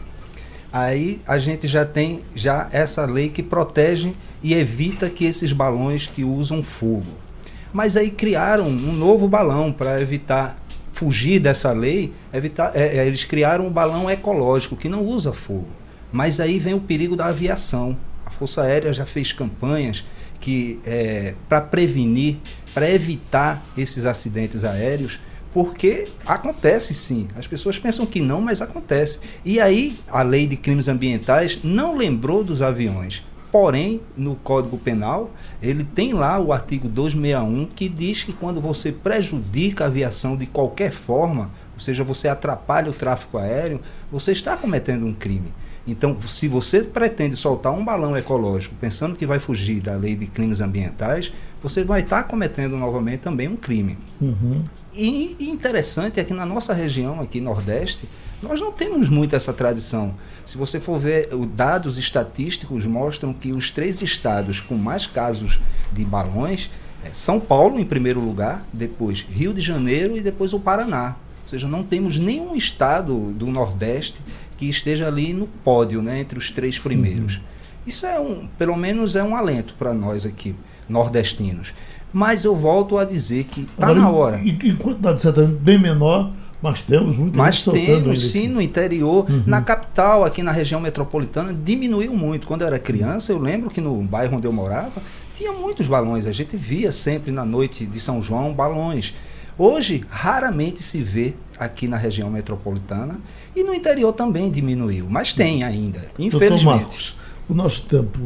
Aí 0.73 1.21
a 1.27 1.37
gente 1.37 1.67
já 1.67 1.85
tem 1.85 2.21
já 2.33 2.67
essa 2.71 3.05
lei 3.05 3.29
que 3.29 3.43
protege 3.43 4.13
e 4.41 4.55
evita 4.55 5.07
que 5.07 5.25
esses 5.25 5.53
balões 5.53 6.07
que 6.07 6.23
usam 6.23 6.63
fogo. 6.63 7.28
Mas 7.71 7.95
aí 7.95 8.09
criaram 8.09 8.65
um 8.67 8.93
novo 8.93 9.27
balão 9.27 9.71
para 9.71 10.01
evitar 10.01 10.57
fugir 10.93 11.39
dessa 11.39 11.71
lei, 11.71 12.13
evitar, 12.33 12.75
é, 12.75 12.97
é, 12.97 13.07
eles 13.07 13.23
criaram 13.23 13.67
um 13.67 13.71
balão 13.71 14.09
ecológico 14.09 14.75
que 14.75 14.89
não 14.89 15.05
usa 15.05 15.31
fogo. 15.31 15.67
Mas 16.11 16.39
aí 16.39 16.59
vem 16.59 16.73
o 16.73 16.79
perigo 16.79 17.15
da 17.15 17.27
aviação. 17.27 17.95
A 18.25 18.29
Força 18.29 18.63
Aérea 18.63 18.91
já 18.91 19.05
fez 19.05 19.31
campanhas 19.31 20.03
que 20.41 20.79
é, 20.85 21.35
para 21.47 21.61
prevenir, 21.61 22.37
para 22.73 22.89
evitar 22.89 23.63
esses 23.77 24.05
acidentes 24.05 24.63
aéreos, 24.63 25.19
porque 25.53 26.07
acontece 26.25 26.93
sim. 26.93 27.27
As 27.37 27.47
pessoas 27.47 27.79
pensam 27.79 28.05
que 28.05 28.19
não, 28.19 28.41
mas 28.41 28.61
acontece. 28.61 29.19
E 29.43 29.59
aí 29.59 29.97
a 30.07 30.21
lei 30.21 30.47
de 30.47 30.57
crimes 30.57 30.87
ambientais 30.87 31.59
não 31.63 31.95
lembrou 31.95 32.43
dos 32.43 32.61
aviões. 32.61 33.23
Porém, 33.51 34.01
no 34.15 34.35
Código 34.35 34.77
Penal, 34.77 35.31
ele 35.61 35.83
tem 35.83 36.13
lá 36.13 36.39
o 36.39 36.53
artigo 36.53 36.87
261 36.87 37.67
que 37.75 37.89
diz 37.89 38.23
que 38.23 38.31
quando 38.31 38.61
você 38.61 38.91
prejudica 38.91 39.83
a 39.83 39.87
aviação 39.87 40.37
de 40.37 40.45
qualquer 40.45 40.91
forma, 40.91 41.49
ou 41.73 41.79
seja, 41.79 42.03
você 42.03 42.27
atrapalha 42.27 42.91
o 42.91 42.93
tráfego 42.93 43.37
aéreo, 43.37 43.79
você 44.11 44.31
está 44.31 44.55
cometendo 44.55 45.05
um 45.05 45.13
crime. 45.13 45.51
Então, 45.87 46.15
se 46.27 46.47
você 46.47 46.83
pretende 46.83 47.35
soltar 47.35 47.73
um 47.73 47.83
balão 47.83 48.15
ecológico 48.15 48.75
pensando 48.79 49.15
que 49.15 49.25
vai 49.25 49.39
fugir 49.39 49.81
da 49.81 49.95
lei 49.95 50.15
de 50.15 50.27
crimes 50.27 50.61
ambientais, 50.61 51.33
você 51.63 51.83
vai 51.83 52.01
estar 52.01 52.23
cometendo 52.23 52.77
novamente 52.77 53.21
também 53.21 53.47
um 53.47 53.55
crime. 53.55 53.97
Uhum. 54.21 54.63
E, 54.93 55.35
e 55.39 55.49
interessante 55.49 56.19
é 56.19 56.23
que 56.23 56.33
na 56.33 56.45
nossa 56.45 56.73
região 56.73 57.19
aqui 57.21 57.41
Nordeste, 57.41 58.07
nós 58.41 58.59
não 58.59 58.71
temos 58.71 59.09
muito 59.09 59.35
essa 59.35 59.51
tradição. 59.51 60.13
Se 60.45 60.57
você 60.57 60.79
for 60.79 60.99
ver, 60.99 61.29
os 61.33 61.47
dados 61.47 61.97
estatísticos 61.97 62.85
mostram 62.85 63.33
que 63.33 63.51
os 63.51 63.69
três 63.69 64.01
estados 64.01 64.59
com 64.59 64.75
mais 64.75 65.05
casos 65.05 65.59
de 65.91 66.05
balões 66.05 66.69
é 67.03 67.09
São 67.13 67.39
Paulo 67.39 67.79
em 67.79 67.85
primeiro 67.85 68.19
lugar, 68.19 68.65
depois 68.71 69.25
Rio 69.29 69.53
de 69.53 69.61
Janeiro 69.61 70.17
e 70.17 70.21
depois 70.21 70.53
o 70.53 70.59
Paraná. 70.59 71.15
Ou 71.43 71.49
seja, 71.49 71.67
não 71.67 71.83
temos 71.83 72.17
nenhum 72.17 72.55
estado 72.55 73.31
do 73.33 73.47
Nordeste 73.47 74.21
que 74.57 74.69
esteja 74.69 75.07
ali 75.07 75.33
no 75.33 75.47
pódio, 75.47 76.01
né, 76.01 76.19
entre 76.19 76.37
os 76.37 76.51
três 76.51 76.77
primeiros. 76.77 77.39
Isso 77.87 78.05
é 78.05 78.19
um, 78.19 78.47
pelo 78.57 78.75
menos 78.75 79.15
é 79.15 79.23
um 79.23 79.35
alento 79.35 79.73
para 79.79 79.93
nós 79.93 80.25
aqui, 80.25 80.53
nordestinos. 80.87 81.73
Mas 82.11 82.43
eu 82.43 82.55
volto 82.55 82.97
a 82.97 83.05
dizer 83.05 83.45
que 83.45 83.61
está 83.61 83.93
na 83.93 84.09
hora. 84.09 84.39
Em, 84.39 84.57
em 84.63 84.75
quantidade 84.75 85.21
certamente 85.21 85.59
bem 85.59 85.79
menor, 85.79 86.31
mas 86.61 86.81
temos 86.81 87.15
muita 87.17 87.37
Mas 87.37 87.61
temos 87.61 88.07
ainda 88.07 88.15
sim 88.19 88.47
no 88.47 88.61
interior, 88.61 89.25
Uhum. 89.29 89.43
na 89.45 89.61
capital, 89.61 90.25
aqui 90.25 90.43
na 90.43 90.51
região 90.51 90.79
metropolitana, 90.81 91.53
diminuiu 91.53 92.13
muito. 92.13 92.45
Quando 92.47 92.61
eu 92.61 92.67
era 92.67 92.77
criança, 92.79 93.31
eu 93.31 93.37
lembro 93.39 93.69
que 93.69 93.79
no 93.79 93.95
bairro 94.03 94.35
onde 94.37 94.45
eu 94.47 94.51
morava, 94.51 95.01
tinha 95.35 95.51
muitos 95.53 95.87
balões. 95.87 96.27
A 96.27 96.31
gente 96.33 96.57
via 96.57 96.91
sempre 96.91 97.31
na 97.31 97.45
noite 97.45 97.85
de 97.85 97.99
São 97.99 98.21
João 98.21 98.51
balões. 98.53 99.13
Hoje, 99.57 100.03
raramente 100.09 100.81
se 100.81 101.01
vê 101.01 101.33
aqui 101.57 101.87
na 101.87 101.97
região 101.97 102.29
metropolitana 102.29 103.19
e 103.55 103.63
no 103.63 103.73
interior 103.73 104.13
também 104.13 104.49
diminuiu, 104.49 105.05
mas 105.09 105.33
tem 105.33 105.63
ainda, 105.63 105.99
Doutor 106.17 106.23
infelizmente. 106.25 106.65
Marcos, 106.65 107.15
o 107.49 107.53
nosso 107.53 107.83
tempo 107.83 108.19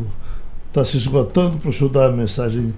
está 0.69 0.83
se 0.85 0.97
esgotando 0.97 1.57
para 1.57 1.69
o 1.69 1.73
senhor 1.73 1.89
dar 1.89 2.07
a 2.07 2.11
mensagem 2.11 2.73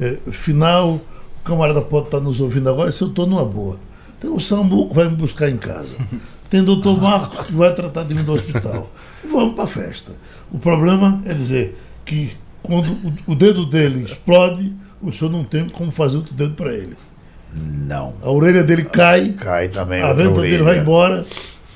eh, 0.00 0.18
final. 0.30 0.94
O 1.40 1.44
camarada 1.44 1.80
pode 1.82 2.06
estar 2.06 2.20
nos 2.20 2.40
ouvindo 2.40 2.68
agora 2.70 2.90
se 2.90 3.02
eu 3.02 3.08
estou 3.08 3.26
numa 3.26 3.44
boa. 3.44 3.78
Tem 4.24 4.32
o 4.32 4.40
Samuco 4.40 4.94
vai 4.94 5.06
me 5.06 5.16
buscar 5.16 5.50
em 5.50 5.58
casa. 5.58 5.94
tem 6.48 6.64
doutor 6.64 7.00
Marcos 7.00 7.46
que 7.46 7.52
vai 7.52 7.74
tratar 7.74 8.04
de 8.04 8.14
mim 8.14 8.22
do 8.24 8.32
hospital. 8.32 8.90
Vamos 9.30 9.54
para 9.54 9.64
a 9.64 9.66
festa. 9.66 10.12
O 10.50 10.58
problema 10.58 11.20
é 11.26 11.34
dizer 11.34 11.78
que 12.06 12.32
quando 12.62 12.90
o, 12.90 13.32
o 13.32 13.34
dedo 13.34 13.66
dele 13.66 14.02
explode, 14.02 14.72
o 15.02 15.12
senhor 15.12 15.30
não 15.30 15.44
tem 15.44 15.68
como 15.68 15.90
fazer 15.90 16.16
outro 16.16 16.32
dedo 16.34 16.54
para 16.54 16.72
ele. 16.72 16.96
Não. 17.52 18.14
A 18.22 18.30
orelha 18.30 18.64
dele 18.64 18.84
cai, 18.84 19.34
Cai 19.34 19.68
também. 19.68 20.02
a 20.02 20.12
venta 20.14 20.40
dele 20.40 20.62
vai 20.62 20.78
embora. 20.78 21.24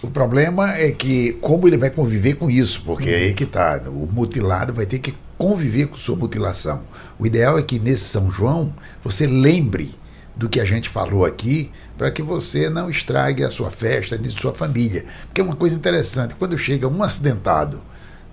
O 0.01 0.09
problema 0.09 0.74
é 0.74 0.90
que 0.90 1.32
como 1.34 1.68
ele 1.68 1.76
vai 1.76 1.90
conviver 1.90 2.34
com 2.34 2.49
isso, 2.49 2.82
porque 2.84 3.11
é 3.11 3.16
aí 3.16 3.34
que 3.34 3.44
tá, 3.44 3.80
o 3.86 4.09
mutilado 4.11 4.72
vai 4.72 4.86
ter 4.86 5.01
que 5.01 5.12
conviver 5.36 5.88
com 5.88 5.96
sua 5.96 6.16
mutilação. 6.16 6.82
O 7.18 7.26
ideal 7.26 7.59
é 7.59 7.62
que 7.62 7.78
nesse 7.78 8.05
São 8.05 8.30
João 8.30 8.72
você 9.05 9.26
lembre 9.26 9.90
do 10.34 10.49
que 10.49 10.61
a 10.61 10.64
gente 10.64 10.88
falou 10.88 11.24
aqui, 11.24 11.70
para 11.99 12.12
que 12.12 12.22
você 12.22 12.70
não 12.70 12.88
estrague 12.88 13.42
a 13.42 13.51
sua 13.51 13.72
festa 13.72 14.16
de 14.16 14.30
sua 14.30 14.55
família. 14.55 15.05
Porque 15.26 15.40
é 15.40 15.44
uma 15.44 15.57
coisa 15.57 15.74
interessante, 15.74 16.36
quando 16.36 16.57
chega 16.57 16.86
um 16.86 17.03
acidentado 17.03 17.82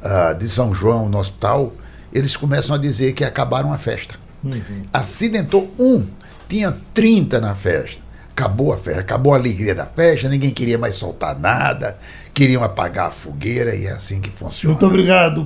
ah, 0.04 0.34
de 0.34 0.48
São 0.48 0.72
João 0.72 1.10
no 1.10 1.18
hospital, 1.18 1.74
eles 2.14 2.38
começam 2.38 2.76
a 2.76 2.80
dizer 2.80 3.14
que 3.14 3.24
acabaram 3.24 3.74
a 3.74 3.78
festa. 3.80 4.16
Acidentou 4.94 5.74
um, 5.80 6.06
tinha 6.48 6.78
30 6.94 7.42
na 7.42 7.56
festa. 7.56 8.06
Acabou 8.30 8.72
a 8.72 8.78
festa, 8.78 9.00
acabou 9.00 9.34
a 9.34 9.38
alegria 9.38 9.74
da 9.74 9.86
festa, 9.86 10.30
ninguém 10.30 10.52
queria 10.52 10.78
mais 10.78 10.96
soltar 10.96 11.40
nada, 11.40 11.98
queriam 12.34 12.64
apagar 12.64 13.08
a 13.08 13.12
fogueira 13.12 13.74
e 13.74 13.88
é 13.88 13.92
assim 13.92 14.22
que 14.22 14.30
funciona. 14.30 14.74
Muito 14.74 14.86
obrigado. 14.86 15.46